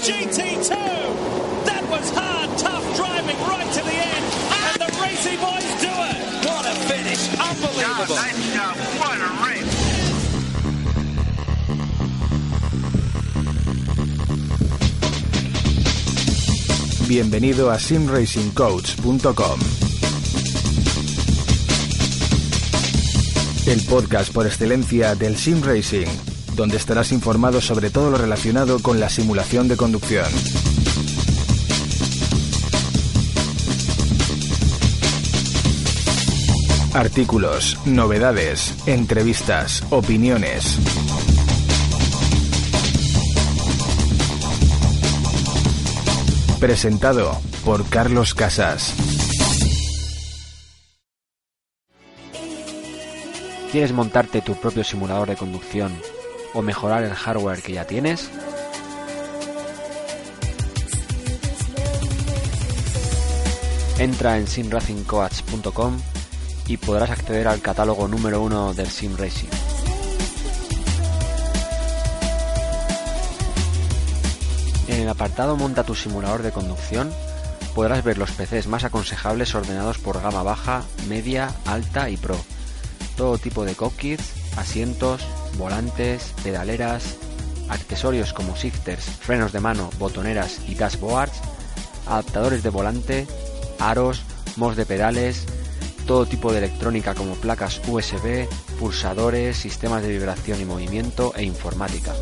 Williams 0.00 0.38
GT2. 0.38 0.70
That 1.64 1.84
was 1.90 2.10
hard, 2.10 2.58
tough 2.58 2.96
driving 2.96 3.36
right 3.36 3.72
to 3.72 3.80
the 3.84 3.92
end. 3.92 4.24
And 4.52 4.80
the 4.80 4.88
Racy 5.00 5.36
boys 5.36 5.80
do 5.80 5.88
it. 5.88 6.46
What 6.46 6.66
a 6.66 6.74
finish. 6.88 7.28
Unbelievable. 7.38 8.16
nice 8.16 8.54
job. 8.54 8.76
What 8.98 9.20
a 9.20 9.30
race. 9.46 9.68
Bienvenido 17.08 17.70
a 17.70 17.78
simracingcoach.com. 17.78 19.60
El 23.66 23.82
podcast 23.82 24.32
por 24.32 24.46
excelencia 24.46 25.14
del 25.14 25.36
sim 25.36 25.60
racing, 25.62 26.08
donde 26.60 26.76
estarás 26.76 27.10
informado 27.10 27.62
sobre 27.62 27.88
todo 27.88 28.10
lo 28.10 28.18
relacionado 28.18 28.80
con 28.80 29.00
la 29.00 29.08
simulación 29.08 29.66
de 29.66 29.78
conducción. 29.78 30.26
Artículos, 36.92 37.78
novedades, 37.86 38.74
entrevistas, 38.84 39.82
opiniones. 39.88 40.76
Presentado 46.60 47.40
por 47.64 47.88
Carlos 47.88 48.34
Casas. 48.34 48.92
¿Quieres 53.72 53.92
montarte 53.92 54.42
tu 54.42 54.56
propio 54.56 54.84
simulador 54.84 55.30
de 55.30 55.36
conducción 55.36 56.19
o 56.54 56.62
mejorar 56.62 57.02
el 57.02 57.14
hardware 57.14 57.62
que 57.62 57.72
ya 57.72 57.86
tienes? 57.86 58.30
Entra 63.98 64.38
en 64.38 64.46
simracingcoach.com 64.46 66.00
y 66.66 66.76
podrás 66.78 67.10
acceder 67.10 67.48
al 67.48 67.60
catálogo 67.60 68.08
número 68.08 68.40
uno 68.40 68.72
del 68.72 68.86
Sim 68.86 69.16
Racing. 69.16 69.48
En 74.88 75.00
el 75.02 75.08
apartado 75.08 75.56
Monta 75.56 75.84
tu 75.84 75.94
simulador 75.94 76.42
de 76.42 76.50
conducción 76.50 77.12
podrás 77.74 78.02
ver 78.02 78.18
los 78.18 78.30
PCs 78.32 78.66
más 78.66 78.84
aconsejables 78.84 79.54
ordenados 79.54 79.98
por 79.98 80.20
gama 80.20 80.42
baja, 80.42 80.82
media, 81.08 81.54
alta 81.66 82.10
y 82.10 82.16
pro. 82.16 82.36
Todo 83.16 83.38
tipo 83.38 83.64
de 83.64 83.74
cockpits, 83.74 84.39
asientos, 84.60 85.22
volantes, 85.56 86.34
pedaleras, 86.44 87.16
accesorios 87.68 88.32
como 88.32 88.56
shifters, 88.56 89.04
frenos 89.04 89.52
de 89.52 89.60
mano, 89.60 89.90
botoneras 89.98 90.60
y 90.68 90.74
dashboards, 90.74 91.40
adaptadores 92.06 92.62
de 92.62 92.70
volante, 92.70 93.26
aros, 93.78 94.22
mods 94.56 94.76
de 94.76 94.86
pedales, 94.86 95.46
todo 96.06 96.26
tipo 96.26 96.52
de 96.52 96.58
electrónica 96.58 97.14
como 97.14 97.34
placas 97.34 97.80
USB, 97.88 98.48
pulsadores, 98.78 99.56
sistemas 99.56 100.02
de 100.02 100.10
vibración 100.10 100.60
y 100.60 100.64
movimiento 100.64 101.32
e 101.36 101.44
informática. 101.44 102.12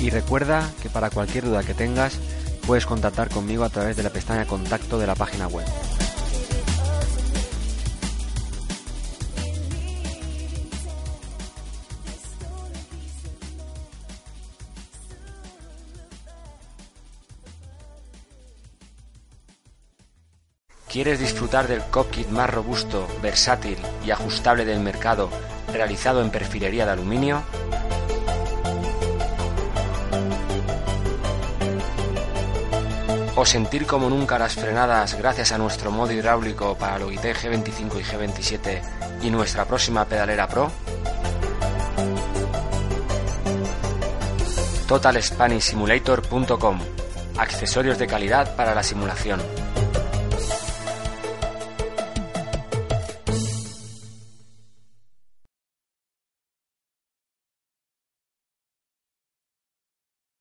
Y 0.00 0.10
recuerda 0.10 0.70
que 0.82 0.90
para 0.90 1.10
cualquier 1.10 1.46
duda 1.46 1.64
que 1.64 1.74
tengas 1.74 2.18
puedes 2.66 2.86
contactar 2.86 3.30
conmigo 3.30 3.64
a 3.64 3.70
través 3.70 3.96
de 3.96 4.02
la 4.02 4.10
pestaña 4.10 4.46
contacto 4.46 4.98
de 4.98 5.06
la 5.06 5.14
página 5.14 5.48
web. 5.48 5.66
¿Quieres 20.96 21.18
disfrutar 21.18 21.68
del 21.68 21.82
cockpit 21.82 22.28
más 22.30 22.48
robusto, 22.48 23.06
versátil 23.20 23.76
y 24.06 24.12
ajustable 24.12 24.64
del 24.64 24.80
mercado 24.80 25.28
realizado 25.70 26.22
en 26.22 26.30
perfilería 26.30 26.86
de 26.86 26.92
aluminio? 26.92 27.42
o 33.34 33.44
sentir 33.44 33.84
como 33.84 34.08
nunca 34.08 34.38
las 34.38 34.54
frenadas 34.54 35.18
gracias 35.18 35.52
a 35.52 35.58
nuestro 35.58 35.90
modo 35.90 36.12
hidráulico 36.12 36.78
para 36.78 36.98
Logitech 36.98 37.42
G25 37.42 38.00
y 38.00 38.02
G27 38.02 38.80
y 39.20 39.28
nuestra 39.28 39.66
próxima 39.66 40.06
pedalera 40.06 40.48
Pro? 40.48 40.72
TotalSpanishSimulator.com 44.88 46.80
Accesorios 47.36 47.98
de 47.98 48.06
calidad 48.06 48.56
para 48.56 48.74
la 48.74 48.82
simulación. 48.82 49.65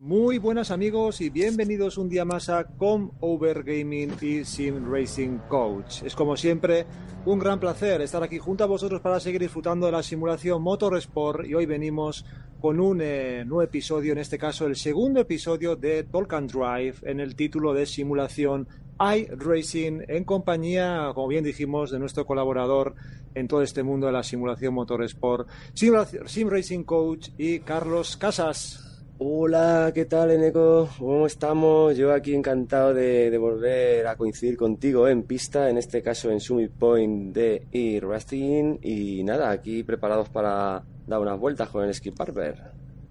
Muy 0.06 0.38
buenas 0.38 0.70
amigos 0.70 1.20
y 1.20 1.32
bienvenidos 1.32 1.98
un 1.98 2.10
día 2.10 2.26
más 2.26 2.48
a 2.50 2.66
Com 2.66 3.10
Over 3.22 3.64
Gaming 3.64 4.12
y 4.22 4.46
Sim 4.46 4.86
Racing 4.88 5.40
Coach. 5.50 6.04
Es 6.04 6.14
como 6.14 6.38
siempre 6.38 6.86
un 7.26 7.40
gran 7.40 7.60
placer 7.60 8.02
estar 8.02 8.22
aquí 8.22 8.38
junto 8.38 8.64
a 8.64 8.68
vosotros 8.68 9.02
para 9.02 9.20
seguir 9.20 9.42
disfrutando 9.42 9.88
de 9.88 9.94
la 9.94 10.04
simulación 10.04 10.62
Motorsport 10.62 11.48
y 11.48 11.56
hoy 11.56 11.66
venimos 11.66 12.24
con 12.62 12.80
un 12.80 13.02
eh, 13.02 13.44
nuevo 13.46 13.64
episodio, 13.64 14.12
en 14.12 14.20
este 14.20 14.38
caso 14.38 14.68
el 14.68 14.76
segundo 14.76 15.22
episodio 15.22 15.76
de 15.76 16.04
Talk 16.04 16.32
and 16.34 16.52
Drive 16.52 16.98
en 17.02 17.20
el 17.20 17.36
título 17.36 17.74
de 17.74 17.88
simulación 17.88 18.68
iRacing 19.00 20.06
en 20.08 20.24
compañía, 20.24 21.14
como 21.16 21.30
bien 21.30 21.44
dijimos, 21.44 21.90
de 21.90 21.98
nuestro 21.98 22.28
colaborador 22.28 22.94
en 23.34 23.48
todo 23.48 23.64
este 23.64 23.82
mundo 23.82 24.06
de 24.06 24.14
la 24.14 24.22
simulación 24.22 24.76
Motorsport, 24.76 25.50
Sim, 25.74 25.96
Sim 26.28 26.48
Racing 26.48 26.84
Coach 26.84 27.30
y 27.40 27.62
Carlos 27.62 28.18
Casas. 28.18 28.84
Hola, 29.18 29.94
¿qué 29.96 30.03
tal, 30.03 30.30
Eneco? 30.30 30.90
¿Cómo 31.00 31.26
estamos? 31.26 31.96
Yo 31.96 32.12
aquí 32.12 32.36
encantado 32.36 32.94
de, 32.94 33.31
de 33.31 33.38
volver 33.38 34.06
a 34.08 34.18
coincidir 34.18 34.58
contigo 34.58 35.08
en 35.08 35.24
pista, 35.24 35.70
en 35.70 35.78
este 35.78 36.02
caso 36.02 36.30
en 36.31 36.42
Summit 36.42 36.70
Point 36.72 37.34
de 37.34 37.66
e-Racing. 37.72 38.80
Y 38.81 39.24
nada, 39.24 39.52
aquí 39.52 39.84
preparados 39.84 40.28
para 40.28 40.84
dar 41.08 41.22
unas 41.22 41.40
vueltas 41.40 41.70
con 41.70 41.86
el 41.86 41.94
Skip 41.94 42.18
Barber. 42.18 42.62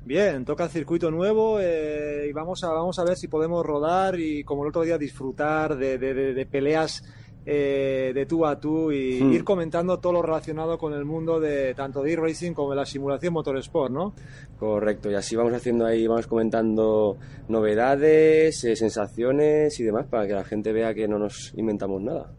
Bien, 0.04 0.44
toca 0.44 0.68
circuito 0.68 1.10
nuevo 1.10 1.58
eh, 1.58 2.26
y 2.28 2.32
vamos 2.34 2.62
a, 2.64 2.68
vamos 2.68 2.98
a 2.98 3.04
ver 3.04 3.16
si 3.16 3.28
podemos 3.28 3.64
rodar 3.64 4.20
y 4.20 4.44
como 4.44 4.64
el 4.64 4.68
otro 4.68 4.82
día 4.82 4.98
disfrutar 4.98 5.74
de, 5.74 5.96
de 5.96 6.46
peleas 6.46 7.02
eh, 7.46 8.12
de 8.14 8.26
tú 8.26 8.46
a 8.46 8.58
tú 8.58 8.90
y 8.90 9.20
Hmm. 9.20 9.32
ir 9.32 9.44
comentando 9.44 9.98
todo 9.98 10.14
lo 10.14 10.22
relacionado 10.22 10.78
con 10.78 10.92
el 10.94 11.04
mundo 11.04 11.40
de 11.40 11.74
tanto 11.74 12.02
de 12.02 12.12
e-racing 12.12 12.52
como 12.52 12.70
de 12.70 12.76
la 12.76 12.86
simulación 12.86 13.34
motorsport, 13.34 13.92
¿no? 13.92 14.14
Correcto, 14.58 15.10
y 15.10 15.14
así 15.14 15.36
vamos 15.36 15.52
haciendo 15.52 15.84
ahí, 15.84 16.06
vamos 16.06 16.26
comentando 16.26 17.16
novedades, 17.48 18.64
eh, 18.64 18.76
sensaciones 18.76 19.78
y 19.78 19.84
demás 19.84 20.06
para 20.06 20.26
que 20.26 20.32
la 20.32 20.44
gente 20.44 20.72
vea 20.72 20.94
que 20.94 21.06
no 21.06 21.18
nos 21.18 21.52
inventamos 21.56 22.00
nada. 22.02 22.32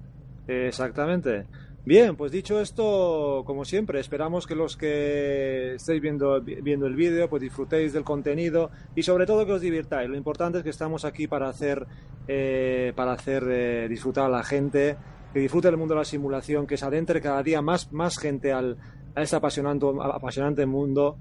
Exactamente. 0.48 1.46
Bien, 1.86 2.16
pues 2.16 2.32
dicho 2.32 2.60
esto, 2.60 3.44
como 3.46 3.64
siempre, 3.64 4.00
esperamos 4.00 4.48
que 4.48 4.56
los 4.56 4.76
que 4.76 5.76
estéis 5.76 6.02
viendo, 6.02 6.42
viendo 6.42 6.88
el 6.88 6.96
vídeo, 6.96 7.30
pues 7.30 7.44
disfrutéis 7.44 7.94
del 7.94 8.04
contenido 8.04 8.72
y 8.96 9.04
sobre 9.04 9.28
todo 9.28 9.46
que 9.46 9.52
os 9.52 9.62
divirtáis. 9.62 10.10
Lo 10.10 10.18
importante 10.18 10.58
es 10.58 10.64
que 10.64 10.72
estamos 10.72 11.06
aquí 11.06 11.28
para 11.28 11.48
hacer, 11.48 11.86
eh, 12.28 12.92
para 12.96 13.12
hacer 13.14 13.44
eh, 13.48 13.88
disfrutar 13.88 14.26
a 14.26 14.30
la 14.30 14.44
gente, 14.44 14.98
que 15.32 15.40
disfrute 15.40 15.68
el 15.68 15.78
mundo 15.78 15.94
de 15.94 16.00
la 16.00 16.06
simulación, 16.06 16.66
que 16.66 16.76
se 16.76 16.86
adentre 16.86 17.22
cada 17.22 17.44
día 17.44 17.62
más, 17.62 17.94
más 17.94 18.18
gente 18.18 18.52
al, 18.52 18.78
a 19.14 19.22
este 19.22 19.36
apasionante, 19.36 19.86
apasionante 20.12 20.66
mundo 20.66 21.18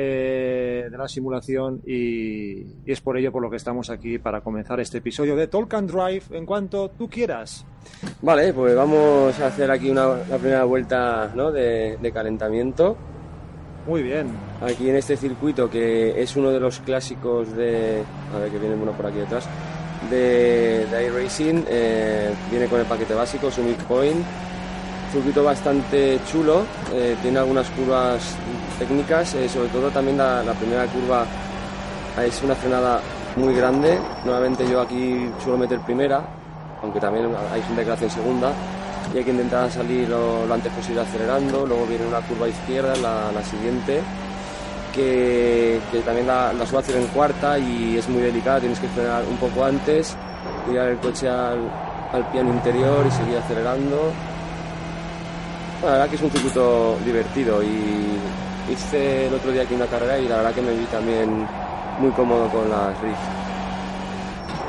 eh, 0.00 0.86
de 0.88 0.96
la 0.96 1.08
simulación 1.08 1.82
y, 1.84 2.60
y 2.86 2.92
es 2.92 3.00
por 3.00 3.18
ello 3.18 3.32
por 3.32 3.42
lo 3.42 3.50
que 3.50 3.56
estamos 3.56 3.90
aquí 3.90 4.18
para 4.18 4.40
comenzar 4.42 4.78
este 4.78 4.98
episodio 4.98 5.34
de 5.34 5.48
Talk 5.48 5.74
and 5.74 5.90
Drive 5.90 6.22
en 6.30 6.46
cuanto 6.46 6.90
tú 6.90 7.10
quieras. 7.10 7.66
Vale, 8.22 8.52
pues 8.52 8.76
vamos 8.76 9.36
a 9.40 9.46
hacer 9.48 9.68
aquí 9.72 9.90
una, 9.90 10.06
la 10.30 10.38
primera 10.38 10.62
vuelta 10.64 11.32
¿no? 11.34 11.50
de, 11.50 11.98
de 12.00 12.12
calentamiento. 12.12 12.96
Muy 13.88 14.02
bien. 14.02 14.28
Aquí 14.60 14.88
en 14.88 14.96
este 14.96 15.16
circuito 15.16 15.68
que 15.68 16.22
es 16.22 16.36
uno 16.36 16.50
de 16.50 16.60
los 16.60 16.78
clásicos 16.80 17.56
de... 17.56 18.02
A 18.34 18.38
ver 18.38 18.50
que 18.52 18.58
viene 18.58 18.76
uno 18.76 18.92
por 18.92 19.06
aquí 19.06 19.18
detrás. 19.18 19.48
De, 20.10 20.86
de 20.86 21.06
iRacing. 21.06 21.64
eh, 21.68 22.30
viene 22.50 22.66
con 22.66 22.78
el 22.78 22.86
paquete 22.86 23.14
básico, 23.14 23.50
Summit 23.50 23.78
Point. 23.84 24.22
Circuito 25.10 25.42
bastante 25.42 26.18
chulo. 26.30 26.64
eh, 26.92 27.16
tiene 27.22 27.38
algunas 27.38 27.68
curvas 27.70 28.36
técnicas. 28.78 29.34
eh, 29.34 29.48
sobre 29.48 29.68
todo 29.68 29.90
también 29.90 30.18
la, 30.18 30.42
primera 30.58 30.86
curva 30.86 31.24
es 32.24 32.42
una 32.42 32.54
frenada 32.54 33.00
muy 33.36 33.54
grande. 33.54 33.98
Nuevamente 34.24 34.68
yo 34.68 34.80
aquí 34.80 35.30
suelo 35.42 35.58
meter 35.58 35.80
primera. 35.80 36.22
Aunque 36.82 37.00
también 37.00 37.28
hay 37.52 37.62
gente 37.62 37.84
que 37.84 37.90
hace 37.90 38.04
en 38.04 38.10
segunda. 38.10 38.52
Y 39.14 39.18
hay 39.18 39.24
que 39.24 39.30
intentar 39.30 39.70
salir 39.70 40.08
lo, 40.08 40.46
lo 40.46 40.54
antes 40.54 40.72
posible 40.72 41.00
acelerando. 41.00 41.66
Luego 41.66 41.86
viene 41.86 42.06
una 42.06 42.20
curva 42.20 42.48
izquierda, 42.48 42.94
la, 42.96 43.42
siguiente 43.42 44.00
que, 44.94 45.80
también 46.04 46.26
la, 46.26 46.52
la 46.52 46.66
suelo 46.66 46.80
hacer 46.80 46.96
en 46.96 47.06
cuarta 47.08 47.58
y 47.58 47.96
es 47.96 48.08
muy 48.08 48.20
delicada, 48.20 48.60
tienes 48.60 48.80
que 48.80 48.88
frenar 48.88 49.22
un 49.30 49.36
poco 49.36 49.64
antes, 49.64 50.16
tirar 50.66 50.88
el 50.88 50.98
coche 50.98 51.28
al, 51.28 51.70
al 52.12 52.26
piano 52.32 52.52
interior 52.52 53.06
y 53.06 53.10
seguir 53.10 53.36
acelerando. 53.38 54.12
La 55.82 55.92
verdad 55.92 56.08
que 56.08 56.16
es 56.16 56.22
un 56.22 56.30
circuito 56.30 56.96
divertido 57.04 57.62
y 57.62 58.18
hice 58.70 59.26
el 59.28 59.34
otro 59.34 59.50
día 59.52 59.62
aquí 59.62 59.74
una 59.74 59.86
carrera 59.86 60.18
y 60.18 60.28
la 60.28 60.36
verdad 60.36 60.52
que 60.52 60.62
me 60.62 60.72
vi 60.72 60.84
también 60.86 61.46
muy 62.00 62.10
cómodo 62.12 62.48
con 62.48 62.68
las 62.70 62.98
Riff. 63.00 63.16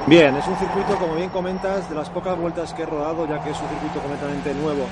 Bien, 0.07 0.35
es 0.35 0.47
un 0.47 0.55
circuito, 0.57 0.95
como 0.97 1.15
bien 1.15 1.29
comentas, 1.29 1.87
de 1.89 1.95
las 1.95 2.09
pocas 2.09 2.37
vueltas 2.37 2.73
que 2.73 2.83
he 2.83 2.85
rodado, 2.85 3.27
ya 3.27 3.43
que 3.43 3.51
es 3.51 3.59
un 3.61 3.67
circuito 3.69 3.99
completamente 3.99 4.53
nuevo. 4.55 4.85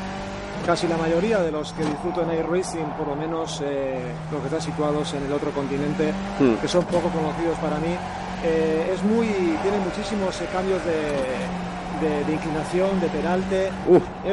Casi 0.65 0.87
la 0.87 0.97
mayoría 0.97 1.39
de 1.39 1.51
los 1.51 1.71
que 1.73 1.83
disfruto 1.83 2.21
en 2.23 2.31
Air 2.31 2.45
Racing, 2.49 2.85
por 2.97 3.07
lo 3.07 3.15
menos 3.15 3.61
eh, 3.65 3.99
los 4.31 4.41
que 4.41 4.47
están 4.47 4.61
situados 4.61 5.13
en 5.13 5.25
el 5.25 5.31
otro 5.31 5.51
continente, 5.51 6.11
Hmm. 6.39 6.55
que 6.61 6.67
son 6.67 6.83
poco 6.85 7.09
conocidos 7.09 7.57
para 7.59 7.77
mí, 7.77 7.95
eh, 8.43 8.91
es 8.93 9.01
muy, 9.03 9.27
tiene 9.63 9.77
muchísimos 9.83 10.39
eh, 10.41 10.45
cambios 10.51 10.81
de, 10.85 12.05
de- 12.07 12.23
de 12.25 12.33
inclinación, 12.33 12.99
de 12.99 13.07
peralte. 13.07 13.69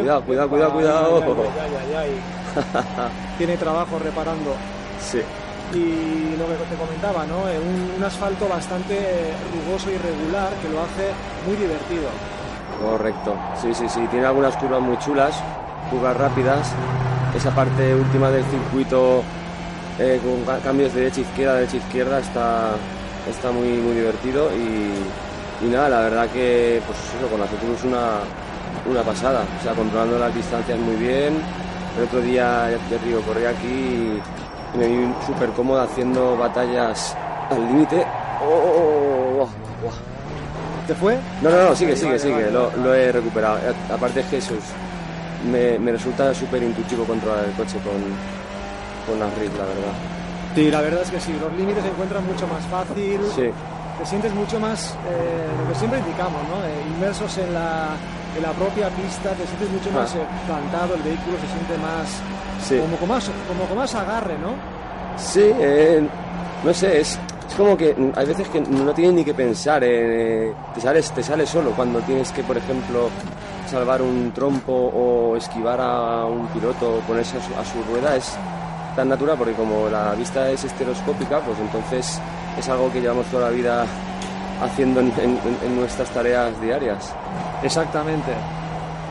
Cuidado, 0.01 0.23
cuidado, 0.23 0.49
cuidado, 0.51 0.73
cuidado. 0.73 1.23
ay, 1.63 1.71
ay, 1.89 1.95
ay. 1.97 2.21
tiene 3.39 3.57
trabajo 3.57 3.99
reparando. 3.99 4.55
Sí. 5.01 5.21
Y 5.73 6.37
lo 6.37 6.47
que 6.47 6.55
te 6.71 6.77
comentaba, 6.77 7.25
¿no? 7.27 7.49
Eh, 7.49 7.59
un, 7.59 7.95
un 7.99 8.05
asfalto 8.05 8.47
bastante 8.49 8.95
eh, 8.99 9.33
rugoso 9.67 9.91
y 9.91 9.97
regular 9.99 10.51
que 10.63 10.69
lo 10.69 10.81
hace 10.81 11.11
muy 11.47 11.57
divertido. 11.57 12.09
Correcto, 12.81 13.35
sí, 13.61 13.73
sí, 13.75 13.89
sí, 13.89 14.07
tiene 14.11 14.27
algunas 14.27 14.57
curvas 14.57 14.81
muy 14.81 14.99
chulas, 14.99 15.35
curvas 15.91 16.17
rápidas, 16.17 16.69
esa 17.37 17.51
parte 17.55 17.95
última 17.95 18.31
del 18.31 18.45
circuito 18.45 19.23
eh, 19.99 20.21
con 20.23 20.45
ca- 20.45 20.61
cambios 20.63 20.93
de 20.93 21.01
derecha 21.03 21.21
a 21.21 21.23
izquierda, 21.25 21.55
derecha 21.55 21.77
a 21.77 21.81
izquierda 21.81 22.19
está, 22.19 22.71
está 23.31 23.51
muy, 23.53 23.69
muy 23.79 23.95
divertido 23.95 24.51
y, 24.55 25.65
y 25.65 25.69
nada, 25.71 25.89
la 25.89 26.01
verdad 26.01 26.29
que 26.31 26.83
pues 26.87 26.99
eso, 27.17 27.29
con 27.31 27.41
las 27.41 27.53
Oculus 27.53 27.85
una, 27.85 28.19
una 28.91 29.03
pasada, 29.03 29.45
o 29.61 29.63
sea, 29.63 29.73
controlando 29.73 30.19
las 30.19 30.35
distancias 30.35 30.79
muy 30.79 30.97
bien, 30.97 31.35
el 31.97 32.05
otro 32.05 32.21
día, 32.21 32.71
ya 32.71 32.79
te 32.99 33.05
digo, 33.05 33.21
corrí 33.23 33.45
aquí 33.45 33.67
y, 33.67 34.21
y 34.75 34.79
me 34.79 34.87
vi 34.89 35.15
súper 35.27 35.51
cómodo 35.51 35.81
haciendo 35.83 36.37
batallas 36.37 37.17
al 37.51 37.67
límite. 37.67 38.05
¡Oh! 38.43 38.47
oh, 38.47 39.43
oh, 39.43 39.43
oh! 39.87 39.91
¿Te 40.87 40.95
fue? 40.95 41.17
No, 41.41 41.51
no, 41.51 41.71
no, 41.71 41.77
sigue, 41.77 41.97
sigue, 41.97 42.19
sigue, 42.19 42.51
lo, 42.51 42.95
he 42.95 43.11
recuperado. 43.11 43.59
Aparte 43.93 44.21
es 44.21 44.27
que 44.27 44.37
eso 44.39 44.55
es- 44.55 45.49
me, 45.51 45.79
me 45.79 45.93
resulta 45.93 46.33
súper 46.35 46.63
intuitivo 46.63 47.05
controlar 47.05 47.45
el 47.45 47.53
coche 47.53 47.77
con, 47.85 48.01
con 49.07 49.21
las 49.21 49.33
RIF, 49.39 49.53
la 49.59 49.65
verdad. 49.65 49.93
Sí, 50.55 50.71
la 50.71 50.81
verdad 50.81 51.03
es 51.03 51.11
que 51.11 51.21
sí, 51.21 51.37
los 51.41 51.53
límites 51.55 51.83
se 51.83 51.91
encuentran 51.91 52.25
mucho 52.27 52.47
más 52.47 52.65
fácil, 52.67 53.21
Sí, 53.35 53.51
te 53.99 54.07
sientes 54.07 54.33
mucho 54.35 54.59
más, 54.61 54.95
eh, 55.09 55.47
lo 55.63 55.69
que 55.73 55.79
siempre 55.79 55.99
indicamos, 56.01 56.41
¿no? 56.49 56.65
Eh, 56.65 56.97
inmersos 56.97 57.37
en 57.39 57.53
la, 57.53 57.89
en 58.37 58.43
la 58.43 58.53
propia 58.53 58.89
pista, 58.91 59.31
te 59.31 59.47
sientes 59.47 59.71
mucho 59.71 59.91
Ah. 59.95 60.01
más 60.01 60.15
plantado, 60.47 60.95
el 60.95 61.03
vehículo 61.03 61.37
se 61.41 61.47
siente 61.47 61.79
más, 61.79 62.09
sí. 62.67 62.79
como, 62.79 62.97
con 62.97 63.09
más, 63.09 63.31
como 63.49 63.65
con 63.65 63.77
más 63.79 63.95
agarre, 63.95 64.35
¿no? 64.39 64.55
Sí, 65.17 65.43
eh, 65.61 66.07
no 66.65 66.75
sé, 66.75 67.01
es, 67.01 67.19
es 67.49 67.55
como 67.57 67.77
que 67.77 67.95
hay 68.17 68.27
veces 68.27 68.49
que 68.49 68.61
no 68.61 68.93
tienes 68.93 69.15
ni 69.15 69.25
que 69.25 69.35
pensar, 69.35 69.83
eh, 69.85 70.53
te, 70.75 70.81
sales, 70.81 71.11
te 71.13 71.23
sale 71.23 71.47
solo 71.47 71.71
cuando 71.73 72.01
tienes 72.01 72.33
que, 72.33 72.43
por 72.43 72.57
ejemplo, 72.57 73.09
salvar 73.71 74.03
un 74.03 74.33
trompo 74.33 74.73
o 74.73 75.37
esquivar 75.37 75.81
a 75.81 76.25
un 76.27 76.47
piloto 76.49 76.97
o 76.97 77.01
ponerse 77.01 77.39
a 77.39 77.41
su, 77.41 77.55
a 77.55 77.65
su 77.65 77.83
rueda, 77.93 78.17
es 78.17 78.35
tan 78.97 79.09
natural 79.09 79.37
porque 79.39 79.55
como 79.55 79.89
la 79.89 80.13
vista 80.15 80.51
es 80.51 80.65
estereoscópica, 80.65 81.41
pues 81.41 81.59
entonces 81.59 82.21
es 82.59 82.69
algo 82.69 82.93
que 82.93 83.01
llevamos 83.01 83.27
toda 83.27 83.47
la 83.49 83.51
vida 83.51 83.87
haciendo 84.63 85.01
en, 85.01 85.13
en- 85.19 85.39
en 85.65 85.77
nuestras 85.77 86.09
tareas 86.11 86.61
diarias. 86.61 87.13
Exactamente, 87.63 88.33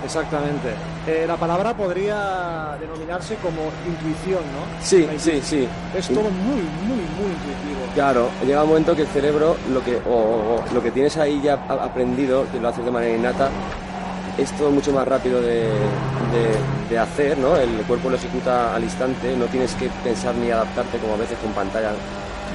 exactamente. 0.05 0.69
Eh, 1.07 1.25
la 1.27 1.35
palabra 1.37 1.73
podría 1.73 2.75
denominarse 2.79 3.35
como 3.35 3.61
intuición, 3.85 4.39
¿no? 4.53 4.81
Sí, 4.81 5.07
sí, 5.17 5.41
sí. 5.43 5.67
Es 5.97 6.07
todo 6.07 6.29
muy, 6.29 6.61
muy, 6.61 6.97
muy 6.97 7.31
intuitivo. 7.31 7.81
Claro, 7.93 8.29
llega 8.45 8.63
un 8.63 8.69
momento 8.69 8.95
que 8.95 9.01
el 9.03 9.07
cerebro, 9.09 9.57
lo 9.71 9.83
que, 9.83 9.97
o, 10.07 10.13
o 10.13 10.63
lo 10.73 10.81
que 10.81 10.91
tienes 10.91 11.17
ahí 11.17 11.41
ya 11.41 11.55
aprendido, 11.67 12.45
que 12.51 12.59
lo 12.59 12.69
haces 12.69 12.85
de 12.85 12.91
manera 12.91 13.15
innata, 13.15 13.49
es 14.37 14.51
todo 14.53 14.71
mucho 14.71 14.91
más 14.93 15.07
rápido 15.07 15.41
de, 15.41 15.63
de- 15.63 16.89
de 16.89 16.99
hacer, 16.99 17.37
¿no? 17.37 17.55
El 17.57 17.69
cuerpo 17.87 18.09
lo 18.09 18.15
ejecuta 18.15 18.75
al 18.75 18.83
instante, 18.83 19.35
no 19.35 19.45
tienes 19.45 19.73
que 19.75 19.89
pensar 20.03 20.33
ni 20.35 20.51
adaptarte 20.51 20.97
como 20.99 21.13
a 21.13 21.17
veces 21.17 21.37
con 21.39 21.51
pantalla. 21.51 21.91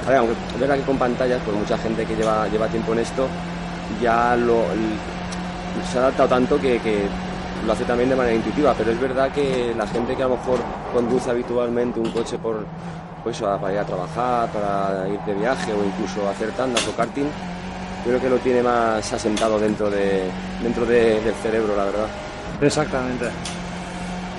A 0.05 0.09
ver, 0.09 0.17
aunque 0.19 0.33
es 0.55 0.59
verdad 0.59 0.75
que 0.75 0.81
con 0.83 0.97
pantallas, 0.97 1.39
pues 1.45 1.55
mucha 1.57 1.77
gente 1.77 2.05
que 2.05 2.15
lleva, 2.15 2.47
lleva 2.47 2.67
tiempo 2.67 2.93
en 2.93 2.99
esto 2.99 3.27
ya 4.01 4.35
lo, 4.35 4.63
se 5.91 5.97
ha 5.97 6.01
adaptado 6.01 6.29
tanto 6.29 6.59
que, 6.59 6.79
que 6.79 7.03
lo 7.65 7.73
hace 7.73 7.83
también 7.83 8.09
de 8.09 8.15
manera 8.15 8.35
intuitiva, 8.35 8.73
pero 8.77 8.91
es 8.91 8.99
verdad 8.99 9.31
que 9.31 9.73
la 9.77 9.85
gente 9.87 10.15
que 10.15 10.23
a 10.23 10.27
lo 10.27 10.37
mejor 10.37 10.59
conduce 10.93 11.29
habitualmente 11.29 11.99
un 11.99 12.09
coche 12.11 12.37
por, 12.37 12.65
pues, 13.23 13.37
para 13.39 13.73
ir 13.73 13.79
a 13.79 13.83
trabajar, 13.85 14.49
para 14.49 15.07
ir 15.09 15.19
de 15.21 15.33
viaje 15.33 15.73
o 15.73 15.83
incluso 15.85 16.27
hacer 16.29 16.51
tandas 16.51 16.87
o 16.87 16.95
karting, 16.95 17.25
creo 18.05 18.19
que 18.21 18.29
lo 18.29 18.37
tiene 18.37 18.61
más 18.63 19.11
asentado 19.11 19.59
dentro, 19.59 19.89
de, 19.89 20.23
dentro 20.63 20.85
de- 20.85 21.19
del 21.21 21.33
cerebro, 21.41 21.75
la 21.75 21.85
verdad. 21.85 22.07
Exactamente. 22.61 23.25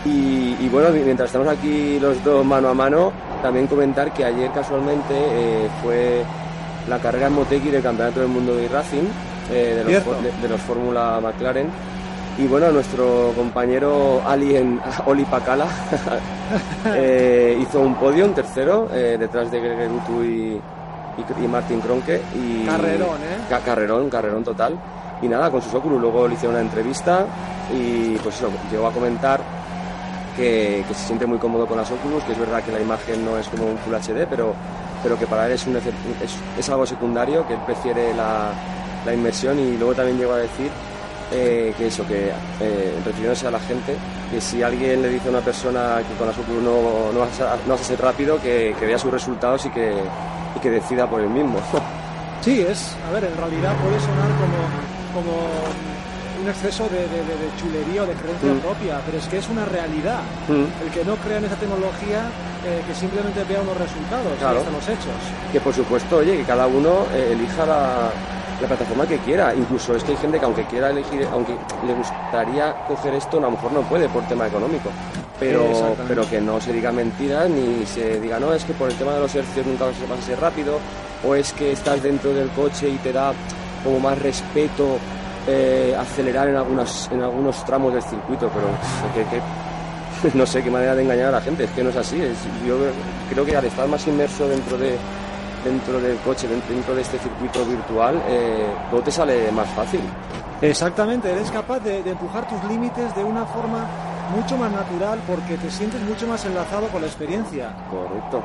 Y, 0.07 0.57
y 0.61 0.69
bueno, 0.73 0.89
mientras 0.91 1.27
estamos 1.27 1.49
aquí 1.49 1.99
los 2.01 2.23
dos 2.25 2.45
mano 2.45 2.69
a 2.71 2.75
mano, 2.75 3.13
también 3.41 3.67
comentar 3.67 4.13
que 4.13 4.25
ayer 4.25 4.51
casualmente 4.53 5.15
eh, 5.15 5.69
fue 5.83 6.23
la 6.89 6.99
carrera 6.99 7.27
en 7.27 7.35
Motegi 7.35 7.71
del 7.71 7.83
Campeonato 7.83 8.21
del 8.21 8.29
Mundo 8.29 8.55
de 8.55 8.69
Racing, 8.69 9.05
eh, 9.51 9.83
de, 9.85 9.93
los, 9.93 10.23
de, 10.23 10.33
de 10.43 10.49
los 10.49 10.61
Fórmula 10.61 11.19
McLaren. 11.23 11.69
Y 12.39 12.47
bueno, 12.47 12.71
nuestro 12.71 13.33
compañero 13.37 14.23
Alien, 14.27 14.81
Oli 15.07 15.25
Pacala, 15.25 15.67
eh, 16.87 17.59
hizo 17.61 17.81
un 17.81 17.95
podio, 17.97 18.25
un 18.25 18.35
tercero, 18.35 18.89
detrás 18.89 19.51
de 19.51 19.61
Greger 19.61 19.91
Utu 19.91 20.23
y, 20.23 20.61
y, 21.41 21.45
y 21.45 21.49
Martin 21.49 21.81
Kronke. 21.81 22.23
Y, 22.35 22.65
Carrerón, 22.67 23.17
¿eh? 23.17 23.45
Ca- 23.49 23.61
carrerón, 23.61 24.09
carrerón 24.09 24.45
total. 24.45 24.75
Y 25.23 25.29
nada, 25.29 25.51
con 25.51 25.61
sus 25.61 25.75
Oculus. 25.75 26.01
Luego 26.01 26.27
le 26.27 26.35
hicieron 26.35 26.55
una 26.57 26.63
entrevista 26.65 27.27
y 27.73 28.17
pues 28.23 28.37
eso, 28.37 28.49
llegó 28.71 28.87
a 28.87 28.93
comentar 28.93 29.41
que, 30.41 30.85
se 30.89 31.07
siente 31.07 31.27
muy 31.27 31.39
cómodo 31.39 31.67
con 31.67 31.77
las 31.77 31.91
Oculus, 31.91 32.25
que 32.25 32.33
es 32.33 32.39
verdad 32.39 32.63
que 32.63 32.73
la 32.73 32.81
imagen 32.81 33.25
no 33.25 33.37
es 33.39 33.47
como 33.49 33.67
un 33.67 33.79
Full 33.79 33.95
HD, 33.95 34.27
pero, 34.29 34.55
pero 35.03 35.19
que 35.19 35.27
para 35.27 35.47
él 35.47 35.53
es, 35.53 35.67
un 35.67 35.77
es, 35.77 35.85
es 36.59 36.69
algo 36.71 36.87
secundario, 36.87 37.47
que 37.47 37.55
él 37.55 37.61
prefiere 37.67 38.15
la, 38.15 38.53
la 39.05 39.15
inmersión 39.15 39.59
y 39.59 39.77
luego 39.77 39.95
también 39.95 40.19
llegó 40.19 40.33
a 40.33 40.39
decir 40.39 40.71
eh, 41.33 41.75
que 41.77 41.87
eso, 41.87 42.07
que 42.07 42.31
eh, 42.61 43.01
refiriéndose 43.05 43.47
a 43.47 43.51
la 43.51 43.61
gente, 43.61 43.97
que 44.31 44.41
si 44.41 44.63
alguien 44.63 45.03
le 45.03 45.09
dice 45.11 45.29
a 45.29 45.31
una 45.31 45.41
persona 45.41 46.03
que 46.09 46.15
con 46.15 46.27
las 46.27 46.39
Oculus 46.39 46.63
no, 46.63 47.13
no, 47.13 47.21
vas, 47.21 47.81
ser 47.81 48.01
rápido, 48.01 48.41
que, 48.41 48.75
que 48.79 48.87
vea 48.87 48.99
sus 48.99 49.13
resultados 49.13 49.67
y 49.67 49.71
que, 49.71 49.93
y 50.57 50.61
que 50.61 50.71
decida 50.71 51.09
por 51.09 51.21
él 51.21 51.31
mismo. 51.31 51.59
Sí, 52.41 52.59
es, 52.67 52.97
a 53.07 53.11
ver, 53.13 53.25
en 53.25 53.37
realidad 53.37 53.77
puede 53.83 54.01
sonar 54.01 54.31
como, 54.41 54.57
como 55.13 55.90
un 56.43 56.49
exceso 56.49 56.89
de, 56.89 56.99
de- 57.09 57.25
de- 57.29 57.39
de 57.39 57.49
chulería 57.61 58.03
o 58.03 58.07
de 58.07 58.15
creencia 58.15 58.53
Mm. 58.53 58.59
propia, 58.61 59.01
pero 59.05 59.19
es 59.19 59.27
que 59.29 59.39
es 59.39 59.49
una 59.49 59.65
realidad. 59.65 60.21
Mm. 60.49 60.85
El 60.85 60.91
que 60.93 61.05
no 61.05 61.17
crea 61.17 61.39
en 61.39 61.45
esa 61.45 61.57
tecnología, 61.57 62.31
eh, 62.65 62.83
que 62.87 62.95
simplemente 62.95 63.45
vea 63.45 63.61
unos 63.61 63.77
resultados 63.77 64.33
Claro. 64.39 64.59
hasta 64.61 64.71
los 64.71 64.89
hechos. 64.89 65.21
que 65.53 65.61
por 65.61 65.75
supuesto, 65.75 66.17
oye, 66.19 66.37
que 66.39 66.45
cada 66.45 66.67
uno 66.67 67.07
eh, 67.15 67.31
elija 67.33 67.67
la, 67.67 68.11
la 68.61 68.67
plataforma 68.69 69.07
que 69.07 69.19
quiera. 69.19 69.55
Incluso 69.55 69.95
es 69.97 70.05
que 70.05 70.13
hay 70.13 70.19
gente 70.19 70.39
que 70.39 70.45
aunque 70.45 70.65
quiera 70.67 70.91
elegir, 70.91 71.27
aunque 71.33 71.53
le 71.87 71.95
gustaría 71.95 72.75
coger 72.87 73.15
esto, 73.15 73.39
a 73.39 73.41
lo 73.41 73.51
mejor 73.53 73.73
no 73.73 73.81
puede 73.83 74.09
por 74.09 74.23
tema 74.29 74.47
económico. 74.47 74.91
Pero, 75.41 75.97
pero 76.07 76.29
que 76.29 76.39
no 76.41 76.61
se 76.61 76.71
diga 76.73 76.93
mentiras 76.93 77.49
ni 77.49 77.87
se 77.87 78.21
diga, 78.21 78.39
no, 78.39 78.53
es 78.53 78.63
que 78.65 78.75
por 78.75 78.91
el 78.91 78.97
tema 78.97 79.15
de 79.15 79.21
los 79.21 79.35
hercios 79.35 79.65
nunca 79.67 79.87
vas 79.87 80.19
a 80.19 80.23
ser 80.23 80.39
rápido, 80.39 80.79
o 81.27 81.35
es 81.35 81.53
que 81.55 81.73
estás 81.73 82.03
dentro 82.03 82.35
del 82.35 82.51
coche 82.51 82.91
y 82.91 82.97
te 82.99 83.11
da 83.13 83.33
como 83.83 83.99
más 84.01 84.19
respeto 84.19 84.99
eh, 85.47 85.97
acelerar 85.99 86.49
en, 86.49 86.57
algunas, 86.57 87.11
en 87.13 87.23
algunos 87.23 87.65
tramos 87.65 87.93
del 87.93 88.03
circuito, 88.03 88.51
pero 88.55 88.69
que, 89.15 89.31
que- 89.37 89.43
no 90.39 90.45
sé 90.47 90.63
qué 90.63 90.71
manera 90.71 90.95
de 90.95 91.03
engañar 91.03 91.29
a 91.29 91.33
la 91.33 91.41
gente, 91.41 91.65
es 91.65 91.71
que 91.71 91.83
no 91.83 91.91
es 91.91 91.97
así. 91.97 92.21
es- 92.21 92.45
yo 92.67 92.77
creo 93.31 93.45
que 93.45 93.57
al 93.57 93.65
estar 93.65 93.87
más 93.89 94.07
inmerso 94.07 94.49
dentro 94.49 94.77
de 94.79 94.97
dentro 95.65 96.01
del 96.01 96.17
coche, 96.19 96.49
dentro 96.49 96.95
de 96.95 97.03
este 97.03 97.19
circuito 97.19 97.63
virtual, 97.67 98.19
eh, 98.29 98.65
todo 98.91 99.03
te 99.03 99.11
sale 99.11 99.53
más 99.53 99.69
fácil. 99.69 100.01
Exactamente, 100.63 101.31
eres 101.31 101.51
capaz 101.51 101.81
de, 101.81 102.03
de 102.03 102.11
empujar 102.13 102.49
tus 102.49 102.63
límites 102.65 103.15
de 103.15 103.23
una 103.25 103.45
forma 103.45 103.85
mucho 104.35 104.57
más 104.57 104.71
natural 104.73 105.19
porque 105.27 105.57
te 105.59 105.71
sientes 105.71 106.01
mucho 106.03 106.27
más 106.27 106.45
enlazado 106.47 106.87
con 106.89 107.03
la 107.03 107.09
experiencia. 107.09 107.73
Correcto. 107.91 108.43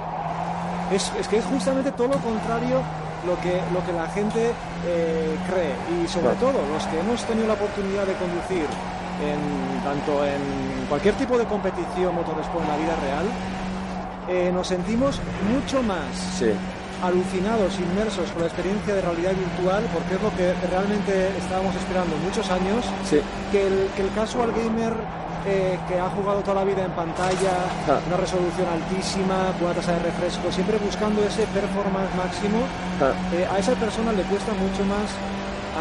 Es, 0.92 1.10
es 1.20 1.28
que 1.30 1.38
es 1.38 1.46
justamente 1.46 1.90
todo 1.94 2.08
lo 2.10 2.18
contrario 2.20 2.82
lo 3.26 3.40
que, 3.42 3.62
lo 3.74 3.84
que 3.86 3.94
la 3.94 4.08
gente 4.08 4.52
eh, 4.86 5.36
cree. 5.50 5.74
Y 6.04 6.08
sobre 6.08 6.36
todo 6.36 6.54
los 6.74 6.86
que 6.88 7.00
hemos 7.00 7.24
tenido 7.26 7.48
la 7.48 7.54
oportunidad 7.54 8.06
de 8.06 8.14
conducir 8.14 8.66
en, 9.22 9.84
tanto 9.84 10.26
en 10.26 10.42
cualquier 10.90 11.16
tipo 11.16 11.38
de 11.38 11.46
competición 11.46 12.16
motorsport 12.16 12.64
en 12.64 12.70
la 12.70 12.78
vida 12.78 12.96
real, 13.02 13.26
eh, 14.28 14.52
nos 14.54 14.68
sentimos 14.68 15.20
mucho 15.54 15.84
más 15.84 16.10
Sí, 16.40 16.52
alucinados, 17.04 17.78
inmersos 17.80 18.32
con 18.32 18.42
la 18.42 18.48
experiencia 18.48 18.96
de 18.96 19.02
realidad 19.02 19.34
virtual, 19.34 19.84
porque 19.94 20.16
es 20.16 20.22
lo 20.22 20.32
que 20.36 20.54
realmente 20.70 21.30
estábamos 21.38 21.76
esperando 21.76 22.16
muchos 22.18 22.50
años, 22.50 22.86
sí, 23.04 23.20
que 23.52 23.68
el, 23.68 23.90
que 23.96 24.02
el 24.02 24.12
casual 24.14 24.52
gamer 24.52 24.94
eh, 25.48 25.78
que 25.88 26.00
ha 26.00 26.10
jugado 26.10 26.42
toda 26.42 26.56
la 26.56 26.64
vida 26.64 26.84
en 26.86 26.92
pantalla, 26.92 27.54
Ah. 27.88 28.00
una 28.08 28.18
resolución 28.18 28.68
altísima, 28.68 29.54
una 29.62 29.74
tasa 29.74 29.94
de 29.94 30.00
refresco, 30.00 30.52
siempre 30.52 30.78
buscando 30.78 31.24
ese 31.24 31.46
performance 31.48 32.14
máximo, 32.16 32.60
ah, 33.02 33.14
eh, 33.34 33.48
a 33.52 33.60
esa 33.60 33.74
persona 33.76 34.12
le 34.12 34.24
cuesta 34.24 34.52
mucho 34.54 34.84
más 34.86 35.08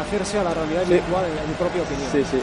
hacerse 0.01 0.39
a 0.39 0.43
la 0.43 0.53
realidad 0.53 0.83
Sí. 0.85 0.93
virtual, 0.93 1.25
en, 1.25 1.49
mi 1.49 1.55
propia 1.55 1.81
opinión. 1.81 2.09
sí, 2.11 2.23
sí. 2.29 2.39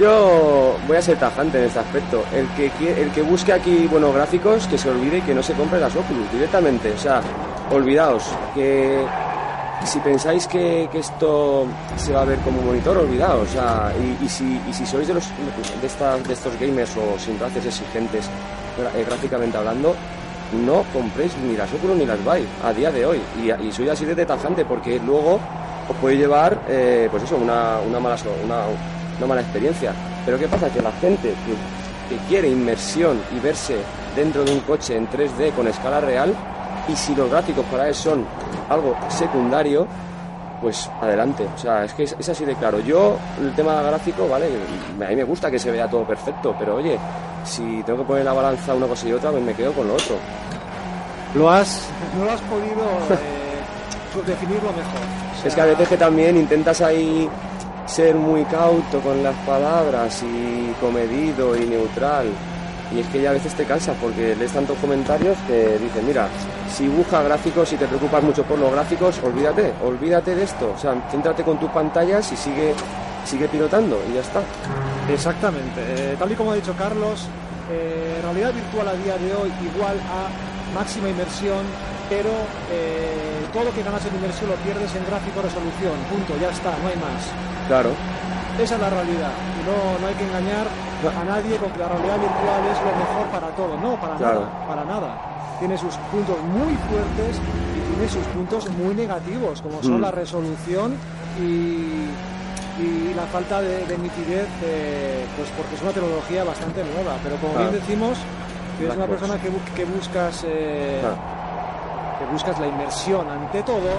Yo 0.00 0.76
voy 0.88 0.96
a 0.96 1.02
ser 1.02 1.16
tajante 1.18 1.58
en 1.58 1.64
este 1.66 1.78
aspecto. 1.78 2.24
El 2.34 2.48
que, 2.56 2.66
el 3.00 3.10
que 3.12 3.22
busque 3.22 3.52
aquí 3.52 3.86
buenos 3.86 4.12
gráficos, 4.12 4.66
que 4.66 4.76
se 4.76 4.90
olvide 4.90 5.18
y 5.18 5.20
que 5.20 5.32
no 5.34 5.40
se 5.42 5.52
compre 5.54 5.78
las 5.78 5.94
Oculus 5.94 6.32
directamente. 6.32 6.90
O 6.92 6.98
sea, 6.98 7.20
olvidaos 7.70 8.24
que 8.56 9.04
si 9.84 9.98
pensáis 10.00 10.46
que, 10.46 10.88
que 10.90 10.98
esto 11.00 11.66
se 11.96 12.12
va 12.12 12.22
a 12.22 12.24
ver 12.24 12.38
como 12.40 12.62
monitor, 12.62 12.96
olvidaos. 12.96 13.48
O 13.48 13.52
sea, 13.52 13.92
y, 14.22 14.28
si, 14.28 14.60
y 14.68 14.72
si 14.72 14.86
sois 14.86 15.06
de, 15.06 15.14
los, 15.14 15.24
de, 15.80 15.86
esta- 15.86 16.16
de 16.16 16.32
estos 16.32 16.58
gamers 16.58 16.90
o 16.96 17.18
sin 17.18 17.38
razas 17.38 17.64
exigentes, 17.66 18.26
eh, 18.96 19.04
gráficamente 19.06 19.56
hablando, 19.58 19.94
no 20.66 20.84
compréis 20.92 21.36
ni 21.38 21.56
las 21.56 21.72
Oculus 21.72 21.96
ni 21.96 22.06
las 22.06 22.18
Vive 22.18 22.46
a 22.62 22.72
día 22.72 22.90
de 22.90 23.04
hoy. 23.04 23.20
Y, 23.42 23.72
soy 23.72 23.88
así 23.88 24.04
de 24.04 24.24
tajante 24.24 24.64
porque 24.64 24.98
luego 25.00 25.38
os 25.88 25.96
puede 26.00 26.16
llevar, 26.16 26.58
eh, 26.68 27.08
pues 27.10 27.22
eso, 27.24 27.36
una, 27.36 27.78
una, 27.86 28.00
mala, 28.00 28.16
una, 28.44 29.26
mala 29.26 29.40
experiencia. 29.42 29.92
Pero 30.24 30.38
¿qué 30.38 30.48
pasa? 30.48 30.70
Que 30.70 30.80
la 30.80 30.92
gente 30.92 31.34
que 32.08 32.16
quiere 32.28 32.48
inmersión 32.48 33.20
y 33.36 33.40
verse 33.40 33.76
dentro 34.16 34.44
de 34.44 34.52
un 34.52 34.60
coche 34.60 34.96
en 34.96 35.08
3D 35.08 35.52
con 35.54 35.66
escala 35.68 36.00
real, 36.00 36.34
y 36.88 36.96
si 36.96 37.14
los 37.14 37.30
gráficos 37.30 37.64
para 37.66 37.88
él 37.88 37.94
son 37.94 38.24
algo 38.68 38.96
secundario, 39.08 39.86
pues 40.60 40.90
adelante. 41.00 41.46
O 41.54 41.58
sea, 41.58 41.84
es 41.84 41.92
que 41.94 42.04
es, 42.04 42.16
es 42.18 42.28
así 42.28 42.44
de 42.44 42.54
claro. 42.54 42.80
Yo, 42.80 43.16
el 43.40 43.54
tema 43.54 43.82
gráfico, 43.82 44.28
vale, 44.28 44.46
a 44.46 45.08
mí 45.08 45.16
me 45.16 45.24
gusta 45.24 45.50
que 45.50 45.58
se 45.58 45.70
vea 45.70 45.88
todo 45.88 46.04
perfecto, 46.04 46.54
pero 46.58 46.76
oye, 46.76 46.98
si 47.44 47.82
tengo 47.82 48.00
que 48.00 48.04
poner 48.04 48.24
la 48.24 48.32
balanza 48.32 48.74
una 48.74 48.86
cosa 48.86 49.08
y 49.08 49.12
otra, 49.12 49.30
pues 49.30 49.42
me 49.42 49.54
quedo 49.54 49.72
con 49.72 49.88
lo 49.88 49.94
otro. 49.94 50.16
Lo 51.34 51.50
has, 51.50 51.88
no 52.16 52.24
lo 52.24 52.30
has 52.30 52.40
podido 52.42 52.84
eh, 53.10 54.26
definirlo 54.26 54.70
mejor. 54.70 55.00
O 55.36 55.38
sea, 55.40 55.48
Es 55.48 55.54
que 55.54 55.60
a 55.60 55.66
veces 55.66 55.88
que 55.88 55.96
también 55.96 56.36
intentas 56.36 56.80
ahí 56.80 57.28
ser 57.86 58.14
muy 58.14 58.44
cauto 58.44 59.00
con 59.00 59.22
las 59.22 59.34
palabras 59.46 60.22
y 60.22 60.72
comedido 60.80 61.56
y 61.56 61.66
neutral. 61.66 62.26
Y 62.94 63.00
es 63.00 63.06
que 63.08 63.20
ya 63.20 63.30
a 63.30 63.32
veces 63.32 63.52
te 63.54 63.64
cansas 63.64 63.96
porque 64.00 64.36
lees 64.36 64.52
tantos 64.52 64.78
comentarios 64.78 65.36
que 65.48 65.78
dicen, 65.78 66.06
mira, 66.06 66.28
si 66.72 66.86
buscas 66.86 67.24
gráficos 67.24 67.72
y 67.72 67.76
te 67.76 67.86
preocupas 67.86 68.22
mucho 68.22 68.44
por 68.44 68.58
los 68.58 68.70
gráficos, 68.70 69.18
olvídate, 69.24 69.72
olvídate 69.82 70.34
de 70.34 70.44
esto. 70.44 70.72
O 70.76 70.78
sea, 70.78 70.94
céntrate 71.10 71.42
con 71.42 71.58
tus 71.58 71.70
pantallas 71.70 72.30
y 72.30 72.36
sigue, 72.36 72.72
sigue 73.24 73.48
pilotando 73.48 74.00
y 74.08 74.14
ya 74.14 74.20
está. 74.20 74.42
Exactamente. 75.12 75.80
Eh, 75.80 76.16
tal 76.18 76.30
y 76.30 76.34
como 76.36 76.52
ha 76.52 76.54
dicho 76.54 76.74
Carlos, 76.78 77.26
eh, 77.70 78.20
realidad 78.22 78.52
virtual 78.52 78.88
a 78.88 78.94
día 78.94 79.18
de 79.18 79.34
hoy 79.34 79.50
igual 79.74 79.98
a 79.98 80.74
máxima 80.74 81.08
inmersión, 81.08 81.66
pero 82.08 82.30
eh, 82.70 83.42
todo 83.52 83.64
lo 83.64 83.74
que 83.74 83.82
ganas 83.82 84.04
en 84.06 84.14
inmersión 84.14 84.50
lo 84.50 84.56
pierdes 84.56 84.94
en 84.94 85.04
gráfico 85.06 85.42
resolución. 85.42 85.98
Punto, 86.10 86.34
ya 86.40 86.50
está, 86.50 86.70
no 86.78 86.88
hay 86.88 86.96
más. 86.96 87.26
Claro, 87.66 87.90
Esa 88.58 88.74
es 88.76 88.80
la 88.80 88.90
realidad. 88.90 89.30
Y 89.60 89.60
no, 89.66 89.98
no 90.00 90.06
hay 90.06 90.14
que 90.14 90.24
engañar 90.24 90.66
a 91.04 91.24
nadie 91.24 91.56
con 91.56 91.70
que 91.72 91.78
la 91.78 91.88
realidad 91.88 92.16
virtual 92.18 92.60
es 92.70 92.78
lo 92.80 92.92
mejor 92.96 93.26
para 93.32 93.48
todo. 93.56 93.76
No, 93.78 93.96
para 94.00 94.14
Claro. 94.16 94.40
nada, 94.40 94.66
para 94.68 94.84
nada. 94.84 95.10
Tiene 95.58 95.76
sus 95.78 95.94
puntos 96.10 96.36
muy 96.42 96.74
fuertes 96.88 97.40
y 97.76 97.80
tiene 97.94 98.08
sus 98.08 98.24
puntos 98.34 98.68
muy 98.70 98.94
negativos, 98.94 99.60
como 99.60 99.82
son 99.82 99.98
Mm. 99.98 100.02
la 100.02 100.10
resolución 100.10 100.94
y, 101.40 102.08
y 102.82 103.12
la 103.14 103.22
falta 103.26 103.60
de, 103.60 103.86
de 103.86 103.98
nitidez, 103.98 104.46
eh, 104.64 105.26
pues 105.36 105.48
porque 105.56 105.74
es 105.76 105.82
una 105.82 105.90
tecnología 105.92 106.44
bastante 106.44 106.82
nueva. 106.84 107.16
Pero 107.22 107.36
como 107.36 107.52
Claro. 107.54 107.70
bien 107.70 107.80
decimos, 107.82 108.18
si 108.78 108.84
eres 108.84 108.96
una 108.96 109.06
persona 109.06 109.34
que, 109.38 109.50
bu- 109.50 109.74
que 109.74 109.84
buscas 109.84 110.44
eh, 110.46 110.98
Claro. 111.00 111.16
que 112.18 112.24
buscas 112.32 112.58
la 112.60 112.66
inmersión 112.68 113.28
ante 113.28 113.62
todo, 113.62 113.90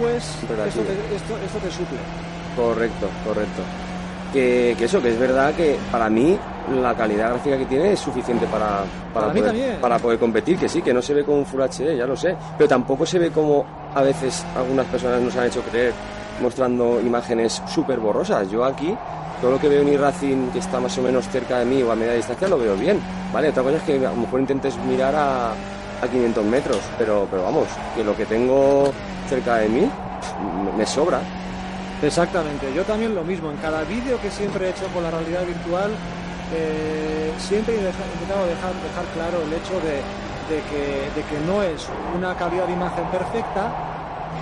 pues 0.00 0.24
esto 0.42 0.80
te, 0.82 0.92
esto, 1.14 1.36
esto 1.44 1.58
te 1.58 1.70
suple. 1.70 1.98
Correcto, 2.56 3.08
correcto. 3.24 3.62
Que, 4.32 4.74
que 4.76 4.84
eso, 4.86 5.00
que 5.00 5.10
es 5.10 5.18
verdad 5.18 5.54
que 5.54 5.76
para 5.92 6.10
mí 6.10 6.36
la 6.82 6.94
calidad 6.94 7.30
gráfica 7.30 7.58
que 7.58 7.66
tiene 7.66 7.92
es 7.92 8.00
suficiente 8.00 8.46
para, 8.46 8.84
para, 9.12 9.32
Para 9.32 9.32
poder, 9.32 9.80
para 9.80 9.98
poder 9.98 10.18
competir, 10.18 10.58
que 10.58 10.68
sí, 10.68 10.82
que 10.82 10.92
no 10.92 11.00
se 11.02 11.14
ve 11.14 11.24
como 11.24 11.38
un 11.38 11.46
Full 11.46 11.60
HD, 11.60 11.96
ya 11.96 12.06
lo 12.06 12.16
sé, 12.16 12.36
pero 12.56 12.68
tampoco 12.68 13.06
se 13.06 13.18
ve 13.18 13.30
como 13.30 13.64
a 13.94 14.02
veces 14.02 14.44
algunas 14.56 14.86
personas 14.86 15.20
nos 15.20 15.36
han 15.36 15.46
hecho 15.46 15.62
creer 15.62 15.92
mostrando 16.40 17.00
imágenes 17.00 17.62
súper 17.66 18.00
borrosas. 18.00 18.50
Yo 18.50 18.64
aquí, 18.64 18.94
todo 19.40 19.52
lo 19.52 19.60
que 19.60 19.68
veo 19.68 19.82
en 19.82 19.92
iRacing 19.92 20.50
que 20.50 20.58
está 20.58 20.80
más 20.80 20.96
o 20.98 21.02
menos 21.02 21.28
cerca 21.28 21.58
de 21.58 21.64
mí 21.64 21.82
o 21.82 21.92
a 21.92 21.94
media 21.94 22.14
distancia 22.14 22.48
lo 22.48 22.58
veo 22.58 22.76
bien, 22.76 23.00
¿vale? 23.32 23.50
Otra 23.50 23.62
cosa 23.62 23.76
es 23.76 23.82
que 23.82 24.04
a 24.04 24.10
lo 24.10 24.16
mejor 24.16 24.40
intentes 24.40 24.76
mirar 24.78 25.14
a, 25.14 25.50
a 25.50 26.08
500 26.10 26.44
metros, 26.44 26.78
pero, 26.98 27.28
pero 27.30 27.44
vamos, 27.44 27.68
que 27.94 28.02
lo 28.02 28.16
que 28.16 28.26
tengo 28.26 28.92
cerca 29.28 29.56
de 29.56 29.68
mí 29.68 29.90
me 30.76 30.86
sobra. 30.86 31.20
Exactamente, 32.04 32.72
yo 32.74 32.84
también 32.84 33.14
lo 33.14 33.24
mismo. 33.24 33.50
En 33.50 33.56
cada 33.56 33.82
vídeo 33.84 34.20
que 34.20 34.30
siempre 34.30 34.66
he 34.66 34.70
hecho 34.70 34.86
con 34.92 35.02
la 35.02 35.10
realidad 35.10 35.46
virtual, 35.46 35.90
eh, 36.54 37.32
siempre 37.38 37.74
he 37.74 37.78
intentado 37.78 38.44
dejar, 38.46 38.74
dejar 38.84 39.04
claro 39.14 39.40
el 39.42 39.52
hecho 39.52 39.80
de, 39.80 40.04
de 40.52 40.60
que, 40.68 41.08
de 41.16 41.22
que 41.24 41.40
no 41.46 41.62
es 41.62 41.88
una 42.14 42.36
calidad 42.36 42.66
de 42.66 42.74
imagen 42.74 43.06
perfecta, 43.06 43.72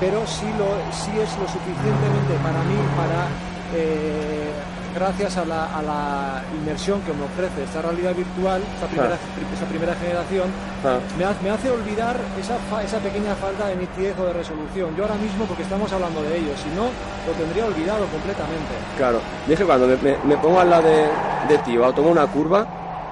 pero 0.01 0.27
sí, 0.27 0.47
lo, 0.59 0.75
sí 0.91 1.13
es 1.15 1.31
lo 1.39 1.47
suficientemente 1.47 2.35
para 2.43 2.59
mí, 2.67 2.79
para, 2.99 3.31
eh, 3.79 4.51
gracias 4.95 5.37
a 5.37 5.45
la, 5.45 5.65
a 5.77 5.83
la 5.83 6.43
inmersión 6.61 7.01
que 7.03 7.13
me 7.13 7.25
ofrece 7.25 7.65
esta 7.65 7.83
realidad 7.83 8.15
virtual, 8.15 8.61
esta 8.75 8.87
primera, 8.87 9.15
esta 9.55 9.67
primera 9.67 9.95
generación, 9.95 10.49
Ah. 10.85 10.99
me 11.17 11.25
hace, 11.25 11.43
me 11.45 11.51
hace 11.51 11.71
olvidar 11.71 12.17
esa, 12.41 12.57
fa- 12.69 12.83
esa 12.83 12.99
pequeña 12.99 13.35
falta 13.37 13.69
de 13.69 13.77
nitidez 13.77 14.19
o 14.19 14.27
de 14.27 14.33
resolución. 14.33 14.97
Yo 14.97 15.05
ahora 15.05 15.15
mismo, 15.15 15.45
porque 15.47 15.63
estamos 15.63 15.93
hablando 15.93 16.23
de 16.23 16.39
ello, 16.39 16.51
si 16.57 16.69
no, 16.75 16.91
lo 17.27 17.33
tendría 17.39 17.67
olvidado 17.67 18.05
completamente. 18.07 18.73
Claro, 18.99 19.21
y 19.49 19.53
es 19.53 19.59
que 19.59 19.65
cuando 19.65 19.87
me, 19.87 19.97
me- 19.99 20.19
me 20.25 20.37
pongo 20.39 20.59
al 20.61 20.71
lado 20.71 20.83
de, 20.89 21.07
de 21.49 21.59
ti 21.65 21.79
o 21.79 21.93
tomo 21.93 22.11
una 22.11 22.27
curva, 22.27 22.67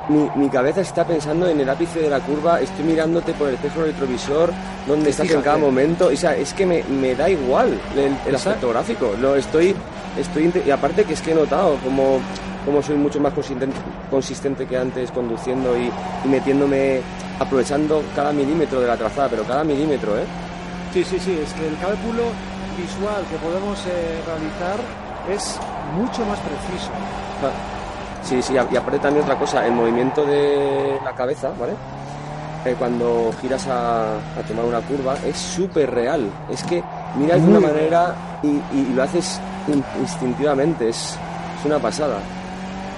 mi, 0.08 0.28
mi 0.34 0.48
cabeza 0.48 0.80
está 0.80 1.06
pensando 1.06 1.46
en 1.48 1.60
el 1.60 1.68
ápice 1.70 2.00
de 2.00 2.10
la 2.10 2.18
curva, 2.18 2.60
estoy 2.60 2.84
mirándote 2.84 3.32
por 3.34 3.46
el 3.48 3.54
espejo 3.54 3.82
retrovisor, 3.82 4.50
donde 4.88 5.10
estás 5.10 5.26
en 5.26 5.28
Fíjate. 5.30 5.44
cada 5.44 5.58
momento, 5.58 6.08
o 6.12 6.16
sea, 6.16 6.34
es 6.34 6.52
que 6.52 6.66
me, 6.66 6.82
me 6.82 7.14
da 7.14 7.30
igual 7.30 7.78
el, 7.96 8.16
el 8.26 8.34
aspecto 8.34 8.70
gráfico, 8.70 9.14
lo 9.20 9.36
estoy, 9.36 9.76
estoy 10.16 10.52
y 10.66 10.70
aparte 10.70 11.04
que 11.04 11.14
es 11.14 11.20
que 11.22 11.32
he 11.32 11.34
notado 11.34 11.76
como, 11.84 12.18
como 12.64 12.82
soy 12.82 12.96
mucho 12.96 13.20
más 13.20 13.32
consistente, 13.32 13.76
consistente 14.10 14.66
que 14.66 14.76
antes 14.76 15.10
conduciendo 15.12 15.76
y, 15.76 15.90
y 16.24 16.28
metiéndome, 16.28 17.00
aprovechando 17.38 18.02
cada 18.14 18.32
milímetro 18.32 18.80
de 18.80 18.86
la 18.88 18.96
trazada, 18.96 19.28
pero 19.28 19.44
cada 19.44 19.64
milímetro, 19.64 20.18
¿eh? 20.18 20.24
Sí, 20.92 21.04
sí, 21.04 21.18
sí, 21.18 21.38
es 21.42 21.52
que 21.54 21.66
el 21.68 21.76
cálculo 21.78 22.24
visual 22.76 23.22
que 23.30 23.36
podemos 23.36 23.78
eh, 23.86 24.20
realizar 24.26 24.80
es 25.30 25.58
mucho 25.96 26.24
más 26.26 26.38
preciso. 26.40 26.90
Ah, 27.42 27.50
Sí, 28.22 28.42
sí, 28.42 28.52
y 28.52 28.76
aparte 28.76 28.98
también 28.98 29.24
otra 29.24 29.36
cosa, 29.38 29.66
el 29.66 29.72
movimiento 29.72 30.26
de 30.26 30.98
la 31.02 31.12
cabeza, 31.14 31.52
¿vale? 31.58 31.72
Eh, 32.66 32.74
cuando 32.78 33.32
giras 33.40 33.66
a, 33.66 34.16
a 34.16 34.42
tomar 34.46 34.66
una 34.66 34.80
curva 34.82 35.14
es 35.26 35.36
súper 35.38 35.90
real. 35.90 36.30
Es 36.50 36.62
que 36.64 36.82
miras 37.16 37.40
de 37.42 37.48
una 37.48 37.60
manera 37.60 38.14
y, 38.42 38.48
y- 38.48 38.86
y 38.90 38.92
lo 38.92 39.02
haces 39.02 39.40
instintivamente, 40.00 40.88
es, 40.88 41.16
es 41.58 41.64
una 41.64 41.78
pasada. 41.78 42.18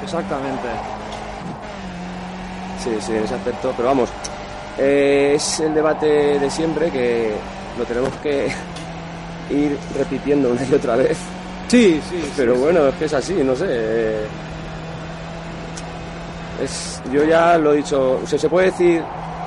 Exactamente. 0.03 0.69
Sí, 2.83 2.91
sí, 3.01 3.13
en 3.13 3.25
ese 3.25 3.35
aspecto, 3.35 3.73
pero 3.77 3.89
vamos, 3.89 4.11
eh, 4.79 5.33
es 5.37 5.61
el 5.61 5.73
debate 5.75 6.39
de 6.39 6.51
siempre 6.51 6.91
que 6.91 7.33
lo 7.79 7.85
tenemos 7.85 8.13
que 8.23 8.49
ir 9.51 9.79
repitiendo 9.97 10.51
una 10.51 10.65
y 10.65 10.75
otra 10.75 10.97
vez. 10.97 11.17
Sí, 11.69 12.01
sí. 12.11 12.33
Pero 12.37 12.55
sí, 12.55 12.61
bueno, 12.61 12.89
es 12.89 12.95
que 12.97 13.05
es 13.05 13.15
así, 13.15 13.35
no 13.45 13.55
sé. 13.55 13.67
eh, 13.69 14.27
Es, 16.63 17.01
yo 17.13 17.25
ya 17.25 17.57
lo 17.59 17.73
he 17.73 17.77
dicho, 17.79 18.21
o 18.23 18.27
sea, 18.27 18.39
se 18.39 18.49
puede 18.49 18.67
decir 18.67 19.03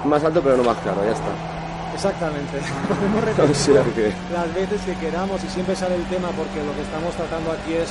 más 0.06 0.24
alto, 0.24 0.42
pero 0.42 0.58
no 0.58 0.64
más 0.64 0.78
claro, 0.80 1.04
ya 1.06 1.12
está. 1.12 1.55
Exactamente. 1.96 2.60
Podemos 2.92 3.24
O 3.24 3.26
repetir 3.26 3.56
sea 3.56 3.84
que- 3.96 4.12
las 4.36 4.54
veces 4.54 4.82
que 4.84 4.94
queramos 5.00 5.42
y 5.44 5.48
siempre 5.50 5.76
sale 5.76 5.96
el 5.96 6.04
tema 6.12 6.28
porque 6.36 6.60
lo 6.64 6.76
que 6.76 6.84
estamos 6.84 7.16
tratando 7.16 7.52
aquí 7.56 7.74
es 7.74 7.90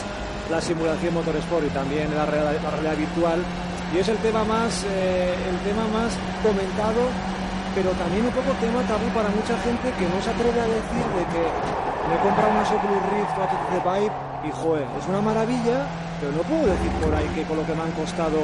la 0.52 0.60
simulación 0.60 1.14
motorsport 1.14 1.64
y 1.64 1.70
también 1.72 2.12
la 2.14 2.26
realidad, 2.26 2.60
la 2.62 2.70
realidad 2.70 2.96
virtual 3.00 3.40
y 3.94 3.98
es 3.98 4.08
el 4.08 4.18
tema 4.18 4.44
más 4.44 4.84
eh, 4.84 5.32
el 5.32 5.56
tema 5.64 5.88
más 5.88 6.12
comentado 6.44 7.00
pero 7.74 7.90
también 7.96 8.26
un 8.28 8.30
poco 8.36 8.52
tema 8.60 8.84
tabú 8.84 9.08
para 9.16 9.32
mucha 9.32 9.56
gente 9.64 9.88
que 9.96 10.04
no 10.04 10.20
se 10.20 10.28
atreve 10.30 10.60
a 10.60 10.68
decir 10.68 11.04
de 11.16 11.24
que 11.32 11.42
me 12.06 12.12
he 12.12 12.20
comprado 12.20 12.52
una 12.52 12.60
Oculus 12.68 13.02
Rift 13.08 13.34
HTC 13.40 13.72
Vive 13.88 14.12
y 14.44 14.50
joder, 14.52 14.86
es 15.00 15.04
una 15.08 15.22
maravilla 15.24 15.88
pero 16.20 16.30
no 16.36 16.42
puedo 16.44 16.68
decir 16.68 16.92
por 17.00 17.12
ahí 17.16 17.26
que 17.34 17.42
con 17.48 17.56
lo 17.56 17.64
que 17.64 17.72
me 17.74 17.82
han 17.88 17.92
costado 17.96 18.38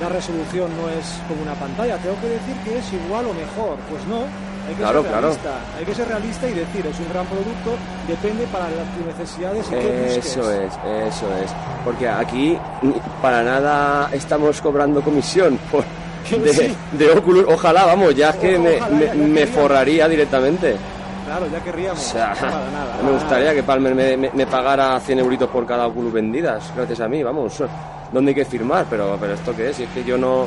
la 0.00 0.08
resolución 0.12 0.68
no 0.76 0.88
es 0.92 1.04
como 1.26 1.42
una 1.42 1.54
pantalla. 1.56 1.96
Tengo 1.98 2.14
que 2.20 2.28
decir 2.38 2.54
que 2.64 2.78
es 2.78 2.86
igual 2.92 3.26
o 3.26 3.34
mejor. 3.34 3.76
Pues 3.90 4.04
no. 4.06 4.24
Hay 4.68 4.74
que 4.74 4.80
Claro, 4.82 5.02
ser 5.02 5.10
claro. 5.12 5.36
Hay 5.78 5.84
que 5.84 5.94
ser 5.94 6.08
realista 6.08 6.48
y 6.48 6.54
decir, 6.54 6.86
es 6.86 6.98
un 6.98 7.08
gran 7.12 7.26
producto, 7.26 7.76
depende 8.08 8.46
para 8.48 8.64
las 8.64 8.86
tus 8.96 9.06
necesidades 9.06 9.66
y 9.66 9.70
qué 9.70 9.76
busques. 10.04 10.26
Eso 10.26 10.52
es, 10.52 10.72
eso 11.14 11.26
es. 11.44 11.50
Porque 11.84 12.08
aquí 12.08 12.58
para 13.22 13.42
nada 13.42 14.08
estamos 14.12 14.60
cobrando 14.60 15.00
comisión 15.02 15.58
por, 15.70 15.84
de, 16.42 16.52
Sí. 16.52 16.76
de 16.92 17.10
Oculus. 17.12 17.44
Ojalá, 17.48 17.84
vamos, 17.86 18.14
ya 18.14 18.30
es 18.30 18.36
que 18.36 18.58
me, 18.58 18.76
Ojalá, 18.76 18.96
me- 18.96 19.00
ya- 19.06 19.06
ya 19.06 19.14
me 19.14 19.28
queríamos. 19.34 19.54
forraría 19.54 20.08
directamente. 20.08 20.76
Claro, 21.26 21.46
ya 21.52 21.60
querríamos. 21.60 22.00
O 22.00 22.12
sea, 22.12 22.34
Nada, 22.34 22.50
nada, 22.72 22.96
me 22.98 23.02
nada. 23.04 23.18
gustaría 23.18 23.54
que 23.54 23.62
Palmer 23.62 23.94
me, 23.94 24.16
me- 24.16 24.30
me 24.32 24.46
pagara 24.46 24.98
100 25.00 25.20
euritos 25.20 25.48
por 25.50 25.64
cada 25.66 25.86
Oculus 25.86 26.12
vendidas, 26.12 26.72
gracias 26.76 27.00
a 27.00 27.08
mí, 27.08 27.22
vamos. 27.22 27.62
¿Dónde 28.12 28.30
hay 28.30 28.34
que 28.34 28.44
firmar? 28.44 28.86
Pero, 28.90 29.16
pero 29.20 29.34
¿esto 29.34 29.54
qué 29.54 29.70
es? 29.70 29.76
Si 29.76 29.84
es 29.84 29.90
que 29.90 30.02
yo 30.04 30.16
no, 30.18 30.46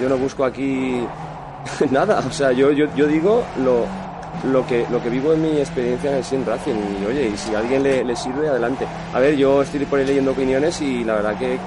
yo 0.00 0.08
no 0.08 0.16
busco 0.16 0.44
aquí 0.44 1.02
nada. 1.90 2.22
O 2.26 2.30
sea, 2.30 2.52
yo, 2.52 2.70
yo, 2.72 3.06
digo 3.06 3.44
lo, 3.62 3.86
lo, 4.50 4.66
que, 4.66 4.86
lo 4.90 5.02
que 5.02 5.10
vivo 5.10 5.32
en 5.32 5.42
mi 5.42 5.58
experiencia 5.58 6.10
en 6.10 6.16
el 6.18 6.24
Sim 6.24 6.44
Racing. 6.44 6.74
Y 7.02 7.06
oye, 7.06 7.28
y 7.28 7.36
si 7.36 7.54
a 7.54 7.58
alguien 7.58 7.82
le, 7.82 8.16
sirve, 8.16 8.48
adelante. 8.48 8.86
A 9.12 9.20
ver, 9.20 9.36
yo 9.36 9.62
estoy 9.62 9.84
por 9.86 9.98
ahí 9.98 10.06
leyendo 10.06 10.32
opiniones 10.32 10.80
y 10.80 11.04
la 11.04 11.14
verdad 11.14 11.38
que 11.38 11.58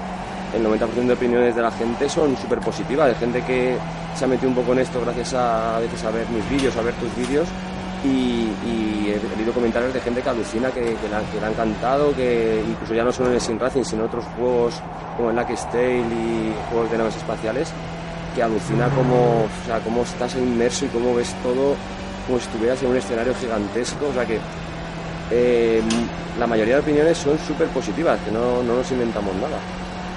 el 0.54 0.64
90% 0.64 1.06
de 1.06 1.12
opiniones 1.12 1.56
de 1.56 1.62
la 1.62 1.70
gente 1.70 2.08
son 2.08 2.36
súper 2.36 2.60
positivas, 2.60 3.08
de 3.08 3.14
gente 3.14 3.42
que 3.42 3.76
se 4.14 4.24
ha 4.24 4.28
metido 4.28 4.48
un 4.48 4.54
poco 4.54 4.72
en 4.72 4.78
esto 4.78 5.00
gracias 5.00 5.34
a, 5.34 5.76
a 5.76 5.80
veces 5.80 6.04
a 6.04 6.10
ver 6.10 6.28
mis 6.28 6.48
vídeos, 6.48 6.76
a 6.76 6.82
ver 6.82 6.94
tus 6.94 7.14
vídeos 7.16 7.48
y, 8.04 9.08
he, 9.08 9.36
leído 9.36 9.52
comentarios 9.52 9.92
de 9.92 10.00
gente 10.00 10.22
que 10.22 10.28
alucina, 10.28 10.70
que, 10.70 10.80
que, 10.80 11.08
le, 11.08 11.16
ha, 11.16 11.20
que 11.20 12.16
que 12.16 12.64
incluso 12.68 12.94
ya 12.94 13.04
no 13.04 13.12
solo 13.12 13.30
en 13.30 13.34
el 13.36 13.40
Sim 13.40 13.58
Racing, 13.58 13.84
sino 13.84 14.02
en 14.02 14.08
otros 14.08 14.24
juegos 14.36 14.74
como 15.16 15.30
el 15.30 15.36
Lucky 15.36 15.54
Tale 15.72 16.00
y 16.00 16.54
juegos 16.70 16.90
de 16.90 16.98
naves 16.98 17.16
espaciales, 17.16 17.72
que 18.34 18.42
alucina 18.42 18.88
cómo, 18.94 19.44
o 19.44 19.66
sea, 19.66 19.80
cómo 19.80 20.02
estás 20.02 20.34
inmerso 20.36 20.84
y 20.86 20.88
cómo 20.88 21.14
ves 21.14 21.34
todo 21.42 21.74
como 22.26 22.38
si 22.38 22.46
estuvieras 22.46 22.82
en 22.82 22.88
un 22.90 22.96
escenario 22.96 23.34
gigantesco, 23.34 24.06
o 24.08 24.12
sea 24.14 24.24
que 24.24 24.38
eh, 25.30 25.82
la 26.38 26.46
mayoría 26.46 26.74
de 26.76 26.80
opiniones 26.80 27.18
son 27.18 27.38
súper 27.38 27.68
positivas, 27.68 28.18
que 28.24 28.30
no, 28.30 28.62
no 28.62 28.76
nos 28.76 28.90
inventamos 28.90 29.34
nada. 29.36 29.58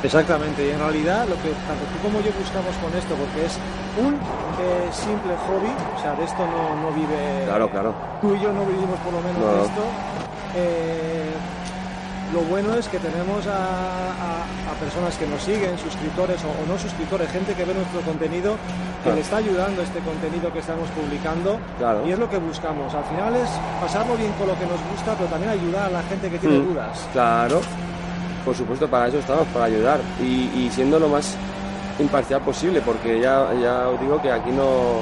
Exactamente, 0.04 0.66
y 0.66 0.70
en 0.72 0.80
realidad 0.80 1.26
lo 1.28 1.36
que 1.42 1.50
tanto 1.68 1.84
tú 1.92 1.98
como 2.08 2.22
yo 2.22 2.32
buscamos 2.40 2.74
con 2.78 2.94
esto, 2.98 3.16
porque 3.16 3.46
es 3.46 3.58
un 4.00 4.14
eh, 4.14 4.88
simple 4.94 5.34
hobby, 5.48 5.72
o 5.98 6.02
sea, 6.02 6.14
de 6.16 6.24
esto 6.24 6.46
no, 6.46 6.82
no 6.82 6.92
vive... 6.96 7.44
Claro, 7.46 7.70
claro. 7.70 7.94
Tú 8.22 8.36
y 8.36 8.40
yo 8.40 8.54
no 8.54 8.64
vivimos 8.66 8.98
por 9.02 9.14
lo 9.14 9.22
menos 9.22 9.40
No. 9.42 9.52
de 9.54 9.62
esto. 9.66 9.84
Eh, 10.56 11.32
lo 12.34 12.42
bueno 12.42 12.76
es 12.76 12.88
que 12.90 13.00
tenemos 13.00 13.48
a, 13.48 13.56
a- 13.56 14.44
a 14.44 14.74
personas 14.80 15.16
que 15.18 15.26
nos 15.28 15.42
siguen, 15.42 15.78
suscriptores 15.78 16.44
o, 16.44 16.50
o 16.50 16.66
no 16.68 16.78
suscriptores, 16.78 17.30
gente 17.32 17.54
que 17.54 17.64
ve 17.66 17.74
nuestro 17.74 18.02
contenido, 18.02 18.56
que 19.04 19.12
le 19.14 19.22
está 19.22 19.38
ayudando 19.38 19.82
este 19.82 20.00
contenido 20.00 20.52
que 20.52 20.60
estamos 20.60 20.90
publicando. 20.90 21.58
Claro. 21.78 22.06
Y 22.06 22.12
es 22.12 22.20
lo 22.20 22.30
que 22.30 22.38
buscamos. 22.38 22.94
Al 22.94 23.06
final 23.06 23.36
es 23.38 23.50
pasarlo 23.82 24.16
bien 24.18 24.32
con 24.34 24.48
lo 24.48 24.56
que 24.60 24.66
nos 24.66 24.80
gusta, 24.92 25.14
pero 25.16 25.30
también 25.30 25.52
ayudar 25.52 25.86
a 25.86 25.90
la 25.90 26.04
gente 26.04 26.30
que 26.30 26.38
tiene 26.38 26.60
Mm. 26.60 26.68
dudas. 26.74 27.08
Claro, 27.14 27.62
por 28.44 28.56
supuesto, 28.56 28.88
para 28.88 29.08
eso 29.08 29.20
estamos, 29.20 29.48
para 29.48 29.66
ayudar 29.66 30.00
y, 30.22 30.52
y 30.56 30.70
siendo 30.74 31.00
lo 31.00 31.08
más 31.10 31.36
imparcial 32.00 32.42
posible, 32.42 32.82
porque 32.82 33.20
ya, 33.20 33.54
ya 33.62 33.88
os 33.88 34.00
digo 34.02 34.22
que 34.22 34.32
aquí 34.32 34.52
no, 34.52 35.02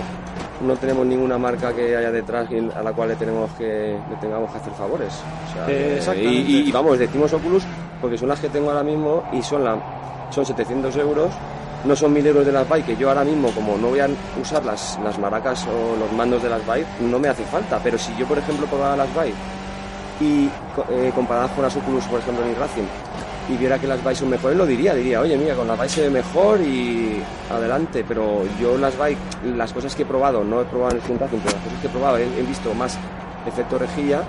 no 0.62 0.76
tenemos 0.76 1.06
ninguna 1.06 1.38
marca 1.38 1.74
que 1.74 1.96
haya 1.96 2.12
detrás 2.12 2.48
a 2.76 2.84
la 2.84 2.94
cual 2.94 3.10
le, 3.10 3.16
tenemos 3.16 3.52
que, 3.52 3.98
le 4.10 4.16
tengamos 4.22 4.52
que 4.52 4.58
hacer 4.58 4.74
favores. 4.74 5.14
O 5.50 5.54
sea, 5.54 5.68
Eh, 5.68 5.98
exactamente. 5.98 6.52
y, 6.52 6.72
vamos, 6.72 6.98
decimos 6.98 7.34
Oculus 7.34 7.64
porque 8.02 8.18
son 8.18 8.30
las 8.30 8.40
que 8.40 8.50
tengo 8.50 8.70
ahora 8.70 8.84
mismo 8.84 9.24
y 9.34 9.42
son, 9.42 9.64
la, 9.64 9.78
son 10.30 10.46
700 10.46 10.96
euros. 10.98 11.32
No 11.84 11.96
son 11.96 12.14
1000 12.14 12.26
euros 12.28 12.46
de 12.48 12.52
las 12.52 12.68
bike, 12.68 12.86
que 12.88 12.96
yo 12.96 13.10
ahora 13.10 13.24
mismo, 13.24 13.52
como 13.52 13.78
no 13.78 13.90
voy 13.90 14.00
a 14.00 14.08
usar 14.42 14.66
las, 14.66 14.98
las 15.04 15.20
maracas 15.20 15.68
o 15.68 15.96
los 16.00 16.12
mandos 16.14 16.42
de 16.42 16.50
las 16.50 16.66
bike, 16.66 16.88
no 17.02 17.20
me 17.20 17.28
hace 17.28 17.44
falta. 17.44 17.80
Pero 17.84 17.98
si 18.00 18.16
yo, 18.16 18.26
por 18.26 18.40
ejemplo, 18.40 18.66
probara 18.66 18.98
las 18.98 19.14
bike 19.14 19.36
y 20.20 20.50
eh, 20.90 21.12
comparadas 21.14 21.52
con 21.52 21.64
las 21.64 21.76
Oculus, 21.76 22.04
por 22.06 22.20
ejemplo, 22.20 22.44
en 22.44 22.56
Racing, 22.56 22.88
y 23.50 23.58
viera 23.58 23.78
que 23.78 23.86
las 23.88 24.04
Bike 24.04 24.18
son 24.18 24.30
mejores, 24.30 24.58
lo 24.58 24.66
diría, 24.66 24.94
diría, 24.96 25.22
oye, 25.22 25.38
mira, 25.38 25.54
con 25.56 25.68
las 25.68 25.78
Bike 25.78 25.90
se 25.92 26.02
ve 26.04 26.10
mejor 26.10 26.60
y 26.62 27.22
adelante, 27.52 28.04
pero 28.08 28.44
yo 28.60 28.78
las 28.78 28.98
Bike, 28.98 29.18
las 29.56 29.72
cosas 29.72 29.96
que 29.96 30.02
he 30.04 30.06
probado, 30.06 30.44
no 30.44 30.62
he 30.62 30.66
probado 30.66 30.92
en 30.92 30.98
el 30.98 31.04
Sim 31.04 31.18
Racing, 31.20 31.38
pero 31.44 31.56
las 31.56 31.64
cosas 31.64 31.80
que 31.82 31.88
he 31.88 31.90
probado, 31.92 32.18
he, 32.18 32.24
he 32.24 32.42
visto 32.44 32.74
más 32.74 32.98
efecto 33.48 33.78
rejilla, 33.78 34.24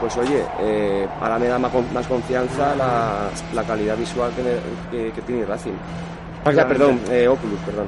pues 0.00 0.16
oye, 0.16 0.42
eh, 0.60 1.06
ahora 1.20 1.38
me 1.38 1.48
da 1.48 1.58
más, 1.58 1.70
más 1.92 2.06
confianza 2.06 2.74
la, 2.76 3.28
la 3.52 3.62
calidad 3.64 3.96
visual 3.98 4.30
que, 4.34 4.96
que- 4.96 5.12
que 5.12 5.20
tiene 5.22 5.44
Racing. 5.44 5.72
O 6.46 6.50
sea, 6.52 6.66
perdón, 6.66 6.98
eh, 7.10 7.28
Oculus, 7.28 7.58
perdón. 7.66 7.86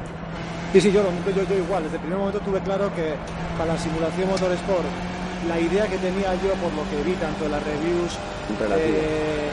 Sí, 0.74 0.80
sí, 0.82 0.92
yo, 0.92 1.02
lo- 1.02 1.32
yo, 1.34 1.42
yo 1.48 1.56
igual. 1.56 1.82
Desde 1.84 1.96
el 1.96 2.02
primer 2.02 2.18
momento 2.18 2.40
tuve 2.40 2.60
claro 2.60 2.90
que 2.94 3.14
para 3.56 3.72
la 3.72 3.78
simulación 3.78 4.28
Motorsport, 4.28 4.84
la 5.48 5.58
idea 5.58 5.86
que 5.86 5.96
tenía 5.96 6.34
yo, 6.34 6.52
por 6.60 6.72
lo 6.74 6.84
que 6.90 7.02
vi 7.02 7.14
tanto 7.16 7.46
en 7.46 7.52
las 7.52 7.62
reviews, 7.64 8.18
eh, 8.76 9.48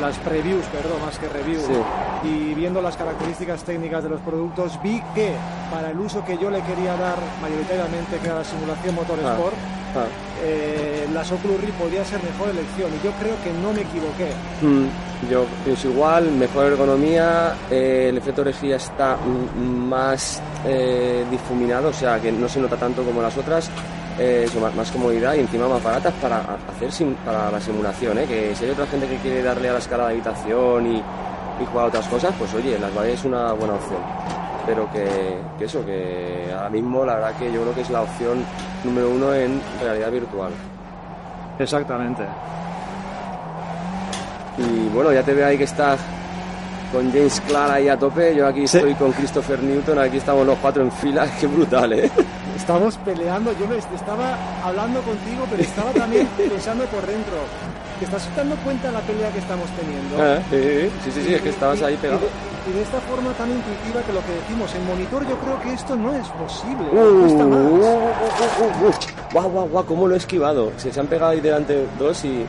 las 0.00 0.16
previews, 0.18 0.64
perdón, 0.66 1.00
más 1.04 1.18
que 1.18 1.28
reviews, 1.28 1.64
Sí. 1.64 2.28
y 2.28 2.54
viendo 2.54 2.82
las 2.82 2.96
características 2.96 3.62
técnicas 3.64 4.02
de 4.02 4.10
los 4.10 4.20
productos, 4.20 4.78
vi 4.82 5.02
que 5.14 5.32
para 5.70 5.90
el 5.90 5.98
uso 5.98 6.22
que 6.24 6.36
yo 6.36 6.50
le 6.50 6.60
quería 6.62 6.96
dar 6.96 7.16
mayoritariamente, 7.40 8.18
que 8.18 8.26
era 8.26 8.36
la 8.36 8.44
simulación 8.44 8.94
Motorsport, 8.94 9.54
Ah, 9.96 10.04
eh, 10.44 11.08
las 11.14 11.32
Oculus 11.32 11.58
Rift 11.58 11.72
podría 11.78 12.04
ser 12.04 12.22
mejor 12.22 12.50
elección. 12.50 12.90
Y 13.00 13.02
yo 13.02 13.12
creo 13.12 13.34
que 13.42 13.50
no 13.62 13.72
me 13.72 13.80
equivoqué. 13.80 14.28
Mm, 14.60 15.30
Yo 15.30 15.46
pienso 15.64 15.88
igual, 15.88 16.30
mejor 16.32 16.66
ergonomía, 16.66 17.54
eh, 17.70 18.08
el 18.10 18.18
efecto 18.18 18.44
rejilla 18.44 18.76
está 18.76 19.16
más 19.56 20.42
eh, 20.66 21.24
difuminado, 21.30 21.88
o 21.88 21.92
sea 21.94 22.20
que 22.20 22.30
no 22.30 22.46
se 22.46 22.60
nota 22.60 22.76
tanto 22.76 23.02
como 23.04 23.22
las 23.22 23.34
otras, 23.38 23.70
eh, 24.18 24.44
eso, 24.46 24.60
más, 24.60 24.74
más 24.74 24.90
comodidad 24.90 25.34
y 25.34 25.40
encima 25.40 25.68
más 25.68 25.82
baratas 25.82 26.12
para 26.22 26.40
hacer 26.74 26.90
sim- 26.92 27.14
para 27.24 27.50
la 27.50 27.60
simulación, 27.60 28.18
¿eh? 28.18 28.24
que 28.26 28.54
si 28.54 28.64
hay 28.64 28.70
otra 28.70 28.86
gente 28.86 29.06
que 29.06 29.16
quiere 29.16 29.42
darle 29.42 29.68
a 29.68 29.72
la 29.74 29.78
escala 29.78 30.06
de 30.06 30.12
habitación 30.14 30.86
y, 30.86 30.96
y 30.98 31.66
jugar 31.70 31.84
a 31.86 31.88
otras 31.88 32.06
cosas, 32.08 32.34
pues 32.38 32.52
oye, 32.54 32.78
las 32.78 32.94
Valle 32.96 33.12
es 33.12 33.24
una 33.24 33.52
buena 33.52 33.74
opción. 33.74 34.00
Pero 34.66 34.90
que, 34.90 35.06
que 35.58 35.64
eso, 35.66 35.84
que 35.84 36.50
ahora 36.52 36.70
mismo 36.70 37.04
la 37.04 37.14
verdad 37.14 37.34
que 37.38 37.52
yo 37.52 37.62
creo 37.62 37.74
que 37.74 37.82
es 37.82 37.90
la 37.90 38.02
opción 38.02 38.44
número 38.84 39.10
uno 39.10 39.32
en 39.34 39.60
realidad 39.80 40.10
virtual. 40.10 40.50
Exactamente. 41.58 42.24
Y 44.58 44.88
bueno, 44.88 45.12
ya 45.12 45.22
te 45.22 45.34
veo 45.34 45.46
ahí 45.46 45.58
que 45.58 45.64
estás 45.64 46.00
con 46.92 47.12
James 47.12 47.40
Clark 47.46 47.72
ahí 47.72 47.88
a 47.88 47.98
tope. 47.98 48.34
Yo 48.34 48.46
aquí 48.46 48.66
Sí. 48.66 48.78
estoy 48.78 48.94
con 48.94 49.12
Christopher 49.12 49.62
Newton. 49.62 49.98
Aquí 49.98 50.16
estamos 50.16 50.46
los 50.46 50.58
cuatro 50.58 50.82
en 50.82 50.90
fila. 50.90 51.26
Qué 51.40 51.46
brutal, 51.46 51.92
¿eh? 51.92 52.10
Estamos 52.56 52.96
peleando, 53.04 53.52
yo 53.60 53.66
me 53.68 53.76
estaba 53.76 54.36
hablando 54.64 55.00
contigo, 55.02 55.44
pero 55.50 55.62
estaba 55.62 55.90
también 55.92 56.26
pensando 56.36 56.84
por 56.86 57.06
dentro. 57.06 57.36
¿Te 57.98 58.04
estás 58.06 58.28
dando 58.36 58.56
cuenta 58.56 58.88
de 58.88 58.92
la 58.94 59.00
pelea 59.00 59.30
que 59.30 59.38
estamos 59.38 59.66
teniendo? 59.70 60.16
Ah, 60.20 60.38
sí, 60.50 60.90
sí, 61.04 61.10
sí, 61.12 61.22
sí, 61.26 61.34
es 61.34 61.40
que 61.42 61.48
estabas 61.50 61.80
Y- 61.80 61.84
ahí 61.84 61.94
y 61.94 61.96
pegado. 61.96 62.20
de, 62.20 62.26
y 62.70 62.74
de 62.74 62.82
esta 62.82 63.00
forma 63.00 63.32
tan 63.32 63.50
intuitiva 63.50 64.02
que 64.02 64.12
lo 64.12 64.20
que 64.20 64.32
decimos, 64.32 64.74
en 64.74 64.86
monitor 64.86 65.26
yo 65.28 65.36
creo 65.38 65.60
que 65.62 65.72
esto 65.72 65.96
no 65.96 66.14
es 66.14 66.28
posible. 66.28 66.88
Uh, 66.92 67.24
uh, 67.24 68.86
uh. 68.88 68.92
Guau, 69.32 69.50
guau, 69.50 69.68
guau, 69.68 69.84
cómo 69.86 70.08
lo 70.08 70.14
he 70.14 70.18
esquivado. 70.18 70.72
Se, 70.76 70.92
se 70.92 71.00
han 71.00 71.06
pegado 71.06 71.32
ahí 71.32 71.40
delante 71.40 71.86
dos 71.98 72.24
y. 72.24 72.44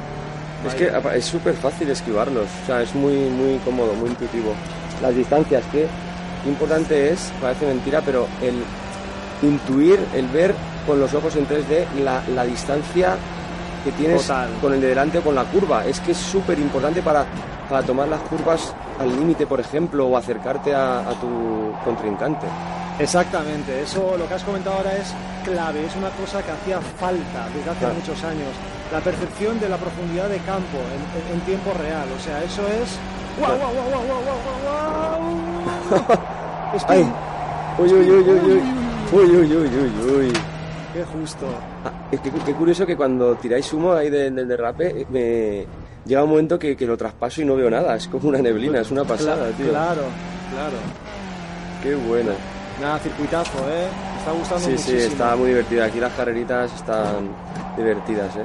Es 0.65 0.73
que 0.75 0.91
es 1.15 1.25
súper 1.25 1.53
fácil 1.53 1.89
esquivarlos. 1.91 2.47
O 2.63 2.65
sea, 2.65 2.81
es 2.81 2.93
muy, 2.95 3.13
muy 3.13 3.57
cómodo, 3.63 3.93
muy 3.93 4.09
intuitivo. 4.09 4.53
Las 5.01 5.15
distancias, 5.15 5.63
que 5.71 5.87
importante 6.45 7.11
es, 7.11 7.31
parece 7.39 7.67
mentira, 7.67 8.01
pero 8.03 8.27
el 8.41 8.55
intuir, 9.41 9.99
el 10.15 10.27
ver 10.27 10.53
con 10.85 10.99
los 10.99 11.13
ojos 11.13 11.35
en 11.35 11.47
3D 11.47 11.85
la, 12.03 12.21
la 12.33 12.43
distancia 12.45 13.15
que 13.83 13.91
tienes 13.91 14.21
Total. 14.23 14.49
con 14.61 14.73
el 14.73 14.81
de 14.81 14.87
delante 14.89 15.19
o 15.19 15.21
con 15.21 15.35
la 15.35 15.43
curva. 15.45 15.85
Es 15.85 15.99
que 15.99 16.11
es 16.11 16.17
súper 16.17 16.57
importante 16.59 17.01
para, 17.01 17.25
para 17.69 17.83
tomar 17.83 18.07
las 18.07 18.19
curvas 18.21 18.73
al 18.99 19.09
límite, 19.15 19.45
por 19.45 19.59
ejemplo, 19.59 20.07
o 20.07 20.17
acercarte 20.17 20.73
a, 20.73 20.99
a 20.99 21.11
tu 21.13 21.71
contrincante. 21.85 22.47
Exactamente, 22.99 23.83
eso 23.83 24.15
lo 24.17 24.27
que 24.27 24.33
has 24.33 24.43
comentado 24.43 24.77
ahora 24.77 24.97
es 24.97 25.13
clave, 25.45 25.85
es 25.85 25.95
una 25.95 26.09
cosa 26.09 26.41
que 26.41 26.49
hacía 26.51 26.79
falta 26.81 27.45
desde 27.53 27.69
hace 27.69 27.79
Claro. 27.79 27.93
muchos 27.93 28.23
años. 28.23 28.49
La 28.91 28.99
percepción 29.01 29.59
de 29.59 29.69
la 29.69 29.77
profundidad 29.77 30.27
de 30.29 30.39
campo 30.39 30.77
en, 30.79 31.33
en- 31.35 31.41
tiempo 31.41 31.71
real, 31.77 32.07
o 32.17 32.19
sea, 32.23 32.41
eso 32.43 32.63
es. 32.67 32.97
¡Guau, 33.37 33.55
guau, 33.55 33.71
guau, 33.71 33.89
guau, 33.89 34.01
guau, 34.07 34.21
guau, 34.23 34.37
guau, 34.63 36.07
guau! 36.07 36.17
Es 36.75 36.83
que. 36.85 36.93
Ay. 36.93 37.11
Uy, 37.77 37.93
uy, 37.93 38.09
uy, 38.09 38.29
uy, 38.29 38.51
uy. 38.51 38.61
Uy, 39.11 39.23
uy, 39.25 39.55
uy, 39.55 39.67
uy, 39.67 40.11
uy. 40.17 40.33
Qué 40.93 41.03
justo. 41.13 41.45
Ah, 41.85 41.91
es 42.11 42.19
que 42.19 42.29
qué 42.31 42.53
curioso 42.53 42.85
que 42.85 42.95
cuando 42.97 43.35
tiráis 43.35 43.71
humo 43.73 43.93
ahí 43.93 44.09
del, 44.09 44.35
del 44.35 44.47
derrape, 44.47 45.01
eh, 45.01 45.05
me 45.09 45.65
llega 46.05 46.23
un 46.23 46.29
momento 46.29 46.57
que, 46.59 46.75
que 46.75 46.85
lo 46.85 46.97
traspaso 46.97 47.41
y 47.41 47.45
no 47.45 47.55
veo 47.55 47.69
nada. 47.69 47.95
Es 47.95 48.07
como 48.07 48.29
una 48.29 48.39
neblina, 48.39 48.81
es 48.81 48.91
una 48.91 49.03
pasada, 49.03 49.49
tío. 49.51 49.69
Claro, 49.69 50.01
claro. 50.51 50.77
Qué 51.83 51.95
buena. 51.95 52.31
Nada, 52.81 52.99
circuitazo, 52.99 53.57
¿eh? 53.69 53.87
Me 54.13 54.19
está 54.19 54.31
gustando 54.31 54.65
Sí, 54.65 54.71
muchísimo. 54.71 54.99
sí, 54.99 55.05
está 55.07 55.35
muy 55.35 55.47
divertida. 55.49 55.85
Aquí 55.85 55.99
las 55.99 56.13
carreritas 56.13 56.73
están 56.73 57.29
divertidas, 57.77 58.35
¿eh? 58.35 58.43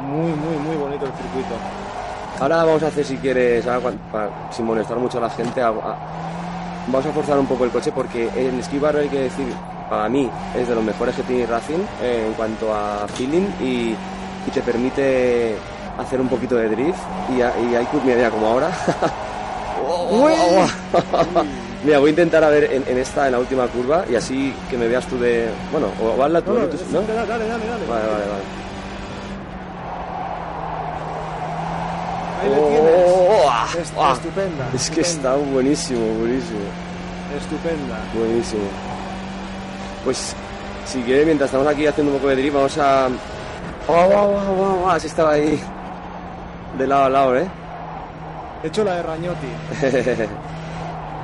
Muy, 0.00 0.30
muy, 0.32 0.56
muy 0.58 0.76
bonito 0.76 1.06
el 1.06 1.12
circuito. 1.12 1.54
ahora 2.40 2.64
vamos 2.64 2.82
a 2.82 2.88
hacer, 2.88 3.04
si 3.04 3.16
quieres, 3.18 3.64
cuan- 3.64 3.98
para- 4.12 4.52
sin 4.52 4.64
molestar 4.66 4.98
mucho 4.98 5.18
a 5.18 5.22
la 5.22 5.30
gente, 5.30 5.60
a- 5.60 5.68
a- 5.68 5.98
vamos 6.86 7.06
a 7.06 7.12
forzar 7.12 7.38
un 7.38 7.46
poco 7.46 7.64
el 7.64 7.70
coche 7.70 7.92
porque 7.92 8.28
el 8.36 8.62
Barrel, 8.80 9.04
hay 9.04 9.08
que 9.08 9.20
decir, 9.20 9.46
para 9.88 10.08
mí 10.08 10.30
es 10.56 10.68
de 10.68 10.74
los 10.74 10.84
mejores 10.84 11.14
que 11.14 11.22
tiene 11.22 11.46
Racing 11.46 11.80
eh, 12.02 12.24
en 12.26 12.32
cuanto 12.34 12.74
a 12.74 13.06
feeling 13.08 13.46
y, 13.60 13.94
y 14.46 14.50
te 14.52 14.60
permite 14.62 15.54
hacer 15.98 16.20
un 16.20 16.28
poquito 16.28 16.56
de 16.56 16.68
drift 16.68 16.98
y, 17.36 17.40
a- 17.42 17.52
y 17.70 17.74
hay 17.74 17.86
curva 17.86 18.04
media 18.04 18.30
como 18.30 18.46
ahora. 18.46 18.70
Oh, 19.86 20.66
Mira, 21.84 21.98
voy 21.98 22.06
a 22.06 22.10
intentar 22.10 22.42
a 22.42 22.48
ver 22.48 22.72
en, 22.72 22.84
en 22.88 22.96
esta, 22.96 23.26
en 23.26 23.32
la 23.32 23.38
última 23.38 23.66
curva, 23.66 24.04
y 24.10 24.14
así 24.14 24.54
que 24.70 24.78
me 24.78 24.86
veas 24.88 25.04
tú 25.04 25.18
de. 25.18 25.50
Bueno, 25.70 25.88
o 26.02 26.22
hazla 26.22 26.40
tú, 26.40 26.52
No, 26.54 26.60
no, 26.60 26.66
tú- 26.68 26.78
¿no? 26.90 27.00
dale, 27.02 27.14
dale, 27.26 27.46
dale, 27.46 27.66
dale. 27.66 27.86
Vale, 27.86 28.06
vale, 28.06 28.24
vale. 28.24 28.42
Ahí 32.40 32.48
Oh, 32.48 32.66
Es- 33.78 33.92
estupenda. 34.16 34.68
Es 34.74 34.90
que 34.90 35.00
estupenda, 35.00 35.34
está 35.34 35.50
buenísimo, 35.52 36.00
buenísimo, 36.18 36.60
Estupenda. 37.36 37.98
buenísimo. 38.14 38.62
Pues, 40.04 40.34
si 40.86 41.00
quieres, 41.02 41.24
mientras 41.26 41.48
estamos 41.48 41.66
aquí 41.66 41.86
haciendo 41.86 42.12
un 42.12 42.18
poco 42.18 42.28
de 42.30 42.36
drift, 42.36 42.54
vamos 42.54 42.78
a. 42.78 43.08
Oh, 43.88 43.92
oh, 43.92 44.40
oh, 44.58 44.82
oh, 44.84 44.90
así 44.90 45.06
estaba 45.06 45.32
ahí. 45.32 45.60
De 46.78 46.86
lado 46.86 47.04
a 47.04 47.08
lado, 47.10 47.36
¿eh? 47.36 47.46
He 48.62 48.66
hecho 48.68 48.82
la 48.84 48.94
de 48.96 49.02
Rañotti. 49.02 49.46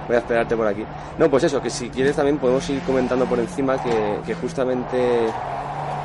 Voy 0.06 0.16
a 0.16 0.18
esperarte 0.18 0.56
por 0.56 0.66
aquí. 0.66 0.84
No, 1.18 1.30
pues 1.30 1.44
eso, 1.44 1.60
que 1.62 1.70
si 1.70 1.88
quieres 1.88 2.16
también 2.16 2.38
podemos 2.38 2.68
ir 2.70 2.80
comentando 2.82 3.24
por 3.26 3.38
encima 3.38 3.76
que, 3.82 4.18
que 4.26 4.34
justamente 4.34 5.26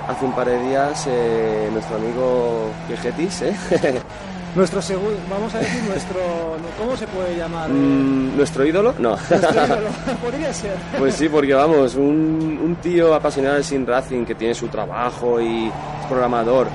hace 0.07 0.25
un 0.25 0.31
par 0.33 0.47
de 0.47 0.59
días 0.63 1.05
eh, 1.07 1.69
nuestro 1.71 1.95
amigo 1.97 2.69
Vegetis, 2.89 3.41
¿eh? 3.41 3.55
Nuestro 4.55 4.81
segundo, 4.81 5.17
vamos 5.29 5.53
a 5.53 5.59
decir 5.59 5.83
nuestro, 5.83 6.21
¿cómo 6.77 6.95
se 6.95 7.05
puede 7.07 7.35
llamar? 7.35 7.69
Mm, 7.69 8.37
¿Nuestro 8.37 8.65
ídolo? 8.65 8.93
No. 8.97 9.09
Nuestro 9.29 9.51
ídolo. 9.51 9.89
Podría 10.23 10.53
ser. 10.53 10.75
Pues 10.97 11.15
sí, 11.15 11.27
porque 11.27 11.53
vamos, 11.53 11.95
un, 11.95 12.59
un 12.63 12.75
tío 12.77 13.13
apasionado 13.13 13.55
del 13.55 13.65
Sin 13.65 13.85
Racing 13.85 14.23
que 14.23 14.35
tiene 14.35 14.53
su 14.53 14.69
trabajo 14.69 15.41
y 15.41 15.67
es 15.67 16.05
programador, 16.07 16.67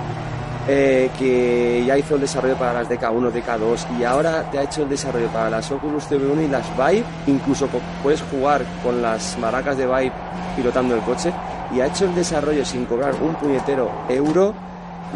eh, 0.68 1.10
que 1.18 1.82
ya 1.86 1.96
hizo 1.96 2.16
el 2.16 2.20
desarrollo 2.20 2.56
para 2.56 2.74
las 2.74 2.88
DK1, 2.90 3.32
DK2 3.32 3.98
y 3.98 4.04
ahora 4.04 4.50
te 4.50 4.58
ha 4.58 4.62
hecho 4.64 4.82
el 4.82 4.90
desarrollo 4.90 5.28
para 5.28 5.48
las 5.48 5.70
Oculus 5.70 6.04
TV1 6.04 6.44
y 6.44 6.48
las 6.48 6.66
Vive, 6.76 7.04
incluso 7.28 7.66
puedes 8.02 8.20
jugar 8.22 8.62
con 8.82 9.00
las 9.00 9.38
maracas 9.38 9.78
de 9.78 9.86
Vive 9.86 10.12
pilotando 10.54 10.94
el 10.94 11.00
coche 11.00 11.32
y 11.74 11.80
ha 11.80 11.86
hecho 11.86 12.04
el 12.04 12.14
desarrollo 12.14 12.64
sin 12.64 12.84
cobrar 12.84 13.14
un 13.22 13.34
puñetero 13.36 13.90
euro. 14.08 14.54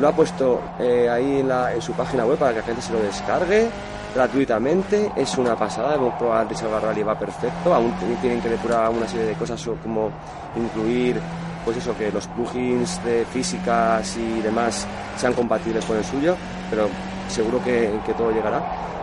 Lo 0.00 0.09
ha 0.09 0.12
puesto 0.12 0.61
eh, 0.80 1.09
ahí 1.09 1.40
en, 1.40 1.48
la- 1.48 1.70
su 1.80 1.92
página 1.92 2.24
web 2.26 2.37
para 2.38 2.52
que 2.52 2.59
la 2.61 2.64
gente 2.64 2.83
se 2.83 2.92
lo 2.92 3.00
descargue 3.00 3.68
gratuitamente. 4.14 5.11
Es 5.16 5.37
una 5.38 5.54
pasada. 5.57 5.94
Hemos 5.94 6.14
probado 6.14 6.42
el 6.42 6.48
Richard 6.48 6.83
Rally, 6.83 7.02
va 7.02 7.18
perfecto. 7.18 7.74
Aún 7.74 7.92
tienen 8.20 8.40
que 8.40 8.48
depurar 8.48 8.90
una 8.90 9.07
serie 9.09 9.26
de 9.26 9.35
cosas 9.35 9.62
como 9.83 10.11
incluir, 10.57 11.20
pues 11.64 11.76
eso, 11.76 11.96
que 11.96 12.11
los 12.11 12.26
plugins 12.28 13.02
de 13.04 13.24
físicas 13.33 14.16
y 14.16 14.40
demás 14.40 14.87
sean 15.16 15.33
compatibles 15.35 15.85
con 15.85 15.96
el 15.96 16.04
suyo. 16.04 16.37
Pero 16.70 16.88
seguro 17.28 17.62
que, 17.62 17.90
todo 18.16 18.30
llegará. 18.33 18.62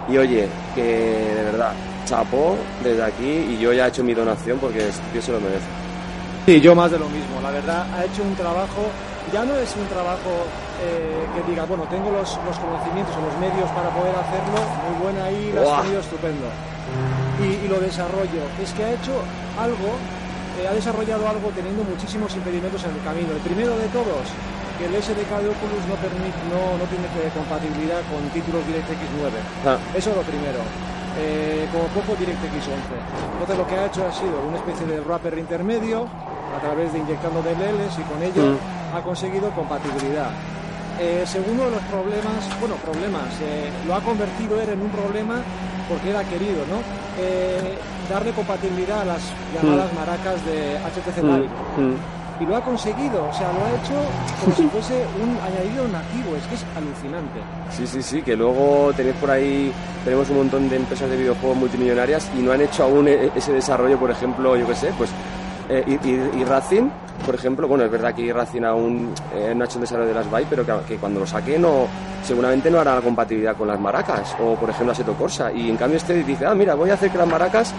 Y 0.10 0.18
oye, 0.18 0.48
que 0.76 0.84
de 0.84 1.44
verdad, 1.44 1.72
chapó 2.06 2.56
desde 2.84 3.04
aquí 3.04 3.30
y 3.52 3.58
yo 3.60 3.72
ya 3.72 3.86
he 3.86 3.90
hecho 3.90 4.04
mi 4.04 4.14
donación 4.14 4.58
porque 4.60 4.90
tío 5.14 5.22
se 5.22 5.32
lo 5.32 5.40
merece. 5.40 5.66
Sí, 6.46 6.60
yo 6.60 6.74
más 6.74 6.90
de 6.92 6.98
lo 7.00 7.06
mismo. 7.08 7.40
La 7.42 7.52
verdad, 7.52 7.86
ha 7.96 8.04
hecho 8.04 8.24
un 8.24 8.36
trabajo, 8.36 8.82
ya 9.32 9.46
no 9.46 9.56
es 9.56 9.70
un 9.76 9.88
trabajo 9.88 10.32
eh, 10.82 11.24
que 11.36 11.42
diga, 11.50 11.66
bueno, 11.66 11.84
tengo 11.90 12.12
los, 12.12 12.38
los 12.46 12.58
conocimientos 12.58 13.14
o 13.16 13.22
los 13.22 13.36
medios 13.38 13.70
para 13.72 13.90
poder 13.94 14.16
hacerlo, 14.16 14.60
muy 14.90 14.96
buena 15.04 15.26
ahí, 15.26 15.52
lo 15.54 15.62
has 15.62 15.82
tenido 15.84 16.02
estupendo. 16.02 16.48
Y, 17.40 17.66
y 17.66 17.68
lo 17.68 17.80
desarrollo, 17.80 18.44
es 18.62 18.74
que 18.74 18.84
ha 18.84 18.92
hecho 18.92 19.14
algo, 19.58 19.98
eh, 20.60 20.68
ha 20.68 20.74
desarrollado 20.74 21.28
algo 21.28 21.50
teniendo 21.56 21.84
muchísimos 21.84 22.34
impedimentos 22.36 22.84
en 22.84 22.92
el 22.92 23.02
camino. 23.04 23.32
El 23.34 23.42
primero 23.42 23.78
de 23.78 23.88
todos, 23.90 24.26
que 24.78 24.86
el 24.90 24.94
SDK 24.98 25.32
de 25.42 25.50
Oculus 25.54 25.84
no, 25.88 25.96
permite, 26.02 26.38
no, 26.50 26.78
no 26.78 26.86
tiene 26.90 27.06
compatibilidad 27.34 28.02
con 28.10 28.22
títulos 28.34 28.66
DirectX 28.68 29.00
9. 29.22 29.32
Ah, 29.66 29.78
Eso 29.96 30.10
es 30.12 30.16
lo 30.18 30.24
primero. 30.24 30.60
Eh, 31.20 31.68
como 31.72 31.84
poco 31.92 32.16
DirectX 32.16 32.56
11. 32.56 32.72
Entonces 33.34 33.58
lo 33.58 33.68
que 33.68 33.76
ha 33.76 33.86
hecho 33.86 34.06
ha 34.08 34.12
sido 34.14 34.40
una 34.48 34.58
especie 34.58 34.86
de 34.88 35.02
wrapper 35.02 35.38
intermedio 35.38 36.08
a 36.56 36.60
través 36.62 36.94
de 36.94 37.00
inyectando 37.00 37.42
DLLs 37.42 38.00
y 38.00 38.04
con 38.04 38.24
ello 38.24 38.54
Mm. 38.56 38.96
ha 38.96 39.02
conseguido 39.02 39.50
compatibilidad. 39.52 40.32
Eh, 41.00 41.24
segundo 41.26 41.66
de 41.66 41.72
los 41.72 41.82
problemas, 41.84 42.48
bueno, 42.60 42.76
problemas, 42.76 43.28
eh, 43.42 43.70
lo 43.88 43.96
ha 43.96 44.02
convertido 44.02 44.60
él 44.62 44.70
en 44.70 44.82
un 44.82 44.90
problema 44.90 45.42
porque 45.90 46.10
era 46.12 46.24
querido, 46.24 46.64
¿no? 46.70 46.80
Eh, 47.20 47.76
darle 48.10 48.32
compatibilidad 48.32 49.02
a 49.02 49.06
las 49.06 49.22
llamadas 49.54 49.92
maracas 49.94 50.46
de 50.46 50.78
HTC 50.80 51.24
Live. 51.24 51.50
mm, 51.78 51.82
mm. 51.82 51.96
Y 52.42 52.46
lo 52.48 52.56
ha 52.58 52.62
conseguido, 52.62 53.24
o 53.30 53.34
sea, 53.34 53.52
lo 53.54 53.64
ha 53.64 53.70
hecho 53.70 53.94
como 54.44 54.56
si 54.56 54.64
fuese 54.70 55.06
un 55.22 55.38
añadido 55.46 55.88
nativo, 55.88 56.36
es 56.36 56.44
que 56.48 56.56
es 56.56 56.66
alucinante. 56.76 57.40
Sí, 57.70 57.86
sí, 57.86 58.02
sí, 58.02 58.22
que 58.24 58.36
luego 58.36 58.92
tenéis 58.98 59.16
por 59.18 59.30
ahí, 59.30 59.72
tenemos 60.04 60.28
un 60.32 60.38
montón 60.38 60.68
de 60.68 60.78
empresas 60.78 61.08
de 61.08 61.18
videojuegos 61.18 61.56
multimillonarias 61.58 62.32
y 62.36 62.42
no 62.42 62.52
han 62.52 62.62
hecho 62.62 62.84
aún 62.86 63.08
e- 63.08 63.30
ese 63.36 63.54
desarrollo, 63.54 64.00
por 64.00 64.10
ejemplo, 64.10 64.58
yo 64.58 64.66
qué 64.66 64.74
sé, 64.74 64.92
pues 64.98 65.12
eh, 65.70 65.84
y, 65.86 65.94
y- 66.10 66.32
y 66.42 66.44
Racing, 66.44 66.90
por 67.28 67.36
ejemplo, 67.36 67.68
bueno, 67.68 67.84
es 67.86 67.92
verdad 67.92 68.16
que 68.16 68.34
Racing 68.34 68.64
aún 68.64 69.14
eh, 69.36 69.54
no 69.56 69.64
ha 69.64 69.66
hecho 69.68 69.76
el 69.78 69.82
desarrollo 69.82 70.08
de 70.10 70.16
las 70.16 70.26
Vive, 70.26 70.48
pero 70.50 70.66
que, 70.66 70.74
que 70.88 70.98
cuando 70.98 71.20
lo 71.20 71.28
saque 71.28 71.60
no, 71.60 71.86
seguramente 72.24 72.72
no 72.72 72.80
hará 72.80 72.96
la 72.96 73.02
compatibilidad 73.02 73.56
con 73.56 73.68
las 73.68 73.80
maracas 73.80 74.36
o, 74.44 74.56
por 74.56 74.72
ejemplo, 74.72 74.94
Assetto 74.94 75.14
Corsa. 75.14 75.52
Y 75.54 75.70
en 75.70 75.78
cambio 75.78 75.98
este 75.98 76.24
dice, 76.24 76.48
ah, 76.48 76.56
mira, 76.56 76.74
voy 76.74 76.90
a 76.90 76.96
hacer 76.96 77.12
que 77.12 77.20
las 77.20 77.28
maracas 77.28 77.72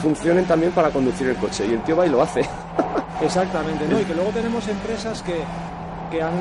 funcionen 0.00 0.46
también 0.46 0.72
para 0.72 0.88
conducir 0.88 1.28
el 1.28 1.36
coche. 1.36 1.66
Y 1.68 1.74
el 1.74 1.82
tío 1.82 1.94
va 1.98 2.06
y 2.06 2.08
lo 2.08 2.22
hace. 2.22 2.40
Exactamente, 3.22 3.86
¿no? 3.88 4.00
Y 4.00 4.04
que 4.04 4.14
luego 4.14 4.30
tenemos 4.30 4.66
empresas 4.68 5.22
que, 5.22 5.40
que 6.10 6.22
han, 6.22 6.34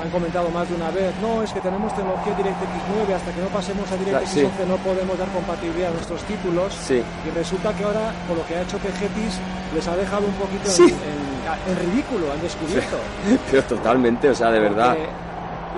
han 0.00 0.10
comentado 0.10 0.48
más 0.50 0.68
de 0.68 0.74
una 0.76 0.90
vez, 0.90 1.12
no, 1.20 1.42
es 1.42 1.52
que 1.52 1.60
tenemos 1.60 1.94
tecnología 1.94 2.34
DirectX 2.34 2.68
9, 2.96 3.14
hasta 3.14 3.32
que 3.32 3.40
no 3.40 3.48
pasemos 3.48 3.90
a 3.90 3.96
DirectX 3.96 4.28
Sí. 4.30 4.44
11 4.44 4.66
no 4.66 4.76
podemos 4.76 5.18
dar 5.18 5.28
compatibilidad 5.28 5.90
a 5.90 5.94
nuestros 5.94 6.22
títulos. 6.22 6.72
Sí. 6.74 7.02
Y 7.26 7.30
resulta 7.36 7.72
que 7.74 7.84
ahora, 7.84 8.12
con 8.28 8.36
lo 8.38 8.46
que 8.46 8.56
ha 8.56 8.62
hecho 8.62 8.78
Pegetis, 8.78 9.38
les 9.74 9.86
ha 9.88 9.96
dejado 9.96 10.26
un 10.26 10.34
poquito 10.34 10.64
en- 10.68 10.70
Sí. 10.70 10.84
en, 10.88 11.72
en 11.72 11.78
ridículo, 11.90 12.32
han 12.32 12.40
descubierto. 12.40 12.96
Pero 13.50 13.62
totalmente, 13.64 14.30
o 14.30 14.34
sea, 14.34 14.50
de 14.50 14.60
verdad. 14.60 14.96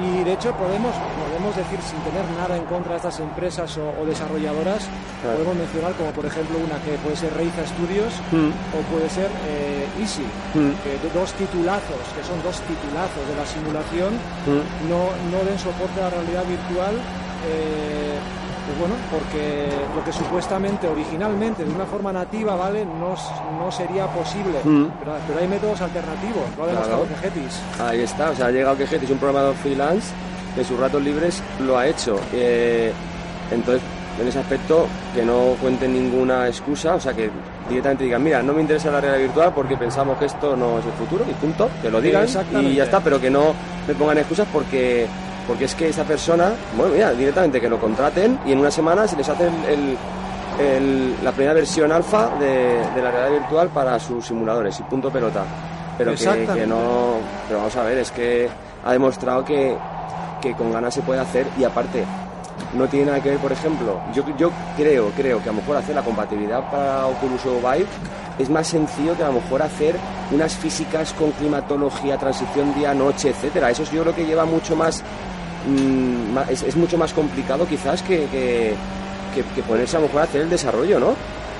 Y 0.02 0.24
de 0.24 0.32
hecho 0.32 0.50
podemos, 0.58 0.90
podemos 1.22 1.54
decir, 1.54 1.78
sin 1.80 1.98
tener 2.02 2.24
nada 2.36 2.56
en 2.56 2.64
contra 2.66 2.92
de 2.92 2.96
estas 2.96 3.20
empresas 3.20 3.76
o, 3.78 3.94
o 4.00 4.04
desarrolladoras, 4.04 4.82
Claro. 5.22 5.36
podemos 5.38 5.56
mencionar 5.56 5.92
como 5.94 6.10
por 6.10 6.26
ejemplo 6.26 6.58
una 6.58 6.76
que 6.82 6.98
puede 6.98 7.14
ser 7.16 7.32
Reiza 7.32 7.62
Studios 7.64 8.12
Mm, 8.34 8.50
o 8.74 8.78
puede 8.90 9.08
ser 9.08 9.30
eh, 9.46 9.86
Easy, 10.00 10.26
mm, 10.54 10.74
que 10.82 10.98
do- 10.98 11.14
dos 11.20 11.32
titulazos, 11.34 12.02
que 12.16 12.22
son 12.26 12.42
dos 12.42 12.58
titulazos 12.66 13.22
de 13.30 13.34
la 13.38 13.46
simulación, 13.46 14.12
mm. 14.50 14.90
no, 14.90 15.00
no 15.30 15.38
den 15.46 15.58
soporte 15.58 16.00
a 16.00 16.10
la 16.10 16.10
realidad 16.10 16.44
virtual. 16.44 16.94
eh, 17.46 18.18
pues 18.66 18.78
bueno, 18.78 18.94
porque 19.10 19.68
lo 19.94 20.04
que 20.04 20.12
supuestamente 20.12 20.88
originalmente 20.88 21.64
de 21.64 21.70
una 21.70 21.84
forma 21.84 22.12
nativa, 22.12 22.56
¿vale? 22.56 22.84
No, 22.84 23.14
no 23.58 23.70
sería 23.70 24.06
posible. 24.06 24.58
Mm. 24.64 24.86
Pero, 25.00 25.12
pero 25.26 25.40
hay 25.40 25.48
métodos 25.48 25.80
alternativos, 25.80 26.44
lo 26.56 26.64
ha 26.64 26.66
demostrado 26.68 27.04
Claro. 27.04 27.20
Vegetis. 27.22 27.60
Ahí 27.80 28.00
está, 28.00 28.30
o 28.30 28.34
sea, 28.34 28.46
ha 28.46 28.50
llegado 28.50 28.76
que 28.76 28.84
es 28.84 29.10
un 29.10 29.18
programador 29.18 29.54
freelance, 29.56 30.12
de 30.56 30.64
sus 30.64 30.78
ratos 30.78 31.02
libres 31.02 31.42
lo 31.66 31.76
ha 31.76 31.86
hecho. 31.86 32.18
Eh, 32.32 32.92
entonces, 33.50 33.82
en 34.20 34.28
ese 34.28 34.38
aspecto, 34.38 34.86
que 35.14 35.24
no 35.24 35.56
cuenten 35.60 35.92
ninguna 35.92 36.46
excusa, 36.46 36.94
o 36.94 37.00
sea, 37.00 37.12
que 37.12 37.30
directamente 37.68 38.04
digan, 38.04 38.22
mira, 38.22 38.42
no 38.42 38.52
me 38.52 38.60
interesa 38.60 38.90
la 38.90 39.00
realidad 39.00 39.26
virtual 39.26 39.52
porque 39.54 39.76
pensamos 39.76 40.18
que 40.18 40.26
esto 40.26 40.56
no 40.56 40.78
es 40.78 40.86
el 40.86 40.92
futuro, 40.92 41.24
y 41.28 41.34
punto, 41.34 41.68
que 41.82 41.90
lo 41.90 42.00
digan 42.00 42.26
y 42.62 42.74
ya 42.74 42.84
está, 42.84 43.00
pero 43.00 43.20
que 43.20 43.30
no 43.30 43.54
me 43.88 43.94
pongan 43.94 44.18
excusas 44.18 44.46
porque 44.52 45.06
porque 45.46 45.64
es 45.66 45.74
que 45.74 45.88
esa 45.88 46.04
persona, 46.04 46.52
bueno, 46.76 46.94
mira, 46.94 47.12
directamente 47.12 47.60
que 47.60 47.68
lo 47.68 47.78
contraten 47.78 48.38
y 48.46 48.52
en 48.52 48.58
una 48.58 48.70
semana 48.70 49.06
se 49.06 49.16
les 49.16 49.28
hace 49.28 49.46
el- 49.46 49.64
el- 49.66 49.98
el- 50.58 51.16
la 51.24 51.32
primera 51.32 51.54
versión 51.54 51.90
alfa 51.92 52.30
de, 52.38 52.78
de 52.94 53.02
la 53.02 53.10
realidad 53.10 53.40
virtual 53.40 53.68
para 53.68 53.98
sus 53.98 54.24
simuladores 54.26 54.78
y 54.80 54.82
punto 54.84 55.10
pelota. 55.10 55.42
Pero 55.98 56.10
que, 56.54 56.66
no. 56.66 57.14
Pero 57.46 57.58
vamos 57.60 57.76
a 57.76 57.82
ver, 57.84 57.98
es 57.98 58.10
que 58.10 58.48
ha 58.84 58.92
demostrado 58.92 59.44
que, 59.44 59.76
que 60.40 60.54
con 60.54 60.72
ganas 60.72 60.94
se 60.94 61.02
puede 61.02 61.20
hacer 61.20 61.46
y 61.58 61.64
aparte. 61.64 62.04
No 62.72 62.86
tiene 62.88 63.06
nada 63.06 63.20
que 63.20 63.30
ver, 63.30 63.38
por 63.38 63.52
ejemplo, 63.52 64.00
yo, 64.12 64.24
yo 64.36 64.50
creo, 64.76 65.10
creo 65.16 65.40
que 65.42 65.48
a 65.48 65.52
lo 65.52 65.58
mejor 65.60 65.76
hacer 65.76 65.94
la 65.94 66.02
compatibilidad 66.02 66.68
para 66.70 67.06
Oculus 67.06 67.46
o 67.46 67.56
Vive 67.58 67.86
es 68.38 68.50
más 68.50 68.66
sencillo 68.66 69.16
que 69.16 69.22
a 69.22 69.28
lo 69.28 69.34
mejor 69.34 69.62
hacer 69.62 69.94
unas 70.32 70.54
físicas 70.54 71.12
con 71.12 71.30
climatología, 71.32 72.16
transición 72.16 72.74
día-noche, 72.74 73.30
etcétera. 73.30 73.70
Eso 73.70 73.84
yo 73.92 74.02
creo 74.02 74.14
que 74.14 74.24
lleva 74.26 74.44
mucho 74.44 74.74
más, 74.74 75.02
mm, 75.66 76.32
ma- 76.34 76.46
es, 76.48 76.62
es 76.62 76.76
mucho 76.76 76.96
más 76.98 77.12
complicado 77.12 77.66
quizás 77.66 78.02
que, 78.02 78.26
que, 78.26 78.74
que- 79.34 79.42
que 79.54 79.62
ponerse 79.62 79.96
a 79.96 80.00
lo 80.00 80.06
mejor 80.06 80.22
a 80.22 80.24
hacer 80.24 80.42
el 80.42 80.50
desarrollo, 80.50 80.98
¿no? 81.00 81.14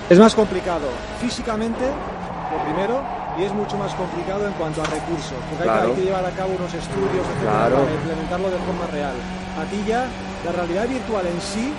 Es 0.08 0.18
más 0.18 0.34
complicado 0.34 0.86
físicamente, 1.20 1.84
lo 1.84 2.58
primero, 2.64 3.00
y 3.38 3.42
es 3.44 3.52
mucho 3.52 3.76
más 3.76 3.92
complicado 3.94 4.46
en 4.46 4.52
cuanto 4.54 4.82
a 4.82 4.84
recursos, 4.86 5.34
porque 5.50 5.64
hay 5.64 5.68
que- 5.70 5.74
Claro. 5.74 5.88
hay, 5.90 5.94
que, 5.96 6.02
llevar 6.04 6.24
a 6.26 6.30
cabo 6.30 6.52
unos 6.58 6.72
estudios 6.74 7.24
etcétera, 7.26 7.50
Claro. 7.68 7.76
para 7.82 7.94
implementarlo 7.94 8.50
de 8.50 8.58
forma 8.58 8.86
real. 8.92 9.14
A 9.58 9.64
ti 9.70 9.82
ya 9.86 10.06
la 10.44 10.52
realidad 10.52 10.86
virtual 10.88 11.26
en 11.26 11.40
sí, 11.40 11.72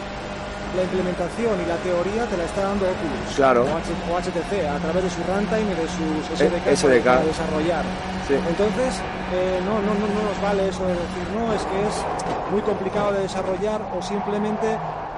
la 0.75 0.83
implementación 0.83 1.55
y 1.61 1.65
la 1.65 1.77
teoría 1.77 2.25
te 2.25 2.37
la 2.37 2.43
está 2.45 2.61
dando 2.63 2.85
Oculus 2.85 3.35
Claro. 3.35 3.63
o, 3.65 4.19
HTC 4.19 4.51
a 4.67 4.77
través 4.79 5.03
de 5.03 5.09
su 5.09 5.21
runtime 5.23 5.71
y 5.71 5.75
de 5.79 5.87
sus 5.87 6.41
Eh, 6.41 6.49
SDK, 6.49 6.67
SDK. 6.75 7.05
para 7.05 7.23
desarrollar. 7.23 7.83
Sí. 8.27 8.33
Entonces, 8.35 8.91
eh, 9.33 9.59
no, 9.65 9.79
no, 9.81 9.93
no, 9.95 10.05
no 10.07 10.21
nos 10.29 10.39
vale 10.41 10.67
eso 10.69 10.83
de 10.83 10.93
decir, 10.93 11.25
no, 11.33 11.53
es 11.53 11.61
que 11.63 11.79
es 11.87 11.95
muy 12.51 12.61
complicado 12.61 13.13
de 13.13 13.21
desarrollar 13.21 13.81
o 13.95 14.01
simplemente 14.01 14.67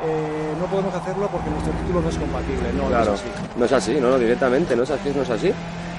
eh, 0.06 0.54
no 0.60 0.66
podemos 0.68 0.94
hacerlo 0.94 1.28
porque 1.32 1.50
nuestro 1.50 1.74
título 1.74 2.02
no 2.02 2.10
es 2.10 2.18
compatible. 2.18 2.72
No, 2.74 2.88
Claro, 2.88 3.06
no 3.06 3.14
es 3.16 3.22
así. 3.22 3.30
no 3.56 3.66
es 3.66 3.72
así, 3.74 3.94
no, 4.00 4.10
no, 4.12 4.18
directamente, 4.20 4.76
no 4.76 4.84
es 4.84 4.92
así, 4.92 5.12
no 5.16 5.22
es 5.24 5.30
así. 5.30 5.52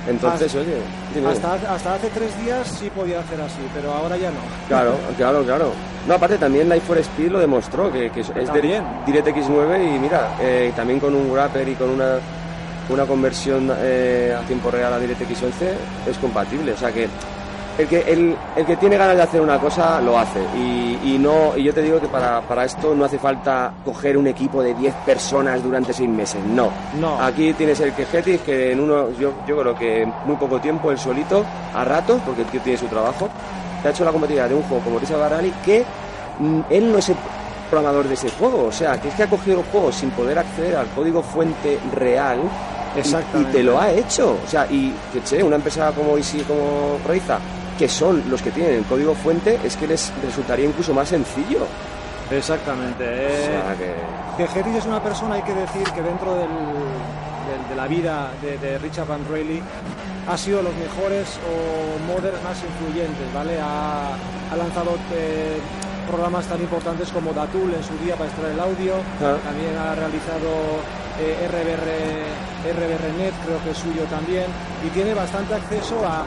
Entonces, 0.08 0.54
Hasta- 0.54 0.60
oye, 0.60 0.78
dime. 1.14 1.28
Hasta, 1.28 1.52
hasta 1.74 1.94
hace 1.94 2.08
tres 2.10 2.36
días 2.42 2.66
sí 2.66 2.90
podía 2.90 3.20
hacer 3.20 3.40
así, 3.40 3.60
pero 3.74 3.92
ahora 3.92 4.16
ya 4.16 4.30
no. 4.30 4.38
Claro, 4.66 4.94
claro, 5.16 5.42
claro. 5.44 5.72
No, 6.06 6.14
aparte 6.14 6.38
también 6.38 6.68
Life 6.68 6.86
for 6.86 6.98
Speed 6.98 7.30
lo 7.30 7.38
demostró, 7.38 7.92
que, 7.92 8.10
que 8.10 8.20
es 8.20 8.28
de. 8.34 8.82
DirectX 9.06 9.48
9 9.48 9.84
y 9.84 9.98
mira, 9.98 10.36
eh, 10.40 10.72
también 10.74 10.98
con 11.00 11.14
un 11.14 11.30
wrapper 11.30 11.68
y 11.68 11.74
con 11.74 11.90
una, 11.90 12.16
una 12.88 13.04
conversión 13.04 13.70
eh, 13.78 14.34
a 14.36 14.40
tiempo 14.46 14.70
real 14.70 14.92
a 14.92 14.98
DirectX 14.98 15.42
11 15.42 15.74
es 16.08 16.18
compatible. 16.18 16.72
O 16.72 16.76
sea 16.76 16.90
que 16.90 17.08
el 17.78 17.86
que, 17.88 18.00
el, 18.00 18.36
el 18.56 18.66
que 18.66 18.76
tiene 18.76 18.96
ganas 18.96 19.16
de 19.16 19.22
hacer 19.22 19.40
una 19.40 19.58
cosa 19.58 20.00
lo 20.00 20.18
hace. 20.18 20.40
Y, 20.56 20.98
y 21.14 21.18
no, 21.18 21.56
y 21.56 21.62
yo 21.62 21.72
te 21.72 21.80
digo 21.82 22.00
que 22.00 22.08
para, 22.08 22.40
para 22.42 22.64
esto 22.64 22.94
no 22.94 23.04
hace 23.04 23.18
falta 23.18 23.72
coger 23.84 24.16
un 24.18 24.26
equipo 24.26 24.62
de 24.62 24.74
10 24.74 24.92
personas 25.06 25.62
durante 25.62 25.92
6 25.92 26.08
meses, 26.08 26.40
no. 26.44 26.70
No. 27.00 27.22
Aquí 27.22 27.52
tienes 27.54 27.78
el 27.80 27.92
Quejetis 27.92 28.40
que 28.40 28.72
en 28.72 28.80
uno, 28.80 29.10
yo, 29.12 29.32
yo 29.46 29.58
creo 29.60 29.74
que 29.76 30.02
en 30.02 30.12
muy 30.26 30.36
poco 30.36 30.60
tiempo, 30.60 30.90
él 30.90 30.98
solito, 30.98 31.44
a 31.74 31.84
ratos, 31.84 32.20
porque 32.26 32.42
el 32.42 32.48
tío 32.48 32.60
tiene 32.62 32.78
su 32.78 32.86
trabajo, 32.86 33.28
te 33.82 33.88
ha 33.88 33.90
hecho 33.92 34.04
la 34.04 34.10
compatibilidad 34.10 34.48
de 34.48 34.56
un 34.56 34.62
juego 34.64 34.82
como 34.84 34.98
Risa 34.98 35.16
Barani 35.16 35.52
que 35.64 35.84
mm, 36.40 36.60
él 36.70 36.90
no 36.90 36.98
es 36.98 37.08
el 37.10 37.16
programador 37.70 38.08
de 38.08 38.14
ese 38.14 38.28
juego. 38.30 38.64
O 38.64 38.72
sea, 38.72 39.00
que 39.00 39.06
es 39.08 39.14
que 39.14 39.22
ha 39.22 39.28
cogido 39.30 39.60
el 39.60 39.66
juego 39.66 39.92
sin 39.92 40.10
poder 40.10 40.36
acceder 40.38 40.74
al 40.74 40.88
código 40.88 41.22
fuente 41.22 41.78
real 41.94 42.40
y- 42.96 43.38
y, 43.40 43.44
te 43.52 43.62
lo 43.62 43.78
ha 43.80 43.90
hecho. 43.92 44.36
O 44.44 44.48
sea, 44.48 44.66
y 44.68 44.92
que 45.12 45.22
che, 45.22 45.42
una 45.44 45.56
empresa 45.56 45.92
como 45.92 46.16
Easy, 46.16 46.40
como 46.40 46.98
Reiza, 47.06 47.38
que 47.78 47.88
son 47.88 48.22
los 48.28 48.42
que 48.42 48.50
tienen 48.50 48.74
el 48.74 48.84
código 48.84 49.14
fuente, 49.14 49.58
es 49.64 49.76
que 49.76 49.86
les 49.86 50.12
resultaría 50.24 50.66
incluso 50.66 50.92
más 50.92 51.08
sencillo. 51.08 51.60
Exactamente. 52.30 53.04
O 53.04 53.10
eh, 53.10 53.46
sea, 53.46 53.74
que... 53.76 54.62
que 54.70 54.78
es 54.78 54.84
una 54.86 55.02
persona, 55.02 55.36
hay 55.36 55.42
que 55.42 55.54
decir, 55.54 55.84
que 55.94 56.02
dentro 56.02 56.34
del, 56.34 56.48
del- 56.48 57.68
de 57.70 57.76
la 57.76 57.86
vida 57.86 58.30
de, 58.42 58.58
de 58.58 58.78
Richard 58.78 59.06
Van 59.08 59.24
Rayleigh 59.30 59.62
ha 60.28 60.36
sido 60.36 60.60
los 60.62 60.74
mejores 60.74 61.38
o 61.48 62.12
modders 62.12 62.42
más 62.44 62.58
influyentes, 62.62 63.32
¿vale? 63.32 63.58
Ha, 63.60 64.12
ha 64.52 64.56
lanzado 64.56 64.90
eh, 65.14 65.56
programas 66.06 66.44
tan 66.46 66.60
importantes 66.60 67.10
como 67.10 67.32
Datul 67.32 67.72
en 67.72 67.82
su 67.82 67.96
día 68.04 68.14
para 68.16 68.28
extraer 68.28 68.52
el 68.54 68.60
audio, 68.60 68.94
Ah. 69.22 69.36
también 69.44 69.72
ha 69.78 69.94
realizado 69.94 70.50
eh, 71.20 71.48
RBR, 71.48 72.72
RBRNet, 72.72 73.34
creo 73.44 73.62
que 73.64 73.70
es 73.70 73.78
suyo 73.78 74.02
también, 74.10 74.46
y 74.86 74.88
tiene 74.90 75.14
bastante 75.14 75.54
acceso 75.54 75.96
a, 76.06 76.22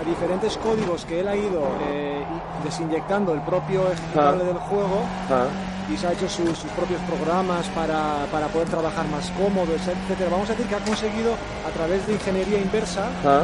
a 0.00 0.04
diferentes 0.04 0.56
códigos 0.58 1.04
que 1.04 1.20
él 1.20 1.28
ha 1.28 1.36
ido 1.36 1.62
eh, 1.88 2.22
desinyectando 2.64 3.32
el 3.32 3.40
propio 3.40 3.90
ejecutable 3.92 4.42
Ah. 4.44 4.46
del 4.46 4.58
juego 4.58 5.00
Ah, 5.30 5.46
y 5.92 5.96
se 5.96 6.06
ha 6.06 6.12
hecho 6.12 6.28
sus, 6.28 6.56
sus 6.56 6.70
propios 6.72 7.00
programas 7.02 7.66
para, 7.68 8.24
para 8.30 8.46
poder 8.48 8.68
trabajar 8.68 9.06
más 9.08 9.28
cómodo, 9.32 9.72
etcétera. 9.74 10.30
Vamos 10.30 10.48
a 10.48 10.52
decir 10.52 10.66
que 10.66 10.76
ha 10.76 10.78
conseguido 10.84 11.32
a 11.66 11.70
través 11.76 12.06
de 12.06 12.12
ingeniería 12.12 12.58
inversa 12.60 13.06
ah, 13.26 13.42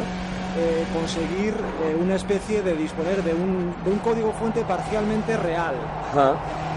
eh, 0.57 0.85
conseguir 0.93 1.53
eh, 1.83 1.95
una 2.01 2.15
especie 2.15 2.61
de 2.63 2.73
disponer 2.75 3.21
de 3.23 3.33
un, 3.33 3.75
de 3.83 3.91
un 3.91 3.99
código 3.99 4.31
fuente 4.33 4.61
parcialmente 4.61 5.35
real, 5.37 5.75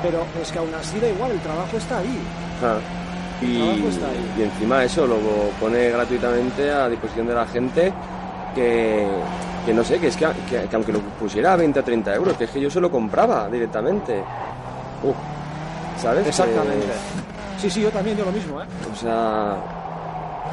pero 0.03 0.25
es 0.43 0.51
que 0.51 0.59
aún 0.59 0.75
así 0.75 0.99
da 0.99 1.09
igual, 1.09 1.31
el 1.31 1.41
trabajo 1.41 1.77
está 1.77 1.99
ahí. 1.99 2.19
Ah. 2.63 2.79
Y, 3.43 4.43
encima 4.43 4.85
eso 4.85 5.07
lo 5.07 5.17
pone 5.59 5.89
gratuitamente 5.91 6.71
a 6.71 6.89
disposición 6.89 7.27
de 7.27 7.35
la 7.35 7.47
gente 7.47 7.93
que, 8.55 9.07
que 9.65 9.73
no 9.75 9.83
sé, 9.85 9.99
que 9.99 10.09
es 10.09 10.17
que, 10.17 10.27
que- 10.49 10.67
que 10.69 10.77
aunque 10.77 10.93
lo 10.93 11.01
pusiera 11.01 11.53
a 11.55 11.57
20 11.57 11.81
o 11.81 11.85
30 11.85 12.15
euros, 12.15 12.37
que 12.37 12.45
es 12.45 12.51
que 12.51 12.61
yo 12.61 12.71
se 12.71 12.81
lo 12.81 12.91
compraba 12.91 13.49
directamente. 13.49 14.23
¿Sabes? 15.97 16.27
Exactamente. 16.27 16.87
Que- 16.87 17.61
Sí, 17.61 17.69
sí, 17.69 17.83
yo 17.83 17.91
también, 17.91 18.17
yo 18.17 18.25
lo 18.25 18.33
mismo, 18.33 18.61
¿eh? 18.63 18.65
o 18.91 18.97
sea, 18.97 19.57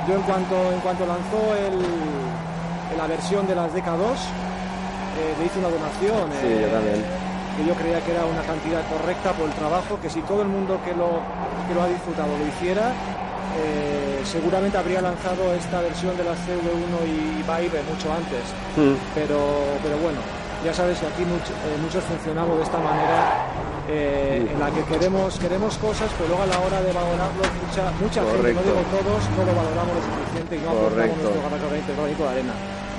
Yo 0.08 0.16
en 0.16 0.22
cuanto, 0.24 0.56
en 0.74 0.80
cuanto 0.82 1.06
lanzó 1.06 1.56
el, 1.56 2.98
la 2.98 3.08
versión 3.08 3.48
de 3.48 3.56
las 3.56 3.72
DK2, 3.74 4.16
eh, 5.18 5.36
le 5.40 5.46
hice 5.46 5.60
una 5.60 5.70
donación. 5.70 6.30
Sí, 6.42 6.48
eh, 6.48 6.60
yo 6.64 6.68
también. 6.68 7.27
Que 7.58 7.66
yo 7.66 7.74
creía 7.74 8.00
que 8.06 8.12
era 8.12 8.24
una 8.26 8.44
cantidad 8.44 8.86
correcta 8.86 9.34
por 9.34 9.50
el 9.50 9.56
trabajo, 9.56 9.98
que 10.00 10.10
si 10.10 10.22
todo 10.22 10.44
el 10.44 10.48
mundo 10.48 10.78
que 10.86 10.94
lo, 10.94 11.26
que 11.68 11.74
lo 11.74 11.82
ha 11.82 11.88
disfrutado 11.90 12.30
lo 12.38 12.46
hiciera, 12.46 12.94
eh, 13.58 14.22
seguramente 14.24 14.78
habría 14.78 15.02
lanzado 15.02 15.54
esta 15.58 15.82
versión 15.82 16.16
de 16.18 16.24
las 16.24 16.38
CV1 16.46 17.02
y 17.10 17.42
Vive 17.42 17.82
mucho 17.90 18.14
antes. 18.14 18.46
mm, 18.78 18.94
Pero, 19.16 19.42
pero 19.82 19.98
bueno, 19.98 20.20
ya 20.64 20.70
sabes 20.74 21.00
que 21.00 21.08
aquí 21.08 21.24
much- 21.26 21.50
eh, 21.66 21.78
muchos 21.82 22.04
funcionamos 22.06 22.58
de 22.58 22.64
esta 22.64 22.78
manera 22.78 23.26
eh, 23.90 24.46
en 24.54 24.60
la 24.60 24.70
que 24.70 24.84
queremos, 24.84 25.40
queremos 25.40 25.78
cosas, 25.80 26.12
pero 26.20 26.28
luego 26.28 26.44
a 26.44 26.46
la 26.46 26.60
hora 26.60 26.82
de 26.84 26.92
valorarlo, 26.92 27.42
mucha, 27.66 27.88
mucha 28.04 28.20
gente, 28.22 28.54
no 28.54 28.62
digo 28.68 28.84
todos, 28.92 29.22
no 29.34 29.42
lo 29.48 29.54
valoramos 29.56 29.94
lo 29.98 30.04
suficiente 30.04 30.54
y 30.54 30.60
no 30.62 30.70
aportamos 30.76 31.18
nuestro 31.24 31.42
granito 32.04 32.24
de 32.24 32.30
arena. 32.30 32.54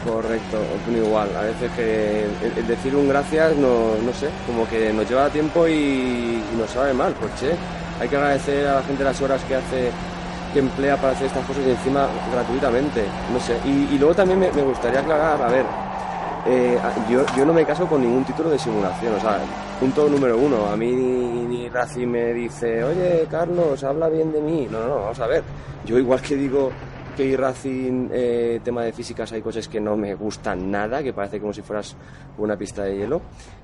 Correcto, 0.05 0.59
opino 0.83 1.07
igual. 1.07 1.29
A 1.37 1.43
veces 1.43 1.71
que 1.73 2.25
el, 2.25 2.59
el 2.59 2.67
decir 2.67 2.95
un 2.95 3.09
gracias, 3.09 3.57
no, 3.57 3.97
no 4.05 4.13
sé, 4.13 4.29
como 4.47 4.69
que 4.69 4.93
nos 4.93 5.09
lleva 5.09 5.29
tiempo 5.31 5.67
y, 5.67 5.73
y 5.73 6.57
nos 6.59 6.71
sabe 6.71 6.93
mal, 6.93 7.15
pues 7.21 7.35
che, 7.37 7.55
hay 8.01 8.09
que 8.09 8.17
agradecer 8.17 8.67
a 8.67 8.77
la 8.77 8.83
gente 8.83 9.05
las 9.05 9.21
horas 9.21 9.43
que 9.45 9.55
hace 9.55 9.91
que 10.53 10.61
emplea 10.61 10.97
para 10.97 11.13
hacer 11.13 11.27
estas 11.27 11.45
cosas 11.47 11.63
y 11.67 11.71
encima 11.71 12.09
gratuitamente, 12.33 13.05
no 13.33 13.41
sé. 13.41 13.59
Y, 13.65 13.99
luego 13.99 14.15
también 14.15 14.41
me, 14.41 14.63
gustaría 14.63 15.01
aclarar, 15.01 15.41
a 15.43 15.49
ver, 15.49 15.65
eh, 16.47 16.79
yo, 17.11 17.25
yo 17.37 17.45
no 17.45 17.53
me 17.53 17.65
caso 17.65 17.87
con 17.87 18.01
ningún 18.01 18.25
título 18.25 18.51
de 18.51 18.59
simulación, 18.59 19.15
o 19.15 19.21
sea, 19.21 19.39
punto 19.79 20.09
número 20.09 20.39
uno, 20.39 20.67
a 20.67 20.77
mí 20.77 20.91
ni, 20.91 21.43
ni 21.43 21.69
Razi 21.69 22.07
me 22.07 22.33
dice, 22.33 22.83
oye 22.83 23.27
Carlos, 23.31 23.83
habla 23.85 24.09
bien 24.09 24.33
de 24.33 24.41
mí, 24.41 24.67
no, 24.71 24.81
no, 24.81 24.89
no, 24.89 24.95
vamos 24.97 25.21
a 25.21 25.27
ver, 25.27 25.43
yo 25.85 25.99
igual 25.99 26.23
que 26.23 26.37
digo 26.37 26.71
que 27.19 27.37
Racing, 27.37 28.09
eh, 28.13 28.61
tema 28.63 28.85
de 28.85 28.93
físicas, 28.93 29.33
hay 29.33 29.43
cosas 29.43 29.67
que 29.67 29.81
no 29.81 29.97
me 29.97 30.15
gustan 30.15 30.71
nada, 30.71 31.03
que 31.03 31.13
parece 31.13 31.41
como 31.41 31.53
si 31.53 31.63
fueras 31.63 31.97
una 32.39 32.57
pista 32.57 32.85
de 32.85 32.97
hielo. 32.97 33.21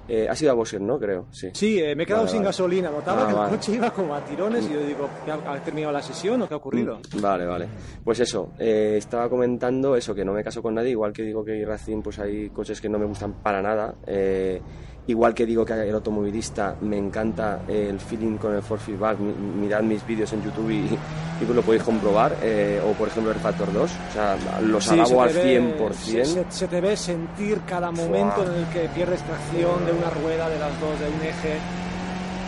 Eh, 0.08 0.26
ha 0.28 0.34
sido 0.34 0.50
a 0.50 0.54
Bosser, 0.54 0.80
¿no? 0.80 0.98
Creo, 0.98 1.26
sí. 1.30 1.48
Sí, 1.54 1.78
eh, 1.80 1.94
me 1.94 2.02
he 2.02 2.06
quedado 2.06 2.24
Vale, 2.24 2.30
sin 2.32 2.40
vale. 2.40 2.48
gasolina. 2.48 2.90
Notaba 2.90 3.22
Ah, 3.22 3.26
que 3.28 3.32
vale. 3.34 3.52
el 3.52 3.56
coche 3.58 3.74
iba 3.76 3.90
como 3.92 4.14
a 4.14 4.20
tirones 4.24 4.68
y 4.68 4.72
yo 4.74 4.80
digo, 4.80 5.08
¿qué 5.24 5.30
ha, 5.30 5.52
ha 5.52 5.58
terminado 5.62 5.92
la 5.92 6.02
sesión 6.02 6.42
o 6.42 6.48
qué 6.48 6.54
ha 6.54 6.56
ocurrido? 6.56 6.98
Mm, 7.16 7.20
Vale, 7.22 7.46
vale. 7.46 7.68
Pues 8.04 8.20
eso, 8.20 8.50
eh, 8.58 8.96
estaba 8.98 9.30
comentando 9.30 9.94
eso, 9.96 10.14
que 10.14 10.24
no 10.24 10.32
me 10.32 10.42
caso 10.44 10.60
con 10.60 10.74
nadie, 10.74 10.90
igual 10.90 11.12
que 11.12 11.22
digo 11.22 11.44
que 11.44 11.64
Racing, 11.64 12.02
pues 12.02 12.18
hay 12.18 12.50
coches 12.50 12.80
que 12.80 12.88
no 12.88 12.98
me 12.98 13.06
gustan 13.06 13.34
para 13.34 13.62
nada. 13.62 13.94
eh, 14.06 14.60
igual 15.06 15.34
que 15.34 15.44
digo 15.44 15.64
que 15.64 15.74
el 15.74 15.94
automovilista 15.94 16.76
me 16.80 16.96
encanta 16.96 17.60
el 17.68 18.00
feeling 18.00 18.36
con 18.38 18.54
el 18.54 18.62
Ford 18.62 18.80
Feedback, 18.80 19.18
mi- 19.18 19.34
mirad 19.66 19.82
mis 19.82 20.06
vídeos 20.06 20.32
en 20.32 20.42
YouTube 20.42 20.70
y, 20.70 20.98
y 21.42 21.52
lo 21.52 21.60
podéis 21.62 21.82
comprobar, 21.82 22.36
eh, 22.42 22.80
o 22.84 22.92
por 22.92 23.08
ejemplo 23.08 23.30
el 23.32 23.38
Factor 23.38 23.70
2, 23.72 23.90
o 23.90 24.12
sea, 24.12 24.36
los 24.62 24.82
Sí, 24.84 24.90
alabo 24.94 25.08
se 25.08 25.20
al 25.20 25.32
te 25.32 25.60
ve- 25.60 25.76
100%. 25.78 25.92
Se, 25.92 26.24
se- 26.24 26.44
se 26.48 26.68
te 26.68 26.80
ve 26.80 26.96
sentir 26.96 27.60
cada 27.66 27.90
momento 27.90 28.44
en 28.46 28.52
el 28.60 28.66
que 28.68 28.88
pierdes 28.94 29.20
tracción 29.22 29.84
de 29.84 29.92
una 29.92 30.10
rueda, 30.10 30.48
de 30.48 30.58
las 30.58 30.80
dos, 30.80 30.98
de 30.98 31.06
un 31.06 31.22
eje. 31.22 31.58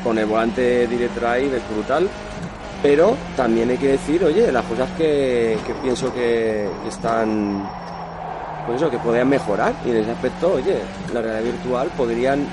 con 0.02 0.16
el 0.18 0.26
volante 0.26 0.86
Direct 0.86 1.14
Drive 1.16 1.56
es 1.56 1.62
brutal. 1.74 2.08
Pero 2.82 3.16
también 3.36 3.70
hay 3.70 3.78
que 3.78 3.88
decir, 3.88 4.22
oye, 4.22 4.52
las 4.52 4.64
cosas 4.66 4.88
que, 4.96 5.58
que 5.66 5.74
pienso 5.82 6.12
que 6.14 6.68
están, 6.86 7.66
pues 8.66 8.76
eso, 8.76 8.90
que 8.90 8.98
podrían 8.98 9.28
mejorar. 9.28 9.72
Y 9.84 9.90
en 9.90 9.96
ese 9.98 10.10
aspecto, 10.10 10.54
oye, 10.54 10.78
la 11.14 11.22
realidad 11.22 11.44
virtual 11.52 11.88
podrían, 11.96 12.44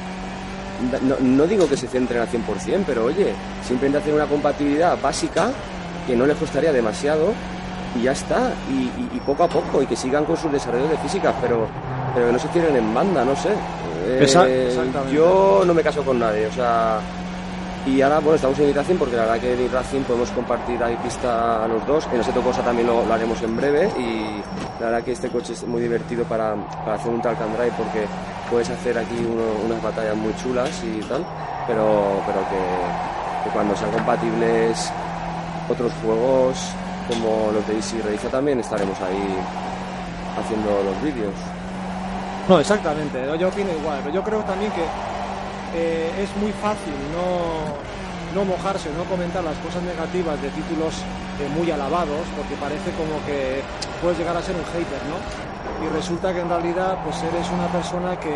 no, 1.03 1.15
no 1.19 1.43
digo 1.47 1.67
que 1.67 1.77
se 1.77 1.87
centren 1.87 2.21
al 2.21 2.27
100%, 2.29 2.83
pero 2.85 3.05
oye, 3.05 3.33
simplemente 3.67 3.99
hacer 3.99 4.13
una 4.13 4.25
compatibilidad 4.25 4.97
básica 5.01 5.49
que 6.07 6.15
no 6.15 6.25
les 6.25 6.37
costaría 6.37 6.71
demasiado 6.73 7.33
y 7.99 8.03
ya 8.03 8.11
está. 8.11 8.51
Y, 8.69 8.73
y- 8.73 9.09
y 9.15 9.19
poco 9.21 9.43
a 9.43 9.47
poco, 9.47 9.81
y 9.81 9.85
que 9.85 9.95
sigan 9.95 10.25
con 10.25 10.37
sus 10.37 10.51
desarrollos 10.51 10.89
de 10.89 10.97
física, 10.97 11.33
pero, 11.41 11.67
pero 12.13 12.27
que 12.27 12.33
no 12.33 12.39
se 12.39 12.47
tiren 12.49 12.75
en 12.75 12.93
banda, 12.93 13.23
no 13.23 13.35
sé. 13.35 13.49
Eh, 14.47 14.69
yo 15.13 15.63
no 15.65 15.73
me 15.73 15.81
caso 15.81 16.03
con 16.03 16.19
nadie, 16.19 16.45
o 16.47 16.51
sea, 16.51 16.99
y 17.85 18.01
ahora, 18.01 18.19
bueno, 18.19 18.35
estamos 18.35 18.57
en 18.59 18.73
Racing 18.73 18.95
porque 18.95 19.17
la 19.17 19.23
verdad 19.23 19.41
que 19.41 19.65
en 19.65 19.71
Racing 19.71 20.01
podemos 20.03 20.29
compartir 20.31 20.81
ahí 20.81 20.95
pista 21.03 21.65
a 21.65 21.67
los 21.67 21.85
dos. 21.85 22.07
En 22.13 22.21
Oseto 22.21 22.41
Cosa 22.41 22.61
también 22.61 22.87
lo, 22.87 23.11
haremos 23.13 23.41
en 23.41 23.57
breve. 23.57 23.91
Y 23.99 24.41
la 24.79 24.85
verdad 24.87 25.03
que 25.03 25.11
este 25.11 25.29
coche 25.29 25.51
es 25.51 25.67
muy 25.67 25.81
divertido 25.81 26.23
para, 26.23 26.55
para 26.85 26.95
hacer 26.95 27.11
un 27.11 27.21
and 27.25 27.57
drive 27.57 27.73
porque 27.77 28.05
puedes 28.49 28.69
hacer 28.69 28.97
aquí 28.97 29.17
unas 29.65 29.83
batallas 29.83 30.15
muy 30.15 30.33
chulas 30.37 30.71
y 30.81 31.01
tal. 31.01 31.25
Pero, 31.67 32.21
pero 32.25 32.39
que, 32.49 33.49
cuando 33.51 33.75
sean 33.75 33.91
compatibles 33.91 34.89
otros 35.69 35.91
juegos 36.01 36.57
como 37.09 37.51
los 37.51 37.67
de 37.67 37.75
Easy 37.75 37.99
Racer 38.01 38.31
también 38.31 38.61
estaremos 38.61 38.97
ahí 39.01 39.35
haciendo 40.39 40.69
los 40.83 41.01
vídeos. 41.01 41.33
No, 42.47 42.59
exactamente, 42.59 43.25
yo 43.39 43.47
opino 43.47 43.71
igual, 43.71 43.99
pero 44.03 44.15
yo 44.15 44.23
creo 44.23 44.39
también 44.43 44.71
que 44.71 44.83
eh, 45.75 46.11
es 46.21 46.35
muy 46.37 46.51
fácil 46.53 46.93
no, 47.11 47.77
no 48.33 48.45
mojarse, 48.45 48.89
no 48.97 49.03
comentar 49.05 49.43
las 49.43 49.57
cosas 49.57 49.83
negativas 49.83 50.41
de 50.41 50.49
títulos 50.49 50.93
eh, 51.39 51.49
muy 51.49 51.69
alabados, 51.71 52.25
porque 52.35 52.55
parece 52.55 52.91
como 52.91 53.23
que 53.25 53.61
puedes 54.03 54.19
llegar 54.19 54.35
a 54.35 54.41
ser 54.43 54.55
un 54.55 54.65
hater, 54.75 54.99
¿no? 55.07 55.15
Y 55.79 55.87
resulta 55.95 56.33
que 56.33 56.41
en 56.41 56.49
realidad 56.49 56.99
pues 57.03 57.15
eres 57.23 57.47
una 57.49 57.67
persona 57.67 58.19
que, 58.19 58.35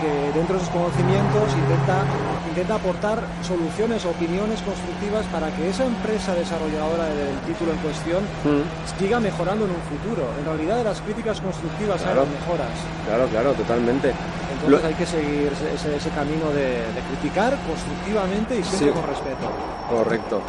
que 0.00 0.12
dentro 0.36 0.54
de 0.56 0.60
sus 0.60 0.68
conocimientos 0.68 1.48
intenta, 1.56 2.04
intenta 2.48 2.74
aportar 2.76 3.18
soluciones, 3.42 4.04
opiniones 4.04 4.60
constructivas 4.62 5.24
para 5.32 5.48
que 5.56 5.68
esa 5.70 5.84
empresa 5.84 6.34
desarrolladora 6.34 7.06
del 7.08 7.36
título 7.48 7.72
en 7.72 7.78
cuestión 7.78 8.20
Mm. 8.44 8.64
siga 9.00 9.18
mejorando 9.20 9.64
en 9.64 9.72
un 9.72 9.82
futuro. 9.88 10.28
En 10.38 10.44
realidad 10.44 10.76
de 10.76 10.84
las 10.84 11.00
críticas 11.00 11.40
constructivas 11.40 12.00
Claro. 12.02 12.24
las 12.24 12.30
mejoras. 12.30 12.72
Claro, 13.08 13.24
claro, 13.32 13.52
totalmente. 13.54 14.12
Entonces 14.52 14.80
Lo- 14.82 14.86
hay 14.88 14.94
que 14.94 15.06
seguir 15.06 15.52
ese, 15.52 15.72
ese- 15.74 15.96
ese 15.96 16.10
camino 16.10 16.48
de, 16.52 16.84
de 16.92 17.00
criticar 17.08 17.56
constructivamente 17.66 18.60
y 18.60 18.62
siempre 18.64 18.92
Sí. 18.92 18.94
con 18.94 19.08
respeto. 19.08 19.46
Correcto. 19.88 20.40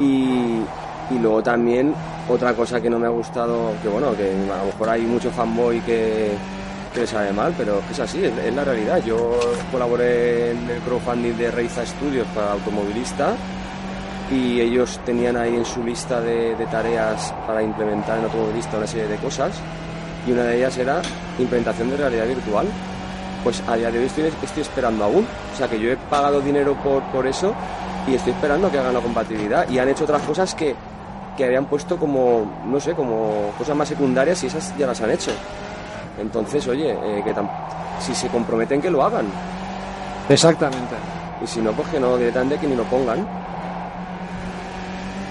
Y, 0.00 0.60
y 1.10 1.18
luego 1.20 1.42
también 1.42 1.94
otra 2.28 2.54
cosa 2.54 2.80
que 2.80 2.88
no 2.88 2.98
me 2.98 3.06
ha 3.06 3.10
gustado, 3.10 3.72
que 3.82 3.88
bueno, 3.88 4.16
que 4.16 4.30
a 4.30 4.58
lo 4.58 4.66
mejor 4.66 4.88
hay 4.88 5.02
mucho 5.02 5.30
fanboy 5.30 5.80
que, 5.80 6.32
que 6.94 7.00
le 7.00 7.06
sabe 7.06 7.32
mal, 7.32 7.54
pero 7.56 7.82
es 7.90 7.98
así, 7.98 8.24
es, 8.24 8.32
es 8.38 8.54
la 8.54 8.64
realidad. 8.64 9.02
Yo 9.04 9.38
colaboré 9.70 10.52
en 10.52 10.70
el 10.70 10.80
crowdfunding 10.80 11.36
de 11.36 11.50
Reiza 11.50 11.84
Studios 11.84 12.26
para 12.34 12.52
automovilista 12.52 13.34
y 14.30 14.60
ellos 14.60 15.00
tenían 15.04 15.36
ahí 15.36 15.56
en 15.56 15.64
su 15.64 15.82
lista 15.84 16.20
de, 16.20 16.54
de 16.54 16.66
tareas 16.66 17.34
para 17.46 17.62
implementar 17.62 18.18
en 18.18 18.24
automovilista 18.24 18.78
una 18.78 18.86
serie 18.86 19.08
de 19.08 19.16
cosas 19.16 19.52
y 20.26 20.32
una 20.32 20.44
de 20.44 20.56
ellas 20.58 20.76
era 20.78 21.02
implementación 21.38 21.90
de 21.90 21.96
realidad 21.96 22.26
virtual. 22.26 22.66
Pues 23.42 23.60
a 23.66 23.74
día 23.74 23.90
de 23.90 23.98
hoy 23.98 24.04
estoy, 24.04 24.24
estoy 24.42 24.62
esperando 24.62 25.04
aún. 25.04 25.26
O 25.52 25.56
sea 25.56 25.68
que 25.68 25.78
yo 25.78 25.90
he 25.90 25.96
pagado 25.96 26.40
dinero 26.40 26.74
por, 26.82 27.02
por 27.04 27.26
eso 27.26 27.54
y 28.06 28.14
estoy 28.14 28.32
esperando 28.32 28.70
que 28.70 28.78
hagan 28.78 28.94
la 28.94 29.00
compatibilidad. 29.00 29.68
Y 29.68 29.78
han 29.78 29.88
hecho 29.88 30.04
otras 30.04 30.22
cosas 30.22 30.54
que, 30.54 30.76
que 31.36 31.44
habían 31.44 31.66
puesto 31.66 31.96
como, 31.96 32.62
no 32.66 32.80
sé, 32.80 32.94
como 32.94 33.52
cosas 33.58 33.76
más 33.76 33.88
secundarias 33.88 34.42
y 34.44 34.46
esas 34.46 34.76
ya 34.76 34.86
las 34.86 35.00
han 35.00 35.10
hecho. 35.10 35.30
Entonces, 36.18 36.66
oye, 36.68 36.92
eh, 36.92 37.22
que 37.24 37.34
si 38.00 38.14
se 38.14 38.28
comprometen 38.28 38.80
que 38.80 38.90
lo 38.90 39.02
hagan. 39.02 39.26
Exactamente. 40.28 40.94
Y 41.42 41.46
si 41.46 41.60
no, 41.60 41.72
pues 41.72 41.88
que 41.88 41.98
no, 41.98 42.16
directamente 42.16 42.58
que 42.58 42.66
ni 42.66 42.76
lo 42.76 42.84
pongan. 42.84 43.26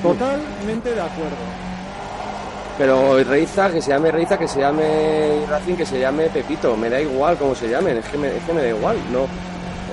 Totalmente 0.02 0.94
de 0.94 1.02
acuerdo. 1.02 1.72
Pero 2.78 3.24
Reiza, 3.24 3.70
que 3.70 3.82
se 3.82 3.92
llame 3.92 4.12
Reiza, 4.12 4.38
que 4.38 4.48
se 4.48 4.60
llame 4.60 5.46
Racing, 5.48 5.76
que 5.76 5.86
se 5.86 6.00
llame 6.00 6.30
Pepito, 6.30 6.76
me 6.76 6.90
da 6.90 7.00
igual 7.00 7.38
cómo 7.38 7.54
se 7.54 7.70
llamen, 7.70 7.98
es 7.98 8.06
que 8.06 8.18
me, 8.18 8.36
es 8.36 8.44
que 8.44 8.54
me 8.54 8.64
da 8.64 8.70
igual, 8.70 8.98
no. 9.12 9.28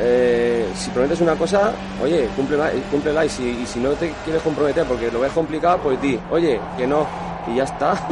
Eh, 0.00 0.68
si 0.76 0.90
prometes 0.90 1.20
una 1.20 1.34
cosa, 1.34 1.72
oye, 2.02 2.28
cúmplela, 2.36 2.70
cúmplela 2.90 3.24
y, 3.24 3.28
si, 3.28 3.42
y 3.48 3.66
si 3.66 3.80
no 3.80 3.90
te 3.90 4.12
quieres 4.24 4.42
comprometer 4.42 4.84
porque 4.86 5.10
lo 5.10 5.20
ves 5.20 5.32
complicado, 5.32 5.78
pues 5.78 6.00
di, 6.00 6.18
oye, 6.30 6.60
que 6.76 6.86
no, 6.86 7.06
y 7.52 7.56
ya 7.56 7.64
está. 7.64 7.94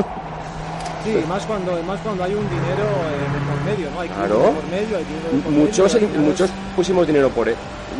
Sí, 1.07 1.23
más 1.29 1.47
cuando, 1.47 1.81
más 1.85 2.01
cuando 2.01 2.25
hay 2.25 2.35
un 2.35 2.43
dinero 2.51 2.83
eh, 2.83 3.39
por 3.49 3.63
medio, 3.65 3.89
¿no? 3.95 4.01
Hay 4.01 4.09
Claro. 4.09 4.35
dinero 4.39 4.53
por 4.55 4.65
medio, 4.69 4.97
hay 4.97 5.05
dinero 5.05 5.45
por 5.45 5.53
muchos, 5.53 5.95
medio, 5.95 6.09
muchos 6.19 6.51
pusimos 6.75 7.07
dinero 7.07 7.31
por, 7.31 7.49
e- 7.49 7.55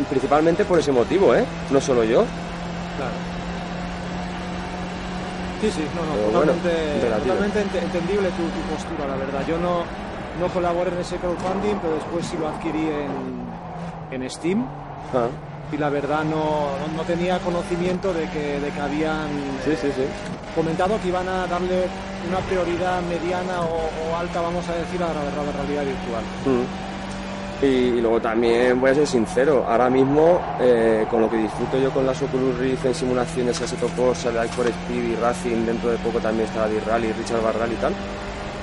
principalmente 0.09 0.65
por 0.65 0.77
ese 0.79 0.91
motivo, 0.91 1.33
¿eh? 1.33 1.45
No 1.71 1.79
solo 1.79 2.03
yo. 2.03 2.25
Claro. 2.97 3.15
Sí, 5.61 5.71
sí, 5.71 5.87
no, 5.95 6.03
no, 6.03 6.37
bueno, 6.37 6.51
totalmente, 6.51 7.23
totalmente 7.23 7.59
ente- 7.61 7.79
entendible 7.81 8.27
tu, 8.35 8.43
tu 8.43 8.59
postura, 8.75 9.07
la 9.07 9.15
verdad. 9.15 9.39
Yo 9.47 9.57
no, 9.57 9.83
no 10.41 10.47
colaboré 10.53 10.91
en 10.91 10.99
ese 10.99 11.15
crowdfunding, 11.15 11.75
pero 11.81 11.93
después 11.95 12.25
sí 12.27 12.35
lo 12.37 12.49
adquirí 12.49 12.89
en, 12.91 13.46
en 14.11 14.29
Steam. 14.29 14.65
Ah, 15.13 15.27
y 15.71 15.77
la 15.77 15.89
verdad 15.89 16.23
no, 16.23 16.69
no, 16.95 17.03
tenía 17.03 17.39
conocimiento 17.39 18.13
de 18.13 18.29
que, 18.29 18.59
de 18.59 18.69
que 18.69 18.79
habían 18.79 19.27
sí, 19.65 19.71
sí, 19.81 19.89
sí. 19.95 20.03
comentado 20.55 20.97
que 21.01 21.09
iban 21.09 21.27
a 21.27 21.45
darle 21.45 21.87
una 22.27 22.39
prioridad 22.39 23.01
mediana 23.01 23.61
o, 23.61 23.89
o 24.09 24.15
alta, 24.15 24.41
vamos 24.41 24.67
a 24.69 24.75
decir, 24.75 25.01
a 25.03 25.07
la, 25.07 25.21
a 25.21 25.43
la 25.43 25.51
realidad 25.51 25.83
virtual. 25.83 26.23
Mm. 26.45 27.65
Y, 27.65 27.65
y 27.97 28.01
luego 28.01 28.21
también 28.21 28.79
voy 28.79 28.91
a 28.91 28.95
ser 28.95 29.07
sincero, 29.07 29.65
ahora 29.67 29.89
mismo 29.89 30.39
eh, 30.59 31.05
con 31.09 31.21
lo 31.21 31.29
que 31.29 31.37
disfruto 31.37 31.79
yo 31.79 31.89
con 31.89 32.05
las 32.05 32.21
Oculus 32.21 32.57
Rift 32.59 32.85
en 32.85 32.93
simulaciones 32.93 33.59
Assetto 33.59 33.87
Corsa, 33.97 34.29
Life 34.29 34.49
for 34.49 34.67
Speed 34.67 35.03
y 35.03 35.15
Racing, 35.15 35.65
dentro 35.65 35.89
de 35.89 35.97
poco 35.97 36.19
también 36.19 36.47
estará 36.47 36.67
D-Rally, 36.69 37.13
Richard 37.13 37.41
Barral 37.41 37.73
y 37.73 37.75
tal, 37.75 37.93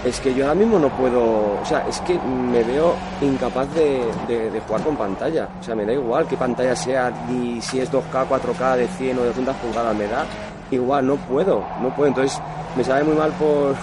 es 0.04 0.20
que 0.20 0.34
yo 0.34 0.44
ahora 0.44 0.54
mismo 0.54 0.78
no 0.78 0.88
puedo, 0.90 1.22
o 1.60 1.64
sea, 1.64 1.84
es 1.88 1.98
que 2.00 2.18
me 2.18 2.62
veo 2.62 2.94
incapaz 3.22 3.66
de, 3.74 4.02
de- 4.28 4.60
jugar 4.60 4.82
con 4.82 4.96
pantalla, 4.96 5.48
o 5.60 5.62
sea, 5.62 5.74
me 5.74 5.84
da 5.86 5.92
igual 5.92 6.26
qué 6.26 6.36
pantalla 6.36 6.76
sea, 6.76 7.10
ni 7.28 7.60
si 7.62 7.80
es 7.80 7.90
2K, 7.90 8.26
4K 8.28 8.76
de 8.76 8.88
100 8.88 9.18
o 9.18 9.20
de 9.22 9.26
200 9.28 9.56
pulgadas, 9.56 9.94
me 9.96 10.06
da 10.06 10.24
igual, 10.70 11.06
no 11.06 11.16
puedo, 11.16 11.62
no 11.80 11.88
puedo, 11.94 12.08
entonces 12.08 12.38
me 12.76 12.84
sabe 12.84 13.04
muy 13.04 13.14
mal 13.14 13.30
por, 13.32 13.74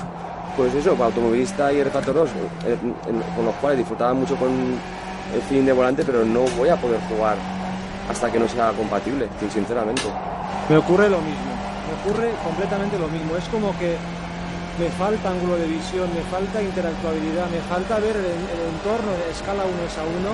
pues 0.58 0.74
eso, 0.76 0.94
para 0.94 1.06
automovilista 1.06 1.72
y 1.74 1.82
refactoros, 1.84 2.30
eh, 2.66 2.78
en- 3.08 3.22
con 3.36 3.46
los 3.46 3.56
cuales 3.56 3.80
disfrutaba 3.80 4.14
mucho 4.14 4.36
con 4.36 4.50
el 5.34 5.42
feeling 5.48 5.66
de 5.66 5.74
volante, 5.74 6.04
pero 6.06 6.24
no 6.26 6.42
voy 6.58 6.70
a 6.70 6.76
poder 6.76 7.00
jugar 7.10 7.36
hasta 8.10 8.32
que 8.32 8.40
no 8.40 8.48
sea 8.48 8.72
compatible, 8.72 9.28
sinceramente. 9.52 10.04
Me 10.70 10.78
ocurre 10.78 11.10
lo 11.10 11.18
mismo, 11.22 11.52
me 11.88 12.12
ocurre 12.12 12.32
completamente 12.44 12.98
lo 13.00 13.08
mismo. 13.08 13.36
Es 13.38 13.46
como 13.50 13.72
que 13.80 13.96
me 14.80 14.90
falta 14.98 15.30
ángulo 15.30 15.58
de 15.58 15.68
visión, 15.68 16.10
me 16.14 16.22
falta 16.32 16.62
interactuabilidad, 16.62 17.48
me 17.50 17.60
falta 17.70 18.00
ver 18.00 18.16
el, 18.16 18.26
el 18.26 18.62
entorno 18.74 19.12
de 19.14 19.32
escala 19.32 19.64
1 19.64 19.74
es 19.86 19.98
a 19.98 20.04
1 20.04 20.32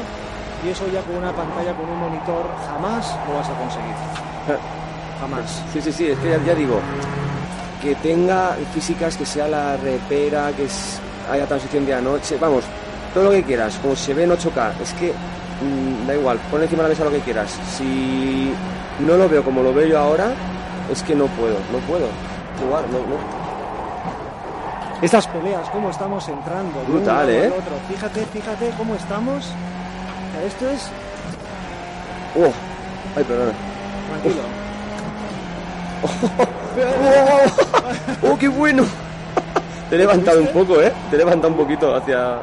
y 0.66 0.70
eso 0.70 0.86
ya 0.94 1.02
con 1.02 1.16
una 1.18 1.32
pantalla, 1.34 1.74
con 1.74 1.90
un 1.90 2.00
monitor, 2.00 2.46
jamás 2.68 3.16
lo 3.28 3.36
vas 3.36 3.50
a 3.50 3.54
conseguir. 3.54 3.96
Jamás. 5.20 5.64
Sí, 5.74 5.82
sí, 5.82 5.92
sí, 5.92 6.08
es 6.10 6.20
que 6.20 6.30
ya, 6.32 6.44
ya 6.46 6.54
digo, 6.56 6.80
que 7.82 7.96
tenga 7.96 8.56
físicas, 8.74 9.18
que 9.18 9.26
sea 9.26 9.48
la 9.48 9.76
repera, 9.78 10.52
que 10.56 10.66
es- 10.66 11.00
haya 11.32 11.46
transición 11.46 11.86
de 11.86 11.94
anoche, 11.96 12.38
vamos, 12.40 12.64
todo 13.14 13.26
lo 13.26 13.32
que 13.32 13.44
quieras, 13.44 13.78
como 13.82 13.96
se 13.96 14.14
ve 14.14 14.24
en 14.24 14.32
8K, 14.32 14.74
es 14.82 14.94
que 14.94 15.12
mm, 15.12 16.08
da 16.08 16.16
igual, 16.16 16.38
pon 16.52 16.62
encima 16.62 16.84
de 16.84 16.90
la 16.90 16.94
mesa 16.94 17.04
lo 17.04 17.12
que 17.12 17.20
quieras. 17.22 17.50
Si 17.78 18.52
no 19.00 19.18
lo 19.18 19.28
veo 19.28 19.44
como 19.44 19.62
lo 19.64 19.74
veo 19.74 19.88
yo 19.88 20.00
ahora, 20.00 20.32
es 20.92 21.02
que 21.04 21.16
no 21.16 21.26
puedo, 21.26 21.56
no 21.72 21.80
puedo 21.88 22.08
jugar, 22.64 22.84
no, 22.92 23.00
no. 23.00 23.47
Estas 25.02 25.28
peleas, 25.28 25.70
cómo 25.70 25.92
estamos 25.92 26.28
entrando. 26.28 26.84
Brutal, 26.88 27.30
¿eh? 27.30 27.48
otro. 27.50 27.76
Fíjate, 27.88 28.26
fíjate 28.26 28.72
cómo 28.78 28.96
estamos. 28.96 29.46
Esto 30.46 30.70
es. 30.70 30.90
¡Oh! 32.36 32.52
Ay, 33.16 33.24
perdona. 33.24 33.52
Tranquilo. 34.10 34.42
¡Oh, 38.24 38.38
qué 38.38 38.48
bueno! 38.48 38.84
Te 39.90 39.96
he 39.96 40.00
levantado 40.00 40.42
un 40.42 40.48
poco, 40.48 40.82
¿eh? 40.82 40.92
Te 41.10 41.16
he 41.16 41.20
levantado 41.20 41.54
un 41.54 41.60
poquito 41.60 41.96
hacia... 41.96 42.36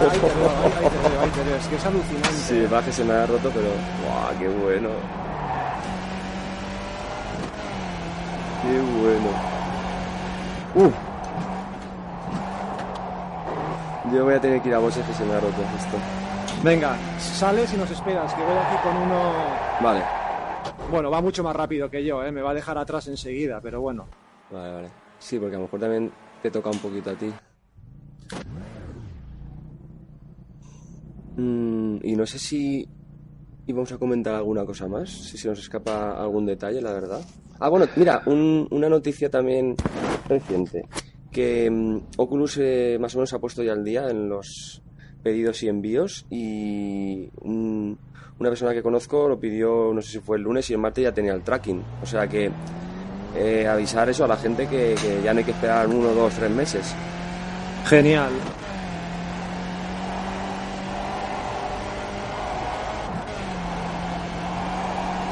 Ahí 0.00 0.10
te 0.10 0.18
veo, 0.18 0.50
ahí, 0.50 0.72
ahí 0.72 0.90
te 0.90 1.08
veo, 1.08 1.20
ahí 1.22 1.30
te 1.30 1.42
veo. 1.44 1.56
Es 1.56 1.66
que 1.68 1.76
es 1.76 1.86
alucinante. 1.86 2.30
Sí, 2.30 2.66
que 2.84 2.92
se 2.92 3.04
me 3.04 3.14
ha 3.14 3.26
roto, 3.26 3.50
pero... 3.54 3.68
¡Guau, 4.02 4.38
qué 4.38 4.48
bueno! 4.48 4.88
¡Qué 8.62 8.80
bueno! 9.00 9.28
¡Uh! 10.74 10.90
Yo 14.12 14.24
voy 14.24 14.34
a 14.34 14.40
tener 14.40 14.60
que 14.60 14.68
ir 14.68 14.74
a 14.74 14.90
se 14.90 15.24
me 15.24 15.32
ha 15.34 15.40
roto 15.40 15.62
esto. 15.76 15.96
Venga, 16.62 16.96
sales 17.18 17.72
y 17.74 17.76
nos 17.76 17.90
esperas, 17.90 18.32
que 18.34 18.42
voy 18.42 18.56
aquí 18.56 18.76
con 18.82 18.96
uno. 18.96 19.32
Vale. 19.82 20.02
Bueno, 20.90 21.10
va 21.10 21.20
mucho 21.20 21.42
más 21.42 21.56
rápido 21.56 21.90
que 21.90 22.04
yo, 22.04 22.22
¿eh? 22.24 22.30
me 22.30 22.42
va 22.42 22.50
a 22.50 22.54
dejar 22.54 22.78
atrás 22.78 23.06
enseguida, 23.08 23.60
pero 23.60 23.80
bueno. 23.80 24.06
Vale, 24.50 24.72
vale. 24.74 24.88
Sí, 25.18 25.38
porque 25.38 25.56
a 25.56 25.58
lo 25.58 25.64
mejor 25.64 25.80
también 25.80 26.12
te 26.42 26.50
toca 26.50 26.70
un 26.70 26.78
poquito 26.78 27.10
a 27.10 27.14
ti. 27.14 27.32
Mm, 31.36 31.96
y 32.02 32.14
no 32.16 32.26
sé 32.26 32.38
si 32.38 32.88
íbamos 33.66 33.90
a 33.92 33.98
comentar 33.98 34.34
alguna 34.34 34.64
cosa 34.64 34.86
más, 34.86 35.10
si 35.10 35.38
se 35.38 35.48
nos 35.48 35.58
escapa 35.58 36.12
algún 36.22 36.46
detalle, 36.46 36.80
la 36.80 36.92
verdad. 36.92 37.20
Ah, 37.58 37.68
bueno, 37.68 37.86
mira, 37.96 38.22
un- 38.26 38.68
una 38.70 38.88
noticia 38.88 39.30
también 39.30 39.74
reciente, 40.28 40.86
que 41.30 41.70
mm, 41.70 41.98
Oculus 42.16 42.58
eh, 42.60 42.96
más 43.00 43.14
o 43.14 43.18
menos 43.18 43.32
ha 43.32 43.38
puesto 43.38 43.62
ya 43.62 43.72
al 43.72 43.84
día 43.84 44.08
en 44.10 44.28
los 44.28 44.82
pedidos 45.22 45.62
y 45.62 45.68
envíos 45.68 46.26
y 46.30 47.28
un- 47.40 47.98
una 48.38 48.48
persona 48.50 48.72
que 48.74 48.82
conozco 48.82 49.28
lo 49.28 49.38
pidió, 49.38 49.92
no 49.94 50.02
sé 50.02 50.12
si 50.12 50.18
fue 50.18 50.36
el 50.36 50.42
lunes 50.42 50.68
y 50.68 50.72
el 50.74 50.80
martes 50.80 51.04
ya 51.04 51.12
tenía 51.12 51.32
el 51.32 51.42
tracking. 51.42 51.82
O 52.02 52.06
sea 52.06 52.26
que 52.28 52.50
eh, 53.36 53.66
avisar 53.66 54.08
eso 54.08 54.24
a 54.24 54.28
la 54.28 54.36
gente 54.36 54.66
que, 54.66 54.94
que 55.00 55.20
ya 55.24 55.32
no 55.32 55.38
hay 55.38 55.44
que 55.44 55.52
esperar 55.52 55.86
uno, 55.88 56.08
dos, 56.12 56.34
tres 56.34 56.50
meses. 56.50 56.94
Genial. 57.86 58.30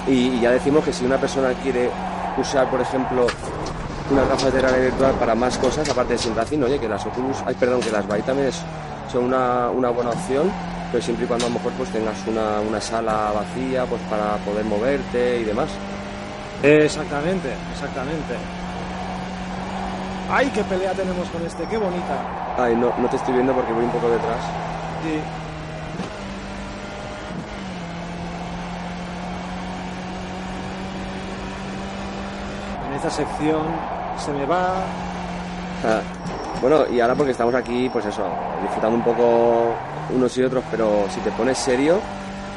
Y, 0.09 0.13
y 0.37 0.41
ya 0.41 0.51
decimos 0.51 0.85
que 0.85 0.93
si 0.93 1.05
una 1.05 1.17
persona 1.19 1.53
quiere 1.63 1.89
usar, 2.37 2.69
por 2.71 2.81
ejemplo, 2.81 3.27
de 4.17 4.61
realidad 4.61 4.83
virtual 4.83 5.13
para 5.15 5.35
más 5.35 5.57
cosas, 5.59 5.89
aparte 5.89 6.13
de 6.15 6.19
sin 6.19 6.35
racing, 6.37 6.63
oye, 6.63 6.79
que 6.79 6.89
las 6.89 7.05
Oculus, 7.07 7.39
ay, 7.47 7.55
perdón, 7.55 7.81
que 7.81 7.91
las 7.91 8.07
Vive 8.07 8.23
también 8.23 8.49
es- 8.49 8.63
son 9.11 9.25
una, 9.25 9.71
una 9.71 9.91
buena 9.91 10.11
opción 10.11 10.51
pero 10.91 11.03
siempre 11.03 11.25
y 11.25 11.29
cuando 11.29 11.47
a 11.47 11.49
lo 11.49 11.55
mejor 11.55 11.73
pues 11.73 11.89
tengas 11.89 12.17
una, 12.27 12.61
una 12.61 12.79
sala 12.79 13.33
vacía 13.35 13.87
pues 13.87 14.03
para 14.11 14.37
poder 14.45 14.63
moverte 14.67 15.39
y 15.41 15.45
demás. 15.45 15.71
Exactamente, 16.63 17.49
exactamente. 17.73 18.35
¡Ay, 20.31 20.51
qué 20.55 20.63
pelea 20.65 20.93
tenemos 20.93 21.27
con 21.31 21.41
este! 21.47 21.65
¡Qué 21.65 21.79
bonita! 21.79 22.55
Ay, 22.59 22.77
no, 22.77 22.93
no 22.99 23.09
te 23.09 23.17
estoy 23.17 23.33
viendo 23.33 23.55
porque 23.55 23.73
voy 23.73 23.85
un 23.85 23.91
poco 23.91 24.11
detrás. 24.11 24.37
Sí. 25.03 25.19
En 32.89 32.95
esta 32.95 33.11
sección 33.11 33.63
se 34.19 34.33
me 34.33 34.45
va. 34.47 34.75
Ah, 35.85 36.01
Bueno, 36.61 36.85
y 36.93 37.01
ahora 37.01 37.15
porque 37.17 37.33
estamos 37.33 37.55
aquí, 37.57 37.89
pues 37.93 38.05
eso, 38.07 38.23
disfrutando 38.63 38.97
un 38.97 39.03
poco 39.03 39.75
unos 40.15 40.37
y 40.39 40.43
otros, 40.45 40.63
pero 40.71 41.07
si 41.11 41.19
te 41.21 41.31
pones 41.33 41.59
serio, 41.59 41.99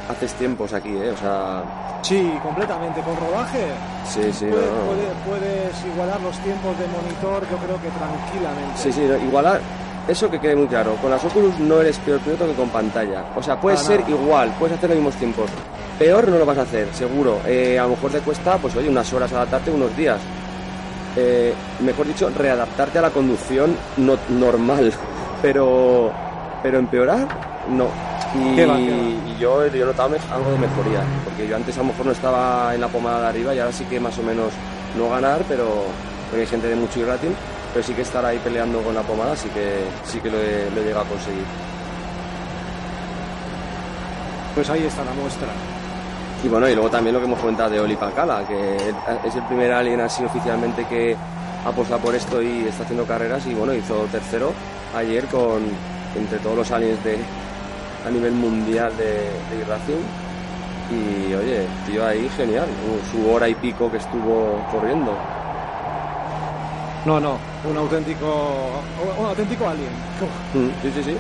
haces 0.10 0.34
tiempos 0.34 0.74
aquí, 0.74 0.90
¿eh? 0.96 1.10
O 1.12 1.18
sea, 1.18 1.64
Sí, 2.04 2.32
completamente. 2.44 3.02
Con 3.02 3.16
rodaje 3.18 3.66
sí, 4.08 4.32
sí, 4.32 4.46
puede- 4.46 4.62
no, 4.68 4.76
no. 4.76 4.86
puede- 4.86 5.40
puedes 5.40 5.86
igualar 5.92 6.22
los 6.22 6.38
tiempos 6.40 6.78
de 6.78 6.86
monitor, 6.88 7.42
yo 7.50 7.58
creo 7.58 7.82
que 7.82 7.90
tranquilamente. 7.98 8.78
Sí, 8.78 8.92
sí, 8.92 9.02
no, 9.10 9.18
igualar, 9.18 9.60
eso 10.08 10.30
que 10.30 10.40
quede 10.40 10.56
muy 10.56 10.68
claro, 10.68 10.96
con 11.02 11.10
las 11.10 11.26
Oculus 11.26 11.58
no 11.58 11.82
eres 11.82 11.98
peor 11.98 12.20
piloto 12.20 12.46
que 12.46 12.54
con 12.54 12.70
pantalla. 12.70 13.24
O 13.36 13.42
sea, 13.42 13.60
puedes 13.60 13.80
ser 13.80 14.04
igual, 14.08 14.54
puedes 14.60 14.78
hacer 14.78 14.90
los 14.92 14.98
mismos 15.00 15.16
tiempos. 15.16 15.50
Peor 15.98 16.28
no 16.28 16.38
lo 16.38 16.46
vas 16.46 16.60
a 16.60 16.62
hacer, 16.62 16.90
seguro. 16.94 17.40
Eh, 17.48 17.80
a 17.80 17.84
lo 17.84 17.90
mejor 17.92 18.12
te 18.12 18.20
cuesta, 18.20 18.58
pues 18.60 18.76
oye, 18.76 18.88
unas 18.90 19.12
horas 19.14 19.34
adaptarte, 19.34 19.72
unos 19.72 19.96
días. 19.98 20.20
Eh, 21.18 21.54
mejor 21.80 22.08
dicho, 22.08 22.30
readaptarte 22.30 23.00
a 23.00 23.02
la 23.04 23.10
conducción 23.12 23.76
no, 23.98 24.18
normal. 24.30 24.92
Pero, 25.42 26.12
pero 26.64 26.80
empeorar, 26.80 27.28
no. 27.70 27.86
Y, 28.34 28.56
Qué 28.56 28.66
va, 28.66 28.78
qué 28.78 28.90
va. 28.90 28.98
y 29.30 29.38
yo, 29.40 29.68
yo 29.68 29.86
me- 30.10 30.18
algo 30.34 30.52
de 30.52 30.58
mejoría, 30.58 31.02
porque 31.24 31.48
yo 31.48 31.56
antes 31.56 31.76
a 31.78 31.82
lo 31.82 31.88
mejor 31.88 32.06
no 32.08 32.12
estaba 32.14 32.74
en 32.74 32.82
la 32.82 32.88
pomada 32.88 33.22
de 33.22 33.28
arriba 33.28 33.54
y 33.54 33.60
ahora 33.60 33.72
sí 33.72 33.84
que 33.86 34.00
más 34.00 34.18
o 34.18 34.24
menos 34.24 34.52
no 34.98 35.08
ganar, 35.10 35.42
pero 35.48 35.66
porque 36.30 36.42
hay 36.42 36.48
gente 36.48 36.68
de 36.68 36.76
mucho 36.76 37.06
rating, 37.06 37.30
pero 37.74 37.86
sí 37.86 37.94
que 37.94 38.02
estar 38.02 38.26
ahí 38.26 38.40
peleando 38.44 38.82
con 38.82 38.96
la 38.96 39.02
pomada 39.04 39.36
sí 39.36 39.50
que 39.50 39.82
sí 40.06 40.20
que 40.20 40.32
lo 40.32 40.38
he, 40.40 40.72
lo 40.74 40.82
he 40.82 40.86
llegado 40.86 41.06
a 41.06 41.10
conseguir. 41.10 41.44
Pues 44.56 44.70
ahí 44.72 44.84
está 44.86 45.04
la 45.04 45.14
muestra. 45.14 45.50
Y 46.46 46.48
bueno, 46.48 46.70
y 46.70 46.76
luego 46.76 46.92
también 46.92 47.16
lo 47.16 47.20
que 47.20 47.26
hemos 47.26 47.40
comentado 47.40 47.72
de 47.72 47.80
Oli 47.80 47.96
Pancala, 47.96 48.44
que 48.48 48.76
es 49.28 49.36
el 49.36 49.42
primer 49.48 49.74
alien 49.74 50.00
así 50.02 50.24
oficialmente 50.24 50.86
que 50.86 51.18
ha 51.66 51.70
apostado 51.70 52.00
por 52.02 52.14
esto 52.14 52.40
y 52.40 52.66
está 52.68 52.84
haciendo 52.84 53.04
carreras 53.04 53.48
y 53.48 53.56
bueno, 53.56 53.74
hizo 53.74 54.06
tercero 54.12 54.54
ayer 54.96 55.26
con 55.26 55.64
entre 56.16 56.38
todos 56.38 56.56
los 56.56 56.72
aliens 56.72 57.04
de 57.04 57.18
a 58.06 58.12
nivel 58.12 58.34
mundial 58.34 58.96
de, 58.96 59.06
de 59.06 59.66
Racing 59.68 60.04
y 60.92 61.34
oye, 61.34 61.66
tío 61.88 62.06
ahí 62.06 62.30
genial, 62.38 62.68
su 63.12 63.28
hora 63.28 63.50
y 63.50 63.56
pico 63.56 63.90
que 63.90 63.98
estuvo 63.98 64.64
corriendo. 64.72 65.14
No, 67.08 67.20
no, 67.20 67.40
un 67.68 67.78
auténtico, 67.78 68.84
un 69.20 69.26
auténtico 69.26 69.68
alien. 69.68 69.90
Mm, 70.54 70.70
Sí, 70.84 70.92
sí, 70.94 71.04
sí. 71.04 71.18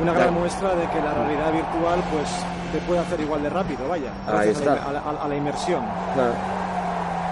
Una 0.00 0.12
gran 0.12 0.26
Claro. 0.28 0.40
muestra 0.40 0.68
de 0.74 0.86
que 0.88 1.00
la 1.02 1.12
realidad 1.14 1.52
virtual 1.52 2.00
pues 2.12 2.28
te 2.72 2.78
puede 2.86 3.00
hacer 3.00 3.20
igual 3.20 3.42
de 3.42 3.50
rápido, 3.50 3.88
vaya. 3.88 4.10
Ahí 4.26 4.48
gracias 4.54 4.62
a 4.62 4.64
la- 4.64 4.74
está. 4.76 4.88
A 4.88 4.92
la, 4.92 5.00
a 5.00 5.12
la- 5.12 5.20
a 5.22 5.28
la 5.28 5.34
inmersión. 5.36 5.82
Claro. 6.14 6.32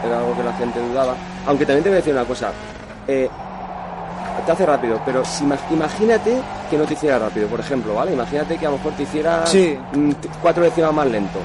Era 0.05 0.19
algo 0.19 0.37
que 0.37 0.43
la 0.43 0.53
gente 0.55 0.81
dudaba. 0.81 1.14
Aunque 1.47 1.64
también 1.64 1.83
te 1.85 1.89
voy 1.91 1.97
a 1.97 2.01
decir 2.01 2.12
una 2.12 2.25
cosa. 2.25 2.51
Eh, 3.09 3.29
te 4.45 4.53
hace 4.53 4.67
rápido, 4.67 5.01
pero 5.05 5.25
si, 5.25 5.45
ima- 5.45 5.57
imagínate 5.71 6.41
que 6.71 6.77
no 6.79 6.85
te 6.85 6.95
hiciera 6.95 7.19
rápido, 7.19 7.49
por 7.49 7.61
ejemplo, 7.61 7.95
¿vale? 7.95 8.12
Imagínate 8.12 8.57
que 8.59 8.67
a 8.67 8.71
lo 8.71 8.77
mejor 8.79 8.93
te 8.93 9.03
hiciera 9.05 9.47
Sí. 9.47 9.79
mm, 9.95 10.11
cuatro 10.43 10.62
décimas 10.64 10.93
más 10.93 11.07
lento. 11.07 11.39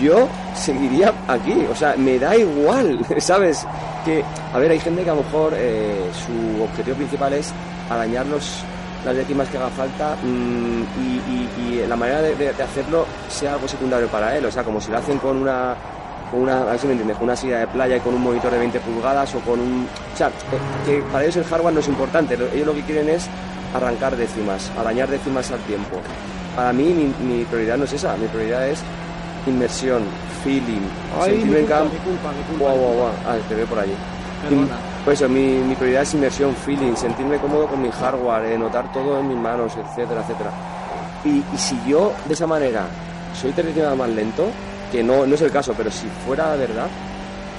Yo 0.00 0.26
seguiría 0.54 1.12
aquí, 1.28 1.66
o 1.70 1.74
sea, 1.74 1.94
me 1.96 2.18
da 2.18 2.36
igual, 2.36 2.98
¿sabes? 3.18 3.66
Que, 4.04 4.24
a 4.54 4.58
ver, 4.58 4.70
hay 4.70 4.80
gente 4.80 5.02
que 5.02 5.10
a 5.10 5.14
lo 5.14 5.22
mejor 5.22 5.52
eh, 5.56 6.10
su 6.26 6.62
objetivo 6.62 6.96
principal 6.96 7.32
es 7.32 7.52
arañar 7.90 8.26
los, 8.26 8.62
las 9.06 9.14
décimas 9.16 9.48
que 9.48 9.56
haga 9.56 9.70
falta 9.70 10.16
mm, 10.22 10.82
y, 11.00 11.22
y- 11.30 11.50
y 11.82 11.86
la 11.86 11.96
manera 11.96 12.20
de, 12.20 12.34
de- 12.34 12.52
de 12.52 12.62
hacerlo 12.62 13.06
sea 13.28 13.54
algo 13.54 13.66
secundario 13.68 14.08
para 14.08 14.36
él, 14.36 14.44
o 14.44 14.50
sea, 14.50 14.62
como 14.64 14.80
si 14.80 14.90
lo 14.90 14.98
hacen 14.98 15.18
con 15.18 15.36
una, 15.36 15.74
con 16.30 16.40
una, 16.40 16.62
a 16.62 16.64
ver 16.64 16.78
si 16.78 16.86
me 16.86 16.92
entiendes, 16.92 17.16
con 17.16 17.24
una 17.24 17.36
silla 17.36 17.60
de 17.60 17.66
playa 17.68 17.96
y 17.96 18.00
con 18.00 18.14
un 18.14 18.22
monitor 18.22 18.50
de 18.50 18.58
20 18.58 18.80
pulgadas 18.80 19.34
o 19.36 19.40
con 19.40 19.60
un... 19.60 19.86
O 20.12 20.16
sea, 20.16 20.26
eh, 20.28 20.32
que 20.84 21.02
para 21.12 21.22
ellos 21.24 21.36
el 21.36 21.44
hardware 21.44 21.72
no 21.74 21.80
es 21.80 21.88
importante, 21.88 22.36
lo- 22.36 22.48
ellos 22.52 22.66
lo 22.66 22.74
que 22.74 22.82
quieren 22.82 23.08
es 23.08 23.28
arrancar 23.74 24.16
décimas, 24.16 24.70
arañar 24.76 25.08
décimas 25.08 25.50
al 25.52 25.60
tiempo. 25.60 25.96
Para 26.56 26.72
mí 26.72 26.84
mi, 26.92 27.14
mi 27.24 27.44
prioridad 27.44 27.76
no 27.78 27.84
es 27.84 27.92
esa, 27.92 28.16
mi 28.16 28.26
prioridad 28.26 28.66
es 28.68 28.80
inmersión, 29.46 30.02
feeling, 30.42 30.80
Ay, 31.20 31.30
mi 31.30 31.36
sentirme 31.36 31.60
en 31.60 31.66
campo... 31.66 31.92
mi 31.94 32.00
culpa, 32.00 32.32
mi 32.32 32.42
culpa. 32.58 32.72
Ah, 33.26 33.36
te 33.48 33.54
veo 33.54 33.66
por 33.66 33.78
allí. 33.78 33.94
Perdona. 34.42 34.76
Pues 35.06 35.22
mi, 35.30 35.72
prioridad 35.76 36.02
es 36.02 36.14
inmersión, 36.14 36.52
feeling, 36.56 36.96
sentirme 36.96 37.38
cómodo 37.38 37.68
con 37.68 37.80
mi 37.80 37.92
hardware, 37.92 38.46
eh, 38.46 38.58
notar 38.58 38.90
todo 38.92 39.20
en 39.20 39.28
mis 39.28 39.36
manos, 39.36 39.72
etcétera, 39.76 40.22
etcétera. 40.22 40.50
Y, 41.24 41.44
si 41.56 41.78
yo 41.86 42.12
de 42.26 42.34
esa 42.34 42.48
manera 42.48 42.86
soy 43.40 43.52
décimas 43.52 43.96
más 43.96 44.08
lento, 44.10 44.48
que 44.90 45.04
no, 45.04 45.24
no 45.24 45.36
es 45.36 45.42
el 45.42 45.52
caso, 45.52 45.74
pero 45.76 45.92
si 45.92 46.08
fuera 46.26 46.56
verdad, 46.56 46.88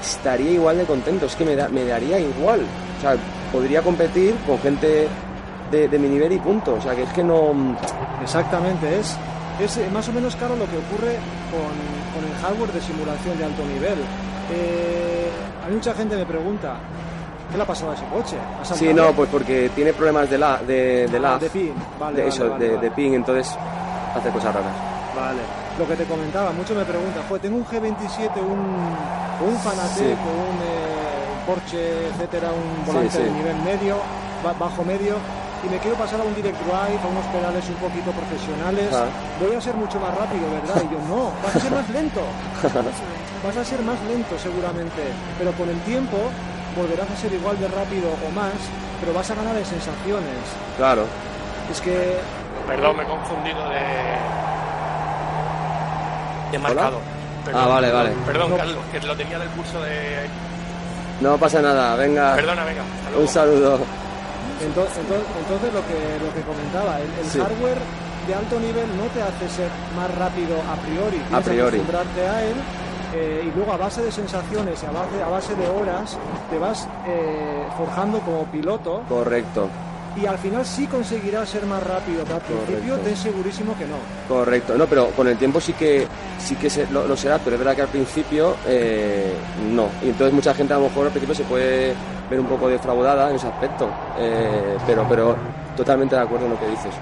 estaría 0.02 0.50
igual 0.50 0.76
de 0.76 0.84
contento, 0.84 1.24
es 1.24 1.34
que 1.36 1.46
me, 1.46 1.56
da- 1.56 1.70
me 1.70 1.86
daría 1.86 2.20
igual. 2.20 2.60
O 2.98 3.00
sea, 3.00 3.16
podría 3.50 3.80
competir 3.80 4.34
con 4.46 4.58
gente 4.58 5.08
de, 5.70 5.98
mi 5.98 6.08
nivel 6.08 6.32
y 6.32 6.38
punto. 6.38 6.74
O 6.74 6.82
sea, 6.82 6.94
que 6.94 7.04
es 7.04 7.12
que 7.14 7.24
no... 7.24 7.54
Exactamente, 8.22 8.98
es, 8.98 9.16
es 9.58 9.78
eh, 9.78 9.88
más 9.90 10.06
o 10.06 10.12
menos 10.12 10.36
claro 10.36 10.54
lo 10.54 10.66
que 10.66 10.76
ocurre 10.76 11.16
con, 11.50 11.72
con 12.12 12.30
el 12.30 12.36
hardware 12.42 12.72
de 12.74 12.80
simulación 12.82 13.38
de 13.38 13.44
alto 13.46 13.64
nivel. 13.64 13.98
Eh, 14.52 15.30
mí 15.68 15.76
mucha 15.76 15.94
gente 15.94 16.16
me 16.16 16.26
pregunta, 16.26 16.76
¿qué 17.50 17.56
le 17.56 17.62
ha 17.62 17.66
pasado 17.66 17.90
a 17.90 17.94
ese 17.94 18.04
coche? 18.06 18.36
¿Ha 18.60 18.64
Sí, 18.74 18.92
no, 18.94 19.12
pues 19.12 19.28
porque 19.30 19.70
tiene 19.74 19.92
problemas 19.92 20.28
de 20.30 20.38
la, 20.38 20.58
de, 20.58 21.08
de 21.08 21.16
Ah, 21.18 21.20
lag, 21.20 21.40
de 21.40 21.50
ping, 21.50 21.72
vale, 21.98 22.16
de 22.16 22.22
vale, 22.22 22.28
eso, 22.34 22.50
vale, 22.50 22.68
de, 22.68 22.78
de 22.78 22.90
ping, 22.90 23.12
entonces 23.14 23.54
hace 24.14 24.28
cosas 24.30 24.54
raras. 24.54 24.72
Vale. 25.16 25.40
Lo 25.78 25.86
que 25.86 25.94
te 25.96 26.04
comentaba, 26.04 26.50
muchos 26.52 26.76
me 26.76 26.84
preguntan, 26.84 27.22
joder, 27.28 27.42
tengo 27.42 27.56
un 27.56 27.64
G27, 27.66 28.36
un, 28.38 29.48
un 29.48 29.56
Fanatec, 29.58 29.96
Sí. 29.96 30.04
un 30.04 30.58
eh, 30.62 31.46
Porsche, 31.46 32.08
etcétera, 32.08 32.48
un 32.52 32.86
volante 32.86 33.10
sí. 33.16 33.22
de 33.22 33.30
nivel 33.30 33.56
medio, 33.62 33.96
ba- 34.44 34.54
bajo 34.58 34.84
medio, 34.84 35.16
y 35.64 35.68
me 35.70 35.78
quiero 35.78 35.96
pasar 35.96 36.20
a 36.20 36.24
un 36.24 36.34
direct 36.34 36.58
drive, 36.62 37.00
a 37.02 37.06
unos 37.08 37.24
pedales 37.32 37.64
un 37.68 37.74
poquito 37.76 38.10
profesionales. 38.12 38.90
Ah. 38.92 39.06
Voy 39.40 39.54
a 39.56 39.60
ser 39.60 39.74
mucho 39.74 39.98
más 39.98 40.14
rápido, 40.14 40.44
¿verdad? 40.50 40.82
Y 40.82 40.92
yo, 40.92 40.98
no, 41.08 41.30
vas 41.42 41.56
a 41.56 41.60
ser 41.60 41.72
más 41.72 41.88
lento. 41.90 42.20
vas 43.44 43.56
a 43.56 43.64
ser 43.64 43.80
más 43.82 43.98
lento 44.06 44.38
seguramente, 44.38 45.02
pero 45.38 45.52
con 45.52 45.68
el 45.68 45.78
tiempo 45.82 46.18
volverás 46.76 47.10
a 47.10 47.16
ser 47.16 47.32
igual 47.32 47.58
de 47.58 47.68
rápido 47.68 48.08
o 48.10 48.30
más, 48.32 48.52
pero 49.00 49.12
vas 49.14 49.30
a 49.30 49.34
ganar 49.34 49.56
en 49.56 49.64
sensaciones. 49.66 50.44
Claro. 50.76 51.04
Es 51.70 51.80
que 51.80 52.18
Perdón, 52.66 52.96
me 52.96 53.02
he 53.02 53.06
confundido 53.06 53.68
de. 53.70 53.80
de 56.52 56.58
marcado. 56.58 57.00
Perdón, 57.44 57.62
Ah, 57.64 57.66
vale, 57.68 57.90
vale. 57.92 58.10
Perdón, 58.26 58.50
No. 58.50 58.56
Carlos, 58.56 58.76
que 58.92 59.00
lo 59.00 59.16
tenía 59.16 59.38
del 59.38 59.48
curso 59.50 59.80
de. 59.82 60.26
No 61.20 61.36
pasa 61.38 61.60
nada, 61.62 61.96
venga. 61.96 62.34
Perdona, 62.36 62.64
venga. 62.64 62.82
Un 63.18 63.28
saludo. 63.28 63.78
Entonces, 64.60 64.98
entonces, 64.98 65.26
entonces 65.38 65.72
lo, 65.72 65.80
que, 65.86 65.98
lo 66.24 66.34
que 66.34 66.42
comentaba, 66.42 66.98
el, 66.98 67.08
el 67.24 67.30
Sí. 67.30 67.38
hardware 67.38 67.78
de 68.26 68.34
alto 68.34 68.58
nivel 68.60 68.86
no 68.98 69.04
te 69.14 69.22
hace 69.22 69.48
ser 69.48 69.70
más 69.96 70.10
rápido 70.18 70.56
a 70.60 70.74
priori, 70.84 71.16
tienes 71.16 71.32
A 71.32 71.40
priori. 71.40 71.78
que 71.78 71.82
acostumbrarte 71.84 72.28
a 72.28 72.42
él 72.44 72.56
eh, 73.14 73.44
y 73.46 73.56
luego 73.56 73.72
a 73.72 73.76
base 73.76 74.02
de 74.02 74.12
sensaciones, 74.12 74.82
a 74.84 74.90
base, 74.90 75.22
a 75.22 75.28
base 75.28 75.54
de 75.54 75.68
horas, 75.68 76.16
te 76.50 76.58
vas 76.58 76.86
eh, 77.06 77.64
forjando 77.76 78.18
como 78.20 78.44
piloto 78.44 79.02
Correcto, 79.08 79.68
y 80.16 80.26
al 80.26 80.38
final 80.38 80.64
sí 80.66 80.86
conseguirás 80.86 81.48
ser 81.48 81.64
más 81.66 81.82
rápido, 81.82 82.24
pero 82.24 82.34
al 82.36 82.40
principio 82.42 82.96
te 82.98 83.12
es 83.12 83.18
segurísimo 83.20 83.76
que 83.78 83.84
no. 83.86 83.96
correcto. 84.28 84.76
No, 84.76 84.86
pero 84.86 85.08
con 85.10 85.28
el 85.28 85.36
tiempo 85.38 85.60
sí 85.60 85.72
que 85.74 86.06
sí 86.38 86.56
que 86.56 86.68
se- 86.68 86.86
lo, 86.90 87.06
lo 87.06 87.16
será, 87.16 87.38
pero 87.38 87.54
es 87.54 87.60
verdad 87.60 87.76
que 87.76 87.82
al 87.82 87.88
principio 87.88 88.56
eh, 88.66 89.32
no. 89.72 89.86
Y 90.02 90.08
entonces 90.08 90.32
mucha 90.34 90.52
gente 90.54 90.74
a 90.74 90.78
lo 90.78 90.84
mejor 90.84 91.06
al 91.06 91.12
principio 91.12 91.34
se 91.36 91.44
puede 91.44 91.94
ver 92.28 92.40
un 92.40 92.46
poco 92.46 92.68
defraudada 92.68 93.30
en 93.30 93.36
ese 93.36 93.46
aspecto. 93.46 93.88
Pero, 94.86 95.06
pero 95.08 95.36
totalmente 95.76 96.16
de 96.16 96.22
acuerdo 96.22 96.46
en 96.46 96.52
lo 96.52 96.58
que 96.58 96.66
dices. 96.68 96.92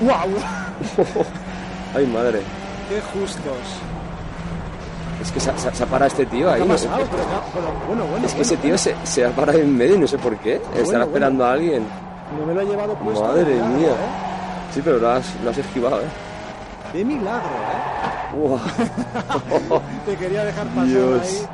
Uh, 0.00 0.04
¡Wow! 0.06 1.24
ay, 1.94 2.06
madre. 2.06 2.40
¡Qué 2.88 3.00
justos! 3.00 3.56
Es 5.24 5.32
que 5.32 5.40
se, 5.40 5.58
se- 5.58 5.74
se 5.74 5.82
ha 5.82 5.86
parado 5.86 6.06
este 6.08 6.26
tío 6.26 6.50
ahí. 6.50 6.58
¿Qué 6.58 6.62
ha 6.62 6.66
no- 6.66 6.72
pasado? 6.74 6.96
Pero, 7.10 7.22
pero, 7.54 7.66
bueno, 7.88 8.04
bueno, 8.06 8.26
es 8.26 8.34
que 8.34 8.42
ese 8.42 8.56
tío 8.58 8.76
se, 8.78 8.94
se 9.04 9.24
ha 9.24 9.30
parado 9.30 9.58
en 9.58 9.76
medio 9.76 9.96
y 9.96 9.98
no 9.98 10.06
sé 10.06 10.18
por 10.18 10.36
qué. 10.38 10.54
Estará 10.56 10.84
bueno. 10.84 11.04
esperando 11.04 11.44
a 11.44 11.52
alguien. 11.52 11.84
No 12.38 12.46
me 12.46 12.54
lo 12.54 12.60
he 12.60 12.66
llevado 12.66 12.94
puesto. 12.94 13.22
Madre 13.24 13.44
milagro, 13.54 13.68
mía. 13.78 13.88
¿eh? 13.88 14.72
Sí, 14.74 14.80
pero 14.84 14.98
lo 14.98 15.10
has, 15.10 15.24
lo 15.42 15.50
has 15.50 15.58
esquivado, 15.58 16.00
¿eh? 16.00 16.04
De 16.92 17.04
milagro, 17.04 17.48
¿eh? 17.48 18.36
Uah. 18.36 18.60
Te 20.06 20.16
quería 20.16 20.44
dejar 20.44 20.66
pasar 20.68 20.86
Dios. 20.86 21.20
ahí. 21.22 21.46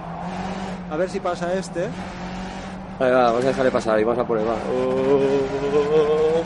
A 0.90 0.96
ver 0.96 1.08
si 1.10 1.20
pasa 1.20 1.52
este. 1.54 1.88
Vale, 2.98 3.12
va, 3.12 3.24
vamos 3.26 3.44
a 3.44 3.48
dejarle 3.48 3.70
pasar 3.70 4.00
y 4.00 4.04
vamos 4.04 4.22
a 4.22 4.26
por 4.26 4.38
él, 4.38 4.46
va. 4.48 4.54
Oh. 4.54 6.42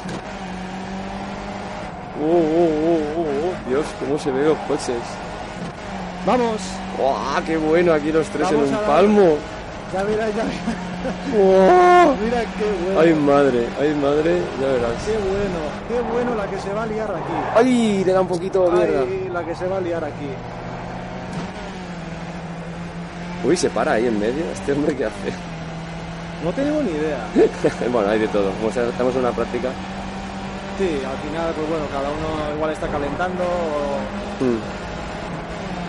Oh, 2.23 2.27
oh, 2.27 2.29
oh, 2.29 3.01
oh, 3.19 3.23
oh. 3.23 3.69
Dios, 3.69 3.85
cómo 4.01 4.19
se 4.19 4.31
ven 4.31 4.45
los 4.49 4.59
coches. 4.69 4.97
Vamos. 6.27 6.61
¡Guau! 6.99 7.43
¡Qué 7.45 7.57
bueno! 7.57 7.93
Aquí 7.93 8.11
los 8.13 8.27
tres 8.29 8.51
Vamos 8.51 8.69
en 8.69 8.75
un 8.75 8.81
palmo. 8.85 9.37
Ya 9.93 10.05
mira, 10.05 10.29
ya 10.31 10.45
mira. 10.45 10.75
¡Guau! 11.37 12.17
Mira 12.17 12.41
qué 12.41 12.65
bueno. 12.85 13.01
¡Ay, 13.01 13.15
madre! 13.15 13.67
¡Ay, 13.81 13.95
madre! 13.95 14.43
Ya 14.61 14.67
verás. 14.69 15.05
Qué 15.05 15.13
bueno, 15.19 15.61
qué 15.89 16.01
bueno 16.13 16.35
la 16.35 16.47
que 16.51 16.59
se 16.59 16.73
va 16.73 16.83
a 16.85 16.87
liar 16.87 17.11
aquí. 17.11 17.33
¡Ay! 17.57 18.05
Le 18.05 18.13
da 18.13 18.21
un 18.23 18.29
poquito 18.29 18.65
de 18.65 18.71
mierda. 18.77 19.01
Ay, 19.03 19.29
la 19.33 19.45
que 19.45 19.55
se 19.55 19.67
va 19.69 19.77
a 19.77 19.81
liar 19.81 20.05
aquí. 20.05 20.29
Uy, 23.45 23.57
se 23.57 23.69
para 23.71 23.93
ahí 23.93 24.07
en 24.07 24.19
medio. 24.19 24.45
¿Este 24.53 24.73
hombre 24.73 24.97
qué 24.97 25.05
hace? 25.05 25.33
No 26.43 26.51
tengo 26.53 26.83
ni 26.83 26.91
idea. 26.93 27.19
bueno, 27.93 28.09
hay 28.09 28.19
de 28.21 28.29
todo. 28.29 28.51
Como 28.53 28.73
sea, 28.73 28.85
estamos 28.89 29.15
en 29.15 29.21
una 29.21 29.33
práctica. 29.33 29.69
Sí, 30.79 30.89
al 31.07 31.17
final, 31.29 31.53
pues 31.55 31.69
bueno, 31.69 31.85
cada 31.93 32.09
uno 32.09 32.55
igual 32.57 32.71
está 32.73 32.89
calentando. 32.89 33.43
o- 33.45 34.45
Mm. 34.45 34.59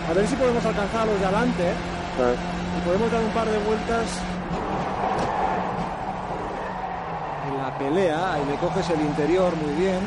A 0.08 0.12
ver 0.12 0.26
si 0.26 0.36
podemos 0.36 0.64
alcanzar 0.64 1.00
a 1.02 1.06
los 1.06 1.18
de 1.18 1.26
adelante 1.26 1.62
¿eh? 1.68 1.74
Ah, 2.20 2.78
y 2.78 2.80
podemos 2.86 3.10
dar 3.10 3.22
un 3.22 3.30
par 3.30 3.46
de 3.46 3.58
vueltas 3.58 4.06
en 7.50 7.58
la 7.62 7.78
pelea. 7.78 8.32
Ahí 8.34 8.42
me 8.48 8.56
coges 8.56 8.88
el 8.90 9.00
interior 9.00 9.52
muy 9.56 9.74
bien. 9.74 10.00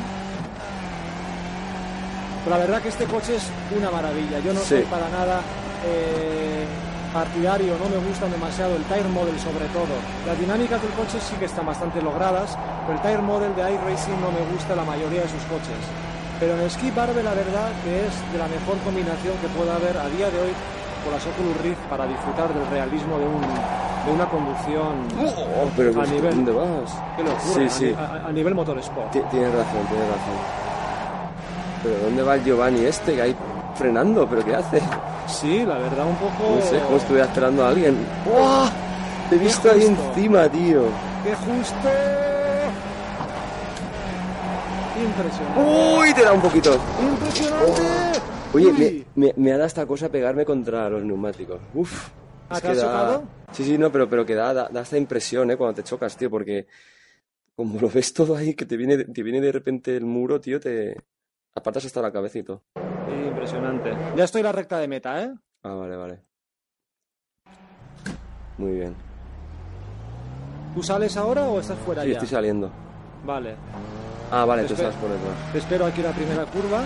Pero 2.44 2.56
la 2.56 2.62
verdad 2.66 2.82
que 2.82 2.90
este 2.90 3.06
coche 3.06 3.36
es 3.36 3.44
una 3.78 3.92
maravilla. 3.92 4.40
Yo 4.40 4.54
no 4.54 4.60
Sí. 4.62 4.68
soy 4.70 4.84
para 4.84 5.10
nada 5.10 5.42
eh, 5.86 6.66
partidario, 7.14 7.74
no 7.80 7.90
me 7.90 7.98
gustan 8.08 8.32
demasiado 8.32 8.76
el 8.76 8.84
tire 8.84 9.08
model 9.10 9.38
sobre 9.40 9.66
todo. 9.76 9.96
Las 10.28 10.38
dinámicas 10.40 10.82
del 10.82 10.92
coche 10.92 11.20
sí 11.20 11.36
que 11.40 11.46
están 11.46 11.66
bastante 11.66 12.02
logradas, 12.02 12.58
pero 12.86 12.98
el 12.98 13.02
tire 13.02 13.22
model 13.22 13.56
de 13.56 13.62
iRacing 13.74 14.20
no 14.22 14.32
me 14.32 14.42
gusta 14.54 14.76
la 14.76 14.84
mayoría 14.84 15.22
de 15.22 15.30
sus 15.30 15.44
coches. 15.50 15.80
Pero 16.40 16.54
en 16.56 16.62
el 16.62 16.72
Ski 16.72 16.92
Barbe 16.92 17.22
la 17.24 17.34
verdad 17.34 17.68
que 17.84 18.06
es 18.08 18.14
de 18.32 18.38
la 18.40 18.48
mejor 18.48 18.78
combinación 18.86 19.36
que 19.42 19.48
pueda 19.50 19.76
haber 19.76 19.98
a 19.98 20.08
día 20.08 20.30
de 20.30 20.40
hoy 20.40 20.54
con 21.04 21.14
las 21.14 21.26
Oculus 21.28 21.58
Rift 21.62 21.80
para 21.90 22.06
disfrutar 22.08 22.54
del 22.54 22.66
realismo 22.68 23.18
de, 23.18 23.26
un, 23.26 23.42
de 23.42 24.12
una 24.14 24.26
conducción 24.30 25.04
Oh, 25.20 25.68
pero 25.76 25.92
a 25.92 25.94
pues, 25.94 26.12
nivel. 26.12 26.36
¿dónde 26.36 26.52
vas? 26.52 26.96
Qué 27.18 27.24
locura, 27.24 27.54
Sí, 27.54 27.70
sí. 27.70 27.96
A, 27.98 28.28
a 28.28 28.32
nivel 28.32 28.56
motorsport. 28.56 29.12
Ti- 29.12 29.22
Tienes 29.32 29.52
razón, 29.54 29.84
tienes 29.90 30.08
razón. 30.08 30.38
Pero 31.84 31.96
¿dónde 32.04 32.24
va 32.24 32.36
el 32.36 32.44
Giovanni 32.44 32.86
este 32.86 33.16
que 33.16 33.22
hay 33.22 33.36
frenando? 33.76 34.28
¿Pero 34.28 34.44
qué 34.46 34.56
hace? 34.56 34.82
Sí, 35.28 35.66
la 35.66 35.78
verdad 35.78 36.06
un 36.08 36.16
poco... 36.16 36.56
No 36.56 36.62
sé, 36.62 36.80
como 36.80 36.98
estuviera 36.98 37.26
esperando 37.28 37.66
a 37.66 37.70
alguien. 37.70 37.98
¡Buah! 38.26 38.70
Te 39.30 39.36
he 39.36 39.40
visto 39.40 39.72
ahí 39.72 39.86
encima, 39.86 40.48
tío. 40.50 40.84
¡Qué 41.24 41.36
justo! 41.36 41.90
Impresionante. 45.10 45.62
¡Uy! 46.00 46.14
Te 46.14 46.24
da 46.24 46.34
un 46.34 46.42
poquito. 46.42 46.78
¡Impresionante! 47.02 47.82
Oye, 48.54 48.68
Uy. 48.68 49.06
me, 49.16 49.28
me- 49.28 49.34
me 49.38 49.52
ha 49.52 49.56
dado 49.56 49.68
esta 49.68 49.86
cosa 49.86 50.10
pegarme 50.10 50.46
contra 50.46 50.90
los 50.90 51.04
neumáticos. 51.04 51.60
Uf. 51.74 52.10
¿Ah, 52.50 52.56
Es 52.56 52.62
te 52.62 52.68
que 52.68 52.72
has 52.74 52.78
da- 52.78 52.84
chocado? 52.84 53.24
Sí, 53.52 53.64
sí, 53.64 53.78
no, 53.78 53.92
pero, 53.92 54.10
pero 54.10 54.26
que 54.26 54.36
da, 54.36 54.54
da, 54.54 54.70
da 54.70 54.82
esta 54.82 54.98
impresión, 54.98 55.50
¿eh? 55.52 55.58
Cuando 55.58 55.76
te 55.76 55.84
chocas, 55.84 56.16
tío, 56.18 56.30
porque 56.30 56.68
como 57.56 57.80
lo 57.80 57.90
ves 57.90 58.14
todo 58.14 58.36
ahí, 58.36 58.54
que 58.54 58.66
te 58.66 58.78
viene, 58.78 58.98
te 59.06 59.24
viene 59.24 59.42
de 59.42 59.52
repente 59.52 59.96
el 59.98 60.06
muro, 60.06 60.40
tío, 60.40 60.60
te 60.60 60.96
apartas 61.56 61.86
hasta 61.86 62.02
la 62.02 62.12
cabeza 62.12 62.40
y 62.40 62.44
todo. 62.44 62.64
Impresionante. 63.28 63.94
Ya 64.16 64.24
estoy 64.24 64.40
en 64.42 64.46
la 64.46 64.52
recta 64.52 64.78
de 64.80 64.88
meta, 64.88 65.24
¿eh? 65.24 65.34
Ah, 65.64 65.74
vale, 65.74 65.96
vale. 65.96 66.20
Muy 68.58 68.72
bien. 68.74 68.96
¿Tú 70.76 70.84
sales 70.84 71.18
ahora 71.18 71.44
o 71.44 71.60
estás 71.60 71.78
fuera 71.80 72.04
Sí, 72.04 72.10
ya? 72.10 72.14
estoy 72.14 72.28
saliendo. 72.30 72.72
Vale. 73.26 73.56
Ah, 74.32 74.46
vale, 74.46 74.64
tú 74.64 74.74
Espera. 74.74 74.90
estás 74.90 75.02
por 75.02 75.12
detrás. 75.12 75.34
Te 75.52 75.58
espero 75.58 75.86
aquí 75.86 76.02
la 76.02 76.12
primera 76.12 76.46
curva. 76.46 76.84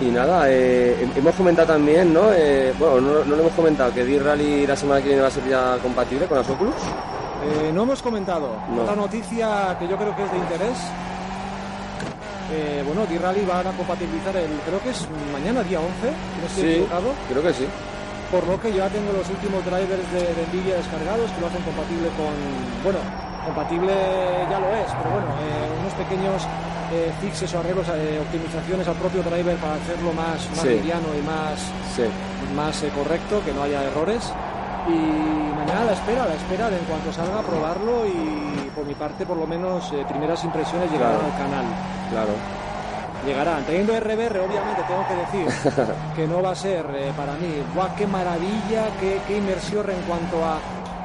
Y 0.00 0.06
nada, 0.06 0.44
eh, 0.50 0.96
hem- 1.02 1.18
hemos 1.18 1.34
comentado 1.34 1.68
también, 1.68 2.12
¿no? 2.14 2.32
Eh, 2.32 2.72
bueno, 2.78 3.00
no, 3.02 3.24
no 3.24 3.36
lo 3.36 3.40
hemos 3.42 3.52
comentado, 3.52 3.92
que 3.92 4.02
D-Rally 4.04 4.66
la 4.66 4.74
semana 4.74 5.00
que 5.02 5.08
viene 5.08 5.20
va 5.22 5.28
a 5.28 5.30
ser 5.30 5.46
ya 5.46 5.76
compatible 5.82 6.24
con 6.26 6.38
las 6.38 6.48
Oculus. 6.48 6.74
Eh, 7.44 7.70
no 7.74 7.82
hemos 7.82 8.00
comentado. 8.00 8.56
No. 8.74 8.82
Otra 8.82 8.96
noticia 8.96 9.76
que 9.78 9.86
yo 9.86 9.96
creo 9.98 10.16
que 10.16 10.24
es 10.24 10.32
de 10.32 10.38
interés. 10.38 10.78
Bueno, 12.86 13.06
D-Rally 13.06 13.44
van 13.44 13.64
a 13.66 13.72
compatibilizar 13.72 14.34
el, 14.36 14.50
creo 14.66 14.80
que 14.82 14.90
es 14.90 15.06
mañana, 15.32 15.62
día 15.62 15.78
11, 15.78 15.92
si 16.02 16.40
no 16.40 16.46
estoy 16.48 16.62
Sí, 16.64 16.70
equivocado. 16.70 17.12
creo 17.28 17.42
que 17.42 17.52
sí. 17.54 17.66
Por 18.30 18.46
lo 18.46 18.60
que 18.60 18.70
yo 18.70 18.78
ya 18.78 18.88
tengo 18.88 19.12
los 19.12 19.28
últimos 19.28 19.64
drivers 19.64 20.06
de, 20.12 20.22
de 20.22 20.42
Nvidia 20.52 20.76
descargados 20.76 21.30
que 21.32 21.40
lo 21.40 21.46
hacen 21.48 21.62
compatible 21.62 22.08
con. 22.14 22.30
Bueno, 22.84 23.00
compatible 23.44 23.90
ya 24.48 24.58
lo 24.60 24.70
es, 24.70 24.86
pero 25.02 25.10
bueno, 25.18 25.26
eh, 25.42 25.80
unos 25.82 25.94
pequeños 25.98 26.46
eh, 26.92 27.10
fixes 27.20 27.52
o 27.54 27.58
arreglos, 27.58 27.86
eh, 27.90 28.18
optimizaciones 28.22 28.86
al 28.86 28.94
propio 28.96 29.22
driver 29.22 29.56
para 29.58 29.74
hacerlo 29.74 30.12
más, 30.12 30.38
más 30.50 30.60
Sí. 30.62 30.68
liviano 30.78 31.10
y 31.18 31.22
más, 31.26 31.58
Sí. 31.96 32.06
más 32.54 32.82
eh, 32.82 32.90
correcto, 32.94 33.42
que 33.44 33.52
no 33.52 33.62
haya 33.64 33.82
errores. 33.82 34.32
Y 34.86 34.94
mañana 35.58 35.82
a 35.82 35.84
la 35.86 35.92
espera, 35.92 36.22
a 36.24 36.26
la 36.28 36.34
espera 36.34 36.70
de 36.70 36.78
en 36.78 36.84
cuanto 36.84 37.12
salga 37.12 37.42
probarlo 37.42 38.06
y 38.06 38.70
por 38.74 38.86
mi 38.86 38.94
parte 38.94 39.26
por 39.26 39.36
lo 39.36 39.46
menos 39.46 39.92
primeras 40.08 40.42
impresiones 40.44 40.90
llegarán 40.90 41.18
Claro. 41.18 41.32
al 41.34 41.38
canal. 41.38 41.64
Claro. 42.10 42.32
Llegarán. 43.24 43.64
Teniendo 43.64 43.92
RBR, 43.98 44.38
obviamente 44.40 44.82
tengo 44.88 45.04
que 45.08 45.14
decir 45.16 45.74
que 46.16 46.26
no 46.26 46.42
va 46.42 46.50
a 46.52 46.54
ser 46.54 46.86
eh, 46.94 47.12
para 47.16 47.32
mí, 47.34 47.62
¡guau, 47.74 47.88
qué 47.96 48.06
maravilla, 48.06 48.88
qué, 48.98 49.20
qué 49.28 49.36
inmersión 49.38 49.88
en 49.90 50.00
cuanto 50.02 50.44
a 50.44 50.58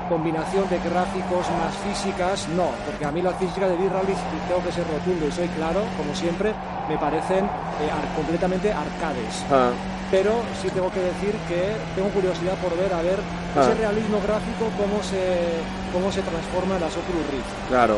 combinación 0.07 0.70
de 0.70 0.78
gráficos 0.80 1.45
más 1.57 1.74
físicas, 1.82 2.47
no, 2.49 2.70
porque 2.86 3.05
a 3.05 3.11
mí 3.11 3.24
las 3.24 3.36
físicas 3.36 3.70
de 3.70 3.76
D-Rally, 3.78 4.13
tengo 4.47 4.61
que 4.63 4.72
ser 4.72 4.86
rotundo 4.88 5.26
y 5.28 5.32
soy 5.32 5.47
claro, 5.49 5.82
como 5.97 6.13
siempre, 6.13 6.53
me 6.88 6.95
parecen 6.99 7.45
eh, 7.45 7.89
ar- 7.89 8.16
completamente 8.16 8.72
arcades. 8.72 9.43
Ah, 9.51 9.72
Pero 10.11 10.43
sí 10.61 10.70
tengo 10.70 10.91
que 10.91 11.01
decir 11.01 11.34
que 11.49 11.74
tengo 11.95 12.09
curiosidad 12.09 12.53
por 12.61 12.78
ver 12.78 12.93
a 12.93 13.01
ver 13.01 13.18
Ah. 13.57 13.61
ese 13.63 13.74
realismo 13.76 14.20
gráfico, 14.22 14.70
cómo 14.78 15.01
se, 15.01 15.63
cómo 15.91 16.11
se 16.11 16.22
transforma 16.22 16.76
en 16.76 16.82
las 16.82 16.91
Oculus 16.95 17.26
Rift. 17.32 17.68
claro. 17.70 17.97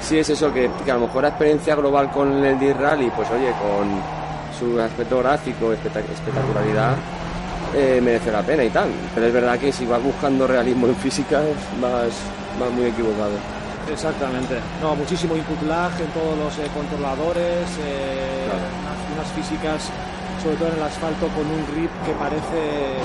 Sí, 0.00 0.18
es 0.18 0.30
eso, 0.30 0.52
que, 0.52 0.70
que 0.84 0.90
a 0.90 0.94
lo 0.94 1.00
mejor 1.02 1.22
la 1.22 1.28
experiencia 1.28 1.74
global 1.74 2.10
con 2.10 2.44
el 2.44 2.58
D-Rally, 2.58 3.10
pues 3.16 3.28
oye, 3.30 3.50
con 3.52 3.88
su 4.58 4.80
aspecto 4.80 5.18
gráfico, 5.18 5.72
espectac- 5.72 6.08
espectacularidad, 6.12 6.94
eh, 7.74 8.00
merece 8.02 8.30
la 8.30 8.42
pena 8.42 8.62
y 8.64 8.70
tal. 8.70 8.88
Pero 9.14 9.26
es 9.26 9.32
verdad 9.32 9.58
que 9.58 9.72
si 9.72 9.84
vas 9.84 10.02
buscando 10.02 10.46
realismo 10.46 10.86
en 10.86 10.94
física, 10.96 11.40
vas, 11.80 12.12
vas 12.60 12.70
muy 12.72 12.86
equivocado. 12.86 13.32
Exactamente. 13.90 14.58
No, 14.80 14.94
muchísimo 14.94 15.36
input 15.36 15.62
lag 15.62 15.90
en 16.00 16.08
todos 16.08 16.38
los 16.38 16.58
eh, 16.58 16.68
controladores, 16.74 17.66
eh, 17.80 18.44
Claro. 18.46 18.60
unas, 18.82 19.26
unas 19.26 19.32
físicas, 19.32 19.90
sobre 20.42 20.56
todo 20.56 20.68
en 20.68 20.74
el 20.76 20.82
asfalto, 20.82 21.26
con 21.28 21.46
un 21.46 21.66
grip 21.74 21.90
que 22.04 22.12
parece, 22.12 22.98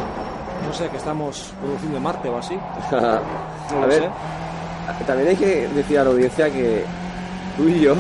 no 0.68 0.74
sé, 0.74 0.88
que 0.89 0.98
estamos 0.98 1.52
produciendo 1.60 1.98
en 1.98 2.04
Marte 2.04 2.30
o 2.30 2.38
así. 2.38 2.60
No 3.72 3.84
a 3.84 3.86
ver, 3.88 4.04
sé. 4.04 4.10
También 5.06 5.30
hay 5.30 5.36
que 5.36 5.68
decir 5.70 6.00
a 6.00 6.04
la 6.04 6.10
audiencia 6.12 6.50
que 6.50 6.84
tú 7.58 7.68
y 7.68 7.80
yo 7.82 7.96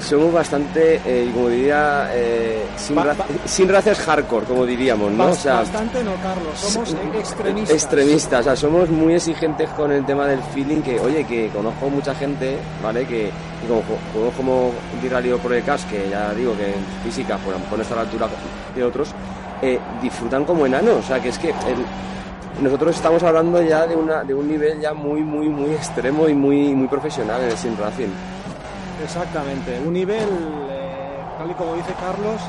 somos 0.00 0.30
bastante, 0.32 1.00
eh, 1.06 1.30
como 1.32 1.48
diría, 1.48 2.10
eh, 2.12 2.62
sin, 2.76 2.96
ra- 2.96 3.16
sin 3.46 3.66
razas 3.68 3.98
hardcore, 4.00 4.44
como 4.44 4.66
diríamos, 4.66 5.10
¿no? 5.10 5.28
O 5.30 5.34
sea, 5.34 5.54
bastante 5.56 6.04
no, 6.04 6.12
Carlos. 6.22 6.52
Somos 6.54 6.90
Sí, 6.90 6.96
eh, 7.14 7.18
extremistas. 7.18 7.74
extremistas, 7.76 8.40
o 8.40 8.42
sea, 8.44 8.56
somos 8.56 8.90
muy 8.90 9.14
exigentes 9.14 9.70
con 9.70 9.90
el 9.90 10.04
tema 10.04 10.26
del 10.26 10.40
feeling, 10.54 10.82
que, 10.82 11.00
oye, 11.00 11.24
que 11.24 11.48
conozco 11.48 11.88
mucha 11.88 12.14
gente, 12.14 12.58
¿vale? 12.82 13.06
Que, 13.06 13.30
que 13.62 13.66
como 13.68 13.82
juegos 14.12 14.34
como 14.36 14.70
D-Rally 15.02 15.32
o 15.32 15.40
que 15.40 16.08
ya 16.10 16.34
digo 16.34 16.54
que 16.56 16.66
en 16.66 16.74
física, 17.02 17.38
pues 17.42 17.56
a 17.56 17.58
lo 17.58 17.64
mejor 17.64 17.78
no 17.78 17.82
está 17.82 17.94
a 17.94 17.96
la 17.96 18.02
altura 18.02 18.28
de 18.74 18.84
otros, 18.84 19.08
eh, 19.62 19.80
disfrutan 20.02 20.44
como 20.44 20.66
enanos, 20.66 20.96
o 20.98 21.02
sea, 21.02 21.18
que 21.20 21.30
es 21.30 21.38
que 21.38 21.48
el- 21.48 21.86
nosotros 22.60 22.96
estamos 22.96 23.22
hablando 23.22 23.60
ya 23.62 23.86
de, 23.86 23.96
una, 23.96 24.24
de 24.24 24.34
un 24.34 24.48
nivel 24.48 24.80
ya 24.80 24.94
muy, 24.94 25.20
muy, 25.22 25.48
muy 25.48 25.72
extremo 25.72 26.28
y 26.28 26.34
muy, 26.34 26.74
muy 26.74 26.88
profesional 26.88 27.42
en 27.42 27.50
el 27.50 27.56
sim 27.58 27.76
racing. 27.78 28.08
Exactamente. 29.04 29.78
Un 29.84 29.92
nivel, 29.92 30.28
eh, 30.70 31.18
tal 31.38 31.50
y 31.50 31.54
como 31.54 31.74
dice 31.74 31.92
Carlos, 32.00 32.40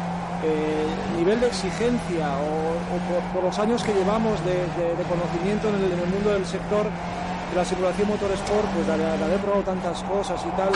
eh, 0.43 0.85
nivel 1.17 1.39
de 1.41 1.47
exigencia 1.47 2.27
o, 2.39 2.77
o 2.77 2.95
por, 3.11 3.21
por 3.33 3.43
los 3.43 3.59
años 3.59 3.83
que 3.83 3.93
llevamos 3.93 4.39
de, 4.45 4.53
de- 4.79 4.95
de 4.95 5.03
conocimiento 5.09 5.67
en 5.69 5.75
el, 5.75 5.91
en 5.91 5.99
el 5.99 6.07
mundo 6.07 6.29
del 6.31 6.45
sector 6.45 6.85
de 6.85 7.55
la 7.55 7.65
simulación 7.65 8.07
motorsport, 8.09 8.67
pues 8.75 8.87
de, 8.87 8.97
de 8.97 9.23
haber 9.23 9.39
probado 9.39 9.63
tantas 9.63 10.03
cosas 10.03 10.39
y 10.45 10.51
tal, 10.59 10.69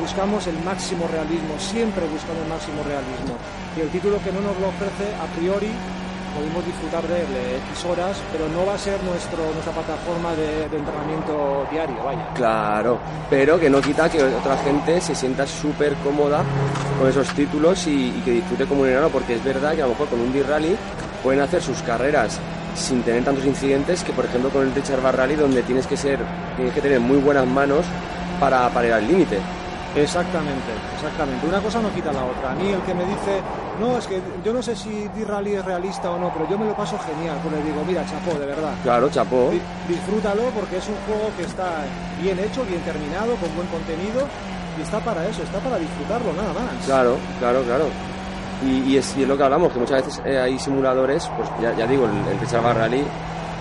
buscamos 0.00 0.46
el 0.46 0.58
máximo 0.64 1.06
realismo, 1.10 1.54
siempre 1.58 2.02
buscamos 2.06 2.42
el 2.42 2.48
máximo 2.50 2.82
realismo. 2.82 3.34
Y 3.76 3.80
el 3.82 3.88
título 3.90 4.18
que 4.22 4.32
no 4.32 4.40
nos 4.42 4.58
lo 4.58 4.68
ofrece, 4.68 5.06
a 5.22 5.26
priori, 5.38 5.70
podemos 6.36 6.64
disfrutar 6.66 7.02
de 7.08 7.20
él 7.20 7.26
X 7.72 7.84
horas, 7.86 8.16
pero 8.30 8.48
no 8.48 8.66
va 8.66 8.74
a 8.74 8.78
ser 8.78 9.02
nuestro, 9.02 9.38
nuestra 9.52 9.72
plataforma 9.72 10.34
de, 10.34 10.68
de 10.68 10.76
entrenamiento 10.76 11.66
diario, 11.70 11.96
vaya. 12.04 12.28
Claro, 12.34 12.98
pero 13.30 13.58
que 13.58 13.70
no 13.70 13.80
quita 13.80 14.08
que 14.08 14.22
otra 14.22 14.56
gente 14.58 15.00
se 15.00 15.14
sienta 15.14 15.46
súper 15.46 15.94
cómoda 16.04 16.44
con 16.98 17.08
esos 17.08 17.28
títulos 17.30 17.86
y, 17.86 18.10
que 18.24 18.32
disfrute 18.32 18.66
como 18.66 18.82
un 18.82 18.88
enano, 18.88 19.08
porque 19.08 19.34
es 19.34 19.44
verdad 19.44 19.74
que 19.74 19.82
a 19.82 19.86
lo 19.86 19.92
mejor 19.92 20.08
con 20.08 20.20
un 20.20 20.32
D-Rally 20.32 20.76
pueden 21.22 21.40
hacer 21.40 21.62
sus 21.62 21.80
carreras 21.82 22.38
sin 22.74 23.02
tener 23.02 23.24
tantos 23.24 23.46
incidentes 23.46 24.04
que, 24.04 24.12
por 24.12 24.26
ejemplo, 24.26 24.50
con 24.50 24.62
el 24.62 24.74
Richard 24.74 25.00
Bar 25.00 25.16
Rally, 25.16 25.36
donde 25.36 25.62
tienes 25.62 25.86
que 25.86 25.96
ser, 25.96 26.18
tienes 26.56 26.74
que 26.74 26.80
tener 26.82 27.00
muy 27.00 27.16
buenas 27.18 27.46
manos 27.46 27.86
para, 28.38 28.68
para 28.68 28.86
ir 28.86 28.92
al 28.92 29.06
límite. 29.06 29.38
Exactamente, 29.96 30.72
exactamente. 30.94 31.46
Una 31.46 31.60
cosa 31.60 31.80
no 31.80 31.90
quita 31.90 32.12
la 32.12 32.24
otra. 32.24 32.52
A 32.52 32.54
mí 32.54 32.68
el 32.68 32.82
que 32.82 32.94
me 32.94 33.04
dice, 33.04 33.40
no, 33.80 33.96
es 33.96 34.06
que 34.06 34.20
yo 34.44 34.52
no 34.52 34.62
sé 34.62 34.76
si 34.76 35.08
D-Rally 35.08 35.54
es 35.54 35.64
realista 35.64 36.10
o 36.10 36.18
no, 36.18 36.30
pero 36.30 36.46
yo 36.48 36.58
me 36.58 36.66
lo 36.66 36.74
paso 36.74 36.98
genial. 36.98 37.38
Pues 37.42 37.54
le 37.54 37.62
digo, 37.62 37.82
mira, 37.84 38.04
chapó, 38.04 38.38
de 38.38 38.46
verdad. 38.46 38.74
Claro, 38.82 39.08
chapó. 39.08 39.50
Di- 39.50 39.60
Disfrútalo 39.88 40.44
porque 40.50 40.76
es 40.78 40.88
un 40.88 40.96
juego 41.06 41.32
que 41.36 41.44
está 41.44 41.84
bien 42.20 42.38
hecho, 42.38 42.62
bien 42.64 42.80
terminado, 42.82 43.34
con 43.36 43.54
buen 43.56 43.66
contenido 43.68 44.26
y 44.78 44.82
está 44.82 45.00
para 45.00 45.26
eso, 45.26 45.42
está 45.42 45.58
para 45.60 45.78
disfrutarlo 45.78 46.32
nada 46.34 46.52
más. 46.52 46.84
Claro, 46.84 47.16
claro, 47.38 47.62
claro. 47.62 47.86
Y, 48.64 48.92
y 48.92 48.96
es, 48.98 49.16
y 49.16 49.22
es 49.22 49.28
lo 49.28 49.36
que 49.36 49.42
hablamos, 49.44 49.72
que 49.72 49.78
muchas 49.78 50.04
veces 50.04 50.22
eh, 50.24 50.38
hay 50.38 50.58
simuladores, 50.58 51.26
pues 51.36 51.48
ya, 51.60 51.74
ya 51.74 51.86
digo, 51.86 52.04
el, 52.06 52.32
el 52.32 52.38
Richard 52.40 52.62
Rally, 52.76 53.04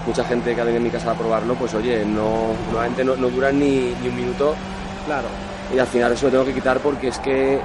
mucha 0.06 0.24
gente 0.24 0.54
que 0.56 0.62
ha 0.62 0.64
venido 0.64 0.82
a 0.82 0.84
mi 0.84 0.90
casa 0.90 1.12
a 1.12 1.14
probarlo, 1.16 1.56
pues 1.56 1.74
oye, 1.74 2.06
no, 2.06 2.54
normalmente 2.68 3.04
no, 3.04 3.16
no 3.16 3.30
duran 3.30 3.58
ni, 3.60 3.94
ni 4.02 4.08
un 4.10 4.16
minuto 4.16 4.54
Claro. 5.06 5.28
Y 5.74 5.80
al 5.80 5.88
final 5.88 6.12
eso 6.14 6.26
lo 6.28 6.32
tengo 6.32 6.46
que 6.46 6.54
quitar 6.54 6.80
porque 6.80 7.08
es 7.10 7.20
que 7.20 7.60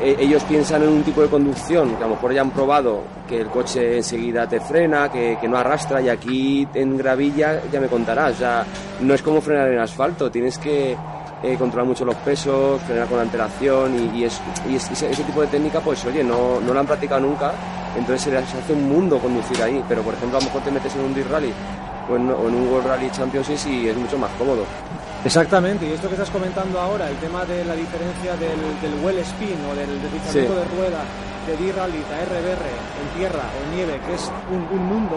eh, 0.00 0.16
ellos 0.20 0.42
piensan 0.44 0.82
en 0.82 0.90
un 0.90 1.02
tipo 1.02 1.22
de 1.22 1.28
conducción 1.28 1.96
que 1.96 2.04
a 2.04 2.06
lo 2.06 2.14
mejor 2.14 2.32
ya 2.32 2.40
han 2.42 2.50
probado 2.50 3.02
que 3.26 3.40
el 3.40 3.48
coche 3.48 3.96
enseguida 3.96 4.48
te 4.48 4.60
frena, 4.60 5.10
que, 5.10 5.36
que 5.40 5.48
no 5.48 5.56
arrastra 5.58 6.00
y 6.00 6.08
aquí 6.08 6.66
en 6.74 6.96
gravilla 6.96 7.60
ya 7.72 7.80
me 7.80 7.88
contarás, 7.88 8.34
o 8.34 8.38
sea, 8.38 8.64
no 9.00 9.12
es 9.14 9.22
como 9.22 9.40
frenar 9.40 9.68
en 9.72 9.78
asfalto, 9.80 10.30
tienes 10.30 10.56
que 10.58 10.96
eh, 11.42 11.56
controlar 11.58 11.86
mucho 11.86 12.04
los 12.04 12.14
pesos, 12.16 12.80
frenar 12.82 13.06
con 13.08 13.18
antelación 13.20 13.94
y, 14.14 14.18
y 14.20 14.24
es, 14.24 14.40
y 14.70 14.76
es- 14.76 14.90
ese, 14.90 15.24
tipo 15.24 15.40
de 15.40 15.48
técnica 15.48 15.80
pues 15.80 16.04
oye, 16.04 16.22
no, 16.24 16.60
no 16.60 16.72
lo 16.72 16.80
han 16.80 16.86
practicado 16.86 17.20
nunca, 17.20 17.52
entonces 17.96 18.22
se 18.22 18.30
les 18.30 18.42
hace 18.54 18.72
un 18.72 18.88
mundo 18.88 19.18
conducir 19.18 19.60
ahí, 19.62 19.82
pero 19.88 20.02
por 20.02 20.14
ejemplo 20.14 20.38
a 20.38 20.40
lo 20.40 20.46
mejor 20.46 20.62
te 20.62 20.70
metes 20.70 20.94
en 20.94 21.02
un 21.02 21.14
Dirt 21.14 21.30
Rally 21.30 21.52
o 22.10 22.16
en, 22.16 22.22
un 22.30 22.68
World 22.72 22.86
Rally 22.86 23.10
Championship 23.10 23.58
y 23.68 23.88
es 23.88 23.96
mucho 23.96 24.16
más 24.16 24.30
cómodo. 24.38 24.64
Exactamente, 25.24 25.86
y 25.86 25.92
esto 25.92 26.08
que 26.08 26.14
estás 26.14 26.30
comentando 26.30 26.78
ahora, 26.80 27.08
el 27.10 27.16
tema 27.16 27.44
de 27.44 27.64
la 27.64 27.74
diferencia 27.74 28.36
del, 28.36 28.60
del 28.80 28.94
well 29.04 29.18
spin 29.18 29.58
o 29.70 29.74
del 29.74 30.00
deslizamiento 30.00 30.54
Sí. 30.54 30.58
de 30.60 30.64
rueda 30.76 31.02
de 31.46 31.56
D-Rally 31.56 32.02
a 32.12 32.24
RBR 32.24 32.64
en 33.02 33.08
tierra 33.18 33.42
o 33.50 33.56
en 33.64 33.76
nieve, 33.76 34.00
que 34.06 34.14
es 34.14 34.30
un, 34.52 34.62
un 34.70 34.86
mundo, 34.86 35.16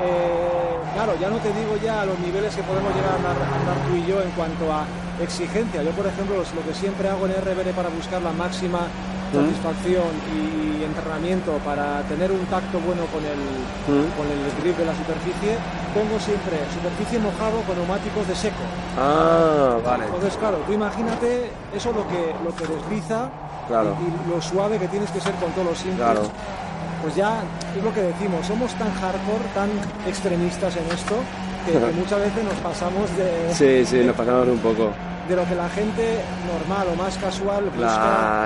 eh, 0.00 0.76
claro, 0.94 1.14
ya 1.20 1.28
no 1.30 1.38
te 1.38 1.48
digo 1.52 1.76
ya 1.82 2.02
a 2.02 2.06
los 2.06 2.18
niveles 2.20 2.54
que 2.54 2.62
podemos 2.62 2.94
llegar 2.94 3.12
a 3.12 3.16
andar, 3.16 3.36
a 3.36 3.56
andar 3.58 3.76
tú 3.88 3.96
y 3.96 4.06
yo 4.06 4.22
en 4.22 4.30
cuanto 4.32 4.70
a 4.72 4.84
exigencia. 5.20 5.82
Yo, 5.82 5.90
por 5.90 6.06
ejemplo, 6.06 6.36
lo 6.38 6.62
que 6.62 6.74
siempre 6.74 7.08
hago 7.08 7.26
en 7.26 7.32
RBR 7.34 7.72
para 7.74 7.88
buscar 7.88 8.22
la 8.22 8.30
máxima 8.32 8.86
satisfacción 9.34 10.08
y 10.32 10.57
entrenamiento 10.88 11.52
para 11.64 12.02
tener 12.08 12.32
un 12.32 12.44
tacto 12.46 12.80
bueno 12.80 13.04
con 13.12 13.22
el, 13.24 13.40
Mm. 13.88 14.08
con 14.16 14.26
el 14.28 14.40
grip 14.60 14.76
de 14.76 14.84
la 14.84 14.92
superficie, 14.96 15.56
pongo 15.94 16.18
siempre 16.20 16.56
superficie 16.74 17.18
mojado 17.18 17.60
con 17.64 17.76
neumáticos 17.76 18.26
de 18.28 18.34
seco. 18.36 18.64
Ah, 18.98 19.76
vale. 19.84 20.04
Entonces, 20.04 20.36
claro, 20.36 20.58
tú 20.66 20.72
imagínate 20.72 21.50
eso 21.74 21.92
lo 21.92 22.04
que, 22.08 22.34
lo 22.44 22.50
que 22.56 22.64
desliza 22.66 23.30
Claro. 23.68 23.96
y, 24.00 24.08
y 24.08 24.34
lo 24.34 24.40
suave 24.42 24.78
que 24.78 24.88
tienes 24.88 25.10
que 25.10 25.20
ser 25.20 25.32
con 25.36 25.50
todos 25.52 25.68
los 25.68 25.80
inputs. 25.84 25.96
Claro. 26.04 26.22
Pues 27.02 27.14
ya 27.14 27.40
es 27.76 27.82
lo 27.84 27.94
que 27.94 28.02
decimos, 28.02 28.44
somos 28.46 28.72
tan 28.74 28.92
hardcore, 28.92 29.44
tan 29.54 29.70
extremistas 30.06 30.74
en 30.76 30.84
esto, 30.92 31.14
que, 31.64 31.72
que 31.72 31.92
muchas 32.00 32.18
veces 32.20 32.42
nos 32.44 32.58
pasamos 32.64 33.06
de, 33.16 33.54
Sí, 33.54 33.86
sí, 33.86 34.04
nos 34.04 34.16
pasamos 34.16 34.48
un 34.48 34.58
poco. 34.58 34.90
De 35.28 35.36
lo 35.36 35.44
que 35.44 35.54
la 35.54 35.68
gente 35.68 36.20
normal 36.48 36.88
o 36.92 36.96
más 36.96 37.16
casual 37.18 37.64
busca, 37.64 37.76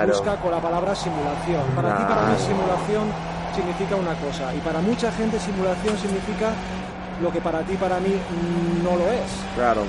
Claro. 0.03 0.07
busca 0.13 0.35
con 0.37 0.51
la 0.51 0.59
palabra 0.59 0.93
simulación. 0.95 1.63
Para 1.75 1.95
ti, 1.97 2.03
para 2.03 2.21
mí, 2.27 2.35
Claro. 2.35 2.45
simulación 2.45 3.03
significa 3.55 3.95
una 3.95 4.13
cosa, 4.15 4.53
y 4.53 4.59
para 4.59 4.79
mucha 4.81 5.11
gente 5.13 5.39
simulación 5.39 5.97
significa 5.97 6.49
lo 7.21 7.31
que 7.31 7.39
para 7.39 7.61
ti, 7.61 7.75
para 7.77 7.99
mí, 7.99 8.13
no 8.83 8.97
lo 8.97 9.05
es. 9.11 9.31
Claro. 9.55 9.81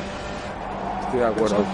Estoy 1.05 1.21
de 1.21 1.27
Pues 1.33 1.53
acuerdo. 1.53 1.57
son, 1.57 1.65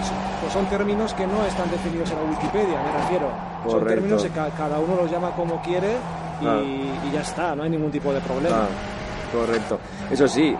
pues 0.41 0.53
son 0.53 0.65
términos 0.67 1.13
que 1.13 1.27
no 1.27 1.45
están 1.45 1.69
definidos 1.69 2.09
en 2.11 2.17
la 2.17 2.23
Wikipedia, 2.31 2.77
me 2.81 2.91
refiero. 3.01 3.27
Son 3.69 3.85
términos 3.85 4.23
que 4.23 4.29
ca- 4.29 4.49
cada 4.57 4.79
uno 4.79 4.95
los 4.95 5.11
llama 5.11 5.31
como 5.31 5.61
quiere 5.61 5.97
y, 6.39 6.43
Claro. 6.43 6.61
y 6.63 7.11
ya 7.13 7.21
está, 7.21 7.55
no 7.55 7.63
hay 7.63 7.69
ningún 7.69 7.91
tipo 7.91 8.11
de 8.13 8.19
problema. 8.21 8.65
Correcto. 9.31 9.79
Eso 10.09 10.27
sí, 10.27 10.55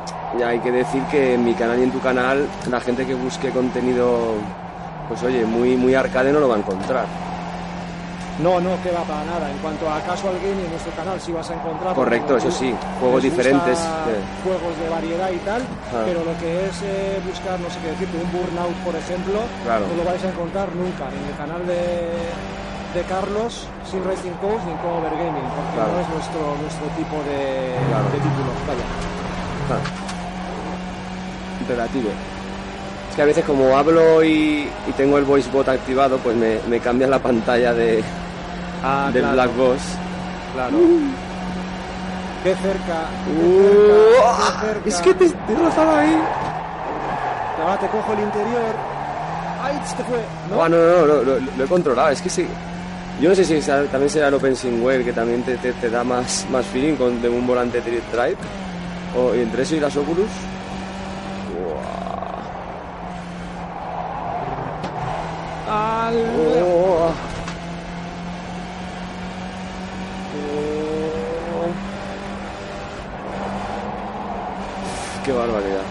hay 0.45 0.59
que 0.59 0.71
decir 0.71 1.03
que 1.11 1.33
en 1.35 1.43
mi 1.43 1.53
canal 1.53 1.79
y 1.79 1.83
en 1.83 1.91
tu 1.91 1.99
canal, 1.99 2.47
la 2.69 2.79
gente 2.79 3.05
que 3.05 3.13
busque 3.15 3.49
contenido, 3.51 4.33
pues 5.07 5.21
oye, 5.23 5.45
muy, 5.45 5.75
muy 5.75 5.93
arcade 5.95 6.31
no 6.31 6.39
lo 6.39 6.47
va 6.49 6.55
a 6.55 6.59
encontrar. 6.59 7.05
No, 8.39 8.59
no, 8.59 8.73
que 8.81 8.89
va 8.89 9.03
para 9.03 9.23
nada. 9.25 9.51
En 9.51 9.57
cuanto 9.59 9.85
a 9.91 9.99
casual 10.01 10.33
gaming, 10.41 10.65
en 10.65 10.71
nuestro 10.71 10.91
canal 10.93 11.19
sí 11.21 11.31
vas 11.31 11.51
a 11.51 11.53
encontrar. 11.53 11.93
Correcto, 11.93 12.37
eso 12.37 12.49
sí, 12.49 12.73
juegos 12.99 13.21
diferentes, 13.21 13.77
eh. 13.77 14.17
Juegos 14.43 14.73
de 14.81 14.89
variedad 14.89 15.29
y 15.29 15.37
tal, 15.45 15.61
Ah. 15.93 16.01
pero 16.07 16.23
lo 16.23 16.33
que 16.39 16.65
es 16.65 16.81
eh, 16.81 17.21
buscar, 17.27 17.59
no 17.59 17.69
sé 17.69 17.77
qué 17.83 17.91
decirte, 17.91 18.17
un 18.17 18.31
burnout, 18.31 18.73
por 18.87 18.95
ejemplo, 18.95 19.41
Claro. 19.65 19.85
no 19.85 19.93
lo 20.01 20.09
vais 20.09 20.23
a 20.23 20.29
encontrar 20.29 20.73
nunca 20.73 21.05
en 21.11 21.21
el 21.27 21.35
canal 21.37 21.61
de, 21.67 22.17
de 22.97 23.01
Carlos, 23.05 23.67
sin 23.85 24.01
Racing 24.09 24.33
Coach, 24.41 24.63
ni 24.65 24.73
Cover 24.81 25.11
Gaming, 25.11 25.45
porque 25.53 25.75
Claro. 25.77 25.91
no 25.93 25.99
es 26.01 26.09
nuestro, 26.09 26.41
nuestro 26.65 26.87
tipo 26.97 27.17
de, 27.29 27.77
Claro. 27.93 28.07
de 28.09 28.19
títulos. 28.25 28.55
Vaya. 28.65 28.85
Ah. 29.69 30.00
Relativo. 31.67 32.09
Es 33.09 33.15
que 33.15 33.21
a 33.21 33.25
veces 33.25 33.43
como 33.45 33.75
hablo 33.77 34.23
y, 34.23 34.67
y 34.87 34.91
tengo 34.95 35.17
el 35.17 35.25
voice 35.25 35.49
bot 35.51 35.67
activado, 35.67 36.17
pues 36.19 36.35
me, 36.35 36.59
me 36.69 36.79
cambia 36.79 37.07
la 37.07 37.19
pantalla 37.19 37.73
de, 37.73 38.03
Ah, 38.83 39.09
del 39.13 39.21
claro, 39.21 39.35
Black 39.35 39.55
Boss. 39.57 39.81
Claro. 40.53 40.77
Qué 42.43 42.55
cerca, 42.55 43.05
qué 43.25 43.31
Uh, 43.31 44.61
cerca, 44.63 44.87
es 44.89 44.95
que 45.01 45.13
te, 45.13 45.29
te 45.29 45.53
he 45.53 45.55
rozado 45.55 45.95
ahí. 45.95 46.17
Te 47.79 47.87
cojo 47.87 48.13
el 48.13 48.19
interior. 48.21 48.73
¡Ay, 49.63 49.79
se 49.85 49.95
te 49.95 50.03
fue! 50.03 50.17
¿No? 50.49 50.63
Ah, 50.63 50.67
no, 50.69 50.77
no, 50.77 50.97
no, 51.01 51.05
lo, 51.05 51.23
lo- 51.23 51.39
lo 51.57 51.63
he 51.63 51.67
controlado. 51.67 52.09
Es 52.09 52.21
que 52.21 52.29
sí. 52.29 52.47
Yo 53.21 53.29
no 53.29 53.35
sé 53.35 53.45
si 53.45 53.59
también 53.61 54.09
será 54.09 54.29
el 54.29 54.33
OpenSingware 54.33 55.05
que 55.05 55.13
también 55.13 55.43
te, 55.43 55.55
te, 55.57 55.71
te 55.73 55.89
da 55.91 56.03
más, 56.03 56.47
más 56.51 56.65
feeling 56.65 56.95
con 56.95 57.21
de 57.21 57.29
un 57.29 57.45
volante 57.45 57.79
Drive. 57.81 58.37
O 59.15 59.33
entre 59.35 59.61
eso 59.61 59.75
y 59.75 59.79
las 59.79 59.95
Oculus. 59.95 60.25
Al... 66.11 66.63
Oh. 66.63 67.11
Qué 75.25 75.31
barbaridad. 75.31 75.81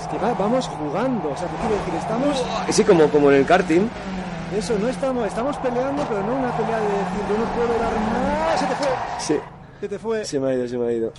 Es 0.00 0.06
que 0.06 0.18
va- 0.18 0.34
vamos 0.34 0.66
jugando. 0.68 1.30
O 1.30 1.36
sea, 1.36 1.48
quiero 1.60 1.76
decir, 1.76 1.94
estamos... 1.94 2.44
Sí, 2.70 2.84
como, 2.84 3.08
como 3.08 3.30
en 3.30 3.38
el 3.38 3.46
karting. 3.46 3.88
Eso, 4.56 4.78
no 4.78 4.88
estamos... 4.88 5.26
Estamos 5.26 5.56
peleando, 5.58 6.02
pero 6.08 6.22
no 6.22 6.34
una 6.36 6.56
pelea 6.56 6.78
de 6.78 6.84
decir, 6.86 7.22
yo 7.28 7.38
no 7.38 7.44
puedo 7.54 7.78
dar 7.78 7.92
más. 8.00 8.60
Se 8.60 8.66
te 8.66 8.74
fue. 8.74 8.88
Sí, 9.18 9.36
Se 9.80 9.88
te 9.88 9.98
fue. 9.98 10.24
se 10.24 10.40
me 10.40 10.50
ha 10.50 10.54
ido, 10.54 10.68
se 10.68 10.78
me 10.78 10.88
ha 10.88 10.92
ido. 10.92 11.12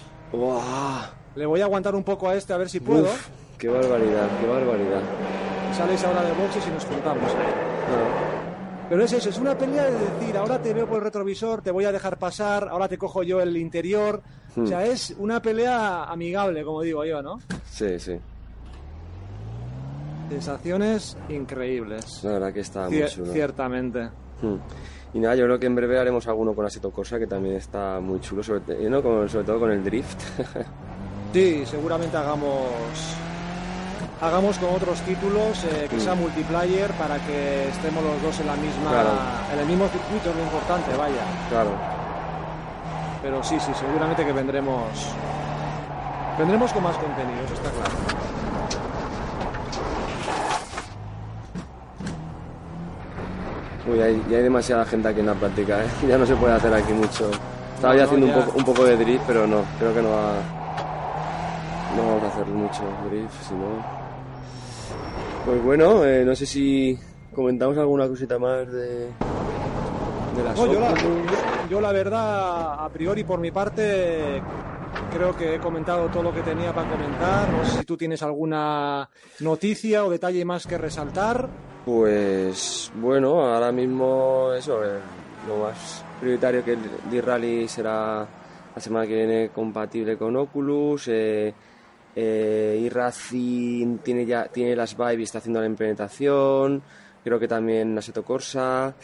Le 1.35 1.45
voy 1.45 1.61
a 1.61 1.65
aguantar 1.65 1.93
un 1.95 2.03
poco 2.03 2.27
a 2.27 2.35
este 2.35 2.53
a 2.53 2.57
ver 2.57 2.69
si 2.69 2.79
puedo. 2.79 3.03
Uf, 3.03 3.27
qué 3.57 3.69
barbaridad, 3.69 4.27
qué 4.41 4.47
barbaridad. 4.47 5.01
Sales 5.77 6.03
ahora 6.03 6.21
de 6.23 6.31
boxes 6.33 6.67
y 6.67 6.71
nos 6.71 6.85
juntamos. 6.85 7.31
Pero 8.89 9.03
es 9.05 9.13
eso, 9.13 9.29
es 9.29 9.37
una 9.37 9.57
pelea 9.57 9.85
de 9.85 9.91
decir, 9.93 10.37
ahora 10.37 10.61
te 10.61 10.73
veo 10.73 10.85
por 10.85 10.97
el 10.97 11.03
retrovisor, 11.05 11.61
te 11.61 11.71
voy 11.71 11.85
a 11.85 11.91
dejar 11.93 12.17
pasar, 12.17 12.67
ahora 12.69 12.89
te 12.89 12.97
cojo 12.97 13.23
yo 13.23 13.39
el 13.41 13.55
interior. 13.55 14.21
Hmm. 14.55 14.63
O 14.63 14.67
sea, 14.67 14.85
es 14.85 15.15
una 15.17 15.41
pelea 15.41 16.03
amigable, 16.03 16.63
como 16.65 16.81
digo 16.81 17.05
yo, 17.05 17.21
¿no? 17.21 17.39
sí, 17.69 17.97
sí. 17.99 18.19
Sensaciones 20.29 21.17
increíbles. 21.29 22.23
La 22.23 22.31
verdad 22.33 22.53
que 22.53 22.61
está 22.61 22.89
muy 22.89 23.05
chulo. 23.07 23.33
ciertamente. 23.33 24.09
Hmm. 24.41 24.55
Y 25.13 25.19
nada, 25.19 25.35
yo 25.35 25.43
creo 25.45 25.59
que 25.59 25.65
en 25.67 25.75
breve 25.75 25.99
haremos 25.99 26.25
alguno 26.27 26.53
con 26.53 26.65
Assetto 26.65 26.89
Corsa 26.91 27.19
que 27.19 27.27
también 27.27 27.55
está 27.55 27.99
muy 27.99 28.19
chulo, 28.21 28.41
sobre, 28.41 28.61
te- 28.61 28.89
¿no? 28.89 29.01
Con- 29.03 29.27
sobre 29.27 29.45
todo 29.45 29.59
con 29.59 29.71
el 29.71 29.83
drift. 29.83 30.21
Sí, 31.33 31.63
seguramente 31.65 32.17
hagamos 32.17 32.65
hagamos 34.21 34.57
con 34.59 34.69
otros 34.75 35.01
títulos 35.01 35.63
eh, 35.65 35.87
que 35.89 35.97
Mm. 35.97 35.99
sea 35.99 36.15
multiplayer 36.15 36.91
para 36.93 37.17
que 37.19 37.67
estemos 37.69 38.03
los 38.03 38.21
dos 38.21 38.39
en 38.39 38.47
la 38.47 38.55
misma 38.55 38.91
Claro. 38.91 39.09
en 39.53 39.59
el 39.59 39.65
mismo 39.65 39.87
circuito, 39.89 40.29
es 40.29 40.35
lo 40.35 40.43
importante, 40.43 40.95
vaya. 40.95 41.23
claro. 41.49 41.71
Pero 43.21 43.43
sí, 43.43 43.59
sí, 43.59 43.71
seguramente 43.79 44.25
que 44.25 44.31
vendremos 44.33 44.83
vendremos 46.37 46.71
con 46.73 46.83
más 46.83 46.95
contenido, 46.97 47.43
eso 47.45 47.53
está 47.53 47.69
claro. 47.69 47.91
Uy, 53.91 53.99
hay, 53.99 54.23
ya 54.29 54.37
hay 54.37 54.43
demasiada 54.43 54.85
gente 54.85 55.07
aquí 55.07 55.19
en 55.21 55.25
la 55.25 55.33
práctica, 55.33 55.83
¿eh? 55.83 55.87
Ya 56.07 56.17
no 56.17 56.25
se 56.25 56.35
puede 56.35 56.53
hacer 56.53 56.73
aquí 56.73 56.93
mucho. 56.93 57.29
Estaba 57.75 57.93
No, 57.93 57.99
ya 57.99 58.05
no, 58.05 58.07
haciendo 58.11 58.27
ya. 58.27 58.35
Un, 58.37 58.45
poco, 58.45 58.57
un 58.57 58.63
poco 58.65 58.83
de 58.85 58.97
drift, 58.97 59.23
pero 59.25 59.47
no, 59.47 59.61
creo 59.79 59.93
que 59.93 60.01
no 60.01 60.09
va... 60.09 60.33
No 61.95 62.03
vamos 62.07 62.23
a 62.23 62.27
hacer 62.27 62.45
mucho 62.45 62.81
drift, 63.09 63.33
si 63.47 63.53
no... 63.55 64.00
Pues 65.45 65.63
bueno, 65.63 66.05
eh, 66.05 66.23
no 66.23 66.35
sé 66.35 66.45
si 66.45 66.97
comentamos 67.33 67.77
alguna 67.77 68.07
cosita 68.07 68.37
más 68.37 68.71
de... 68.71 69.07
De 70.35 70.43
las 70.45 70.55
No, 70.55 70.71
yo, 70.71 70.79
la, 70.79 70.93
yo 71.69 71.81
la 71.81 71.91
verdad, 71.91 72.85
a 72.85 72.89
priori 72.89 73.23
por 73.23 73.39
mi 73.39 73.51
parte, 73.51 74.41
creo 75.11 75.35
que 75.35 75.55
he 75.55 75.59
comentado 75.59 76.07
todo 76.07 76.23
lo 76.23 76.33
que 76.33 76.41
tenía 76.41 76.73
para 76.73 76.89
comentar. 76.89 77.51
No 77.51 77.65
sé 77.65 77.79
si 77.79 77.85
tú 77.85 77.97
tienes 77.97 78.21
alguna 78.23 79.09
noticia 79.39 80.05
o 80.05 80.09
detalle 80.09 80.45
más 80.45 80.67
que 80.67 80.77
resaltar. 80.77 81.49
Pues 81.85 82.91
bueno, 82.95 83.41
ahora 83.41 83.71
mismo 83.71 84.51
eso, 84.55 84.83
eh, 84.85 84.99
lo 85.47 85.63
más 85.63 86.05
prioritario 86.19 86.63
que 86.63 86.73
el 86.73 86.79
D-Rally 87.09 87.67
será 87.67 88.27
la 88.75 88.81
semana 88.81 89.07
que 89.07 89.15
viene 89.15 89.49
compatible 89.49 90.17
con 90.17 90.35
Oculus. 90.35 91.07
Eh, 91.07 91.53
eh, 92.15 92.79
iRacing 92.81 93.99
tiene 93.99 94.25
ya 94.25 94.45
tiene 94.45 94.75
las 94.75 94.95
Vive 94.97 95.19
y 95.19 95.23
está 95.23 95.39
haciendo 95.39 95.59
la 95.59 95.67
implementación. 95.67 96.81
Creo 97.23 97.39
que 97.39 97.47
también 97.47 97.97
Assetto 97.97 98.23
Corsa. 98.23 98.95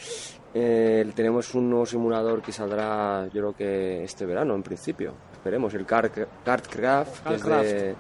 Eh, 0.54 1.12
tenemos 1.16 1.54
un 1.54 1.70
nuevo 1.70 1.86
simulador 1.86 2.42
que 2.42 2.52
saldrá, 2.52 3.26
yo 3.26 3.32
creo 3.32 3.56
que 3.56 4.04
este 4.04 4.26
verano, 4.26 4.56
en 4.56 4.64
principio. 4.64 5.14
Esperemos, 5.34 5.74
el 5.76 5.86
Kart, 5.86 6.18
Kartcraft, 6.44 7.28
que 7.28 7.36
es 7.36 7.44
de, 7.44 7.96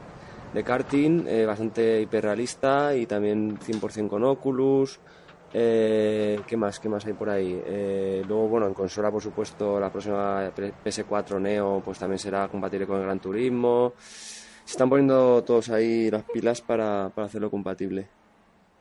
de 0.53 0.63
karting, 0.63 1.27
eh, 1.27 1.45
bastante 1.45 2.01
hiperrealista 2.01 2.95
y 2.95 3.05
también 3.05 3.59
100% 3.59 4.09
con 4.09 4.23
Oculus. 4.23 4.99
Eh, 5.53 6.39
¿Qué 6.45 6.57
más? 6.57 6.79
¿Qué 6.79 6.89
más 6.89 7.05
hay 7.05 7.13
por 7.13 7.29
ahí? 7.29 7.61
Eh, 7.65 8.23
luego, 8.27 8.47
bueno, 8.47 8.67
en 8.67 8.73
consola, 8.73 9.11
por 9.11 9.21
supuesto, 9.21 9.79
la 9.79 9.91
próxima 9.91 10.51
PS4 10.51 11.39
Neo, 11.39 11.81
pues 11.83 11.99
también 11.99 12.19
será 12.19 12.47
compatible 12.47 12.85
con 12.85 12.97
el 12.97 13.03
Gran 13.03 13.19
Turismo. 13.19 13.93
Se 14.67 14.71
están 14.73 14.89
poniendo 14.89 15.41
todos 15.45 15.69
ahí 15.69 16.11
las 16.11 16.23
pilas 16.23 16.59
para, 16.59 17.09
para 17.15 17.27
hacerlo 17.27 17.49
compatible. 17.49 18.05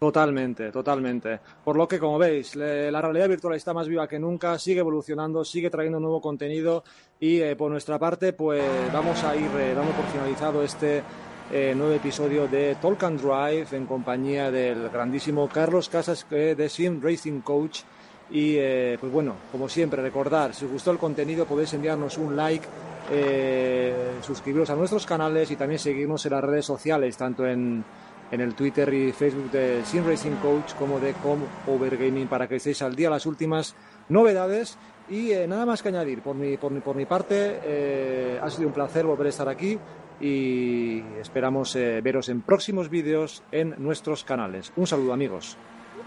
Totalmente, 0.00 0.72
totalmente. 0.72 1.38
Por 1.64 1.76
lo 1.76 1.86
que, 1.86 2.00
como 2.00 2.18
veis, 2.18 2.56
le- 2.56 2.90
la 2.90 3.00
realidad 3.00 3.28
virtual 3.28 3.54
está 3.54 3.72
más 3.72 3.86
viva 3.86 4.08
que 4.08 4.18
nunca, 4.18 4.58
sigue 4.58 4.80
evolucionando, 4.80 5.44
sigue 5.44 5.70
trayendo 5.70 6.00
nuevo 6.00 6.20
contenido 6.20 6.82
y 7.20 7.40
eh, 7.40 7.54
por 7.54 7.70
nuestra 7.70 8.00
parte, 8.00 8.32
pues 8.32 8.64
vamos 8.92 9.22
a 9.22 9.36
ir 9.36 9.48
eh, 9.60 9.74
dando 9.76 9.92
por 9.92 10.04
finalizado 10.06 10.64
este 10.64 11.04
eh, 11.52 11.72
nuevo 11.76 11.92
episodio 11.92 12.48
de 12.48 12.74
Talk 12.82 13.04
and 13.04 13.20
Drive 13.20 13.68
en 13.76 13.86
compañía 13.86 14.50
del 14.50 14.88
grandísimo 14.90 15.48
Carlos 15.48 15.88
Casas 15.88 16.26
de 16.28 16.68
Sim 16.68 17.00
Racing 17.00 17.42
Coach. 17.42 17.82
Y 18.30 18.56
eh, 18.56 18.98
pues 19.00 19.12
bueno, 19.12 19.36
como 19.52 19.68
siempre, 19.68 20.02
recordar, 20.02 20.52
si 20.52 20.64
os 20.64 20.72
gustó 20.72 20.90
el 20.90 20.98
contenido 20.98 21.46
podéis 21.46 21.72
enviarnos 21.74 22.18
un 22.18 22.34
like, 22.34 22.66
eh, 23.12 24.14
suscribiros 24.20 24.68
a 24.70 24.74
nuestros 24.74 25.06
canales 25.06 25.50
y 25.50 25.56
también 25.56 25.78
seguirnos 25.78 26.26
en 26.26 26.32
las 26.32 26.42
redes 26.42 26.64
sociales, 26.64 27.16
tanto 27.16 27.46
en, 27.46 27.84
en 28.32 28.40
el 28.40 28.54
Twitter 28.54 28.92
y 28.92 29.12
Facebook 29.12 29.52
de 29.52 29.82
Sim 29.84 30.04
Racing 30.04 30.36
Coach 30.42 30.74
como 30.74 30.98
de 30.98 31.12
Com 31.14 31.38
Overgaming 31.68 32.26
para 32.26 32.48
que 32.48 32.56
estéis 32.56 32.82
al 32.82 32.96
día 32.96 33.10
las 33.10 33.26
últimas 33.26 33.76
novedades. 34.08 34.76
Y 35.08 35.30
eh, 35.30 35.46
nada 35.46 35.64
más 35.64 35.80
que 35.80 35.90
añadir, 35.90 36.20
por 36.20 36.34
mi, 36.34 36.56
por 36.56 36.72
mi, 36.72 36.80
por 36.80 36.96
mi 36.96 37.06
parte, 37.06 38.40
ha 38.42 38.50
sido 38.50 38.66
un 38.66 38.74
placer 38.74 39.06
volver 39.06 39.26
a 39.26 39.30
estar 39.30 39.48
aquí 39.48 39.78
y 40.20 40.98
esperamos 41.20 41.74
veros 41.74 42.28
en 42.28 42.40
próximos 42.40 42.90
vídeos 42.90 43.44
en 43.52 43.76
nuestros 43.78 44.24
canales. 44.24 44.72
Un 44.74 44.88
saludo 44.88 45.12
amigos. 45.12 45.56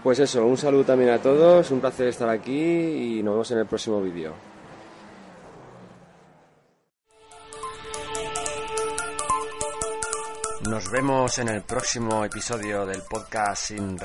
Pues 0.02 0.18
eso, 0.18 0.46
un 0.46 0.56
saludo 0.56 0.84
también 0.84 1.10
a 1.10 1.18
todos, 1.18 1.70
un 1.70 1.80
placer 1.80 2.08
estar 2.08 2.28
aquí 2.30 3.18
y 3.18 3.22
nos 3.22 3.34
vemos 3.34 3.50
en 3.50 3.58
el 3.58 3.66
próximo 3.66 4.00
vídeo. 4.00 4.32
Nos 10.68 10.90
vemos 10.90 11.38
en 11.38 11.48
el 11.48 11.62
próximo 11.62 12.24
episodio 12.24 12.86
del 12.86 13.02
podcast 13.02 13.62
sin. 13.62 13.98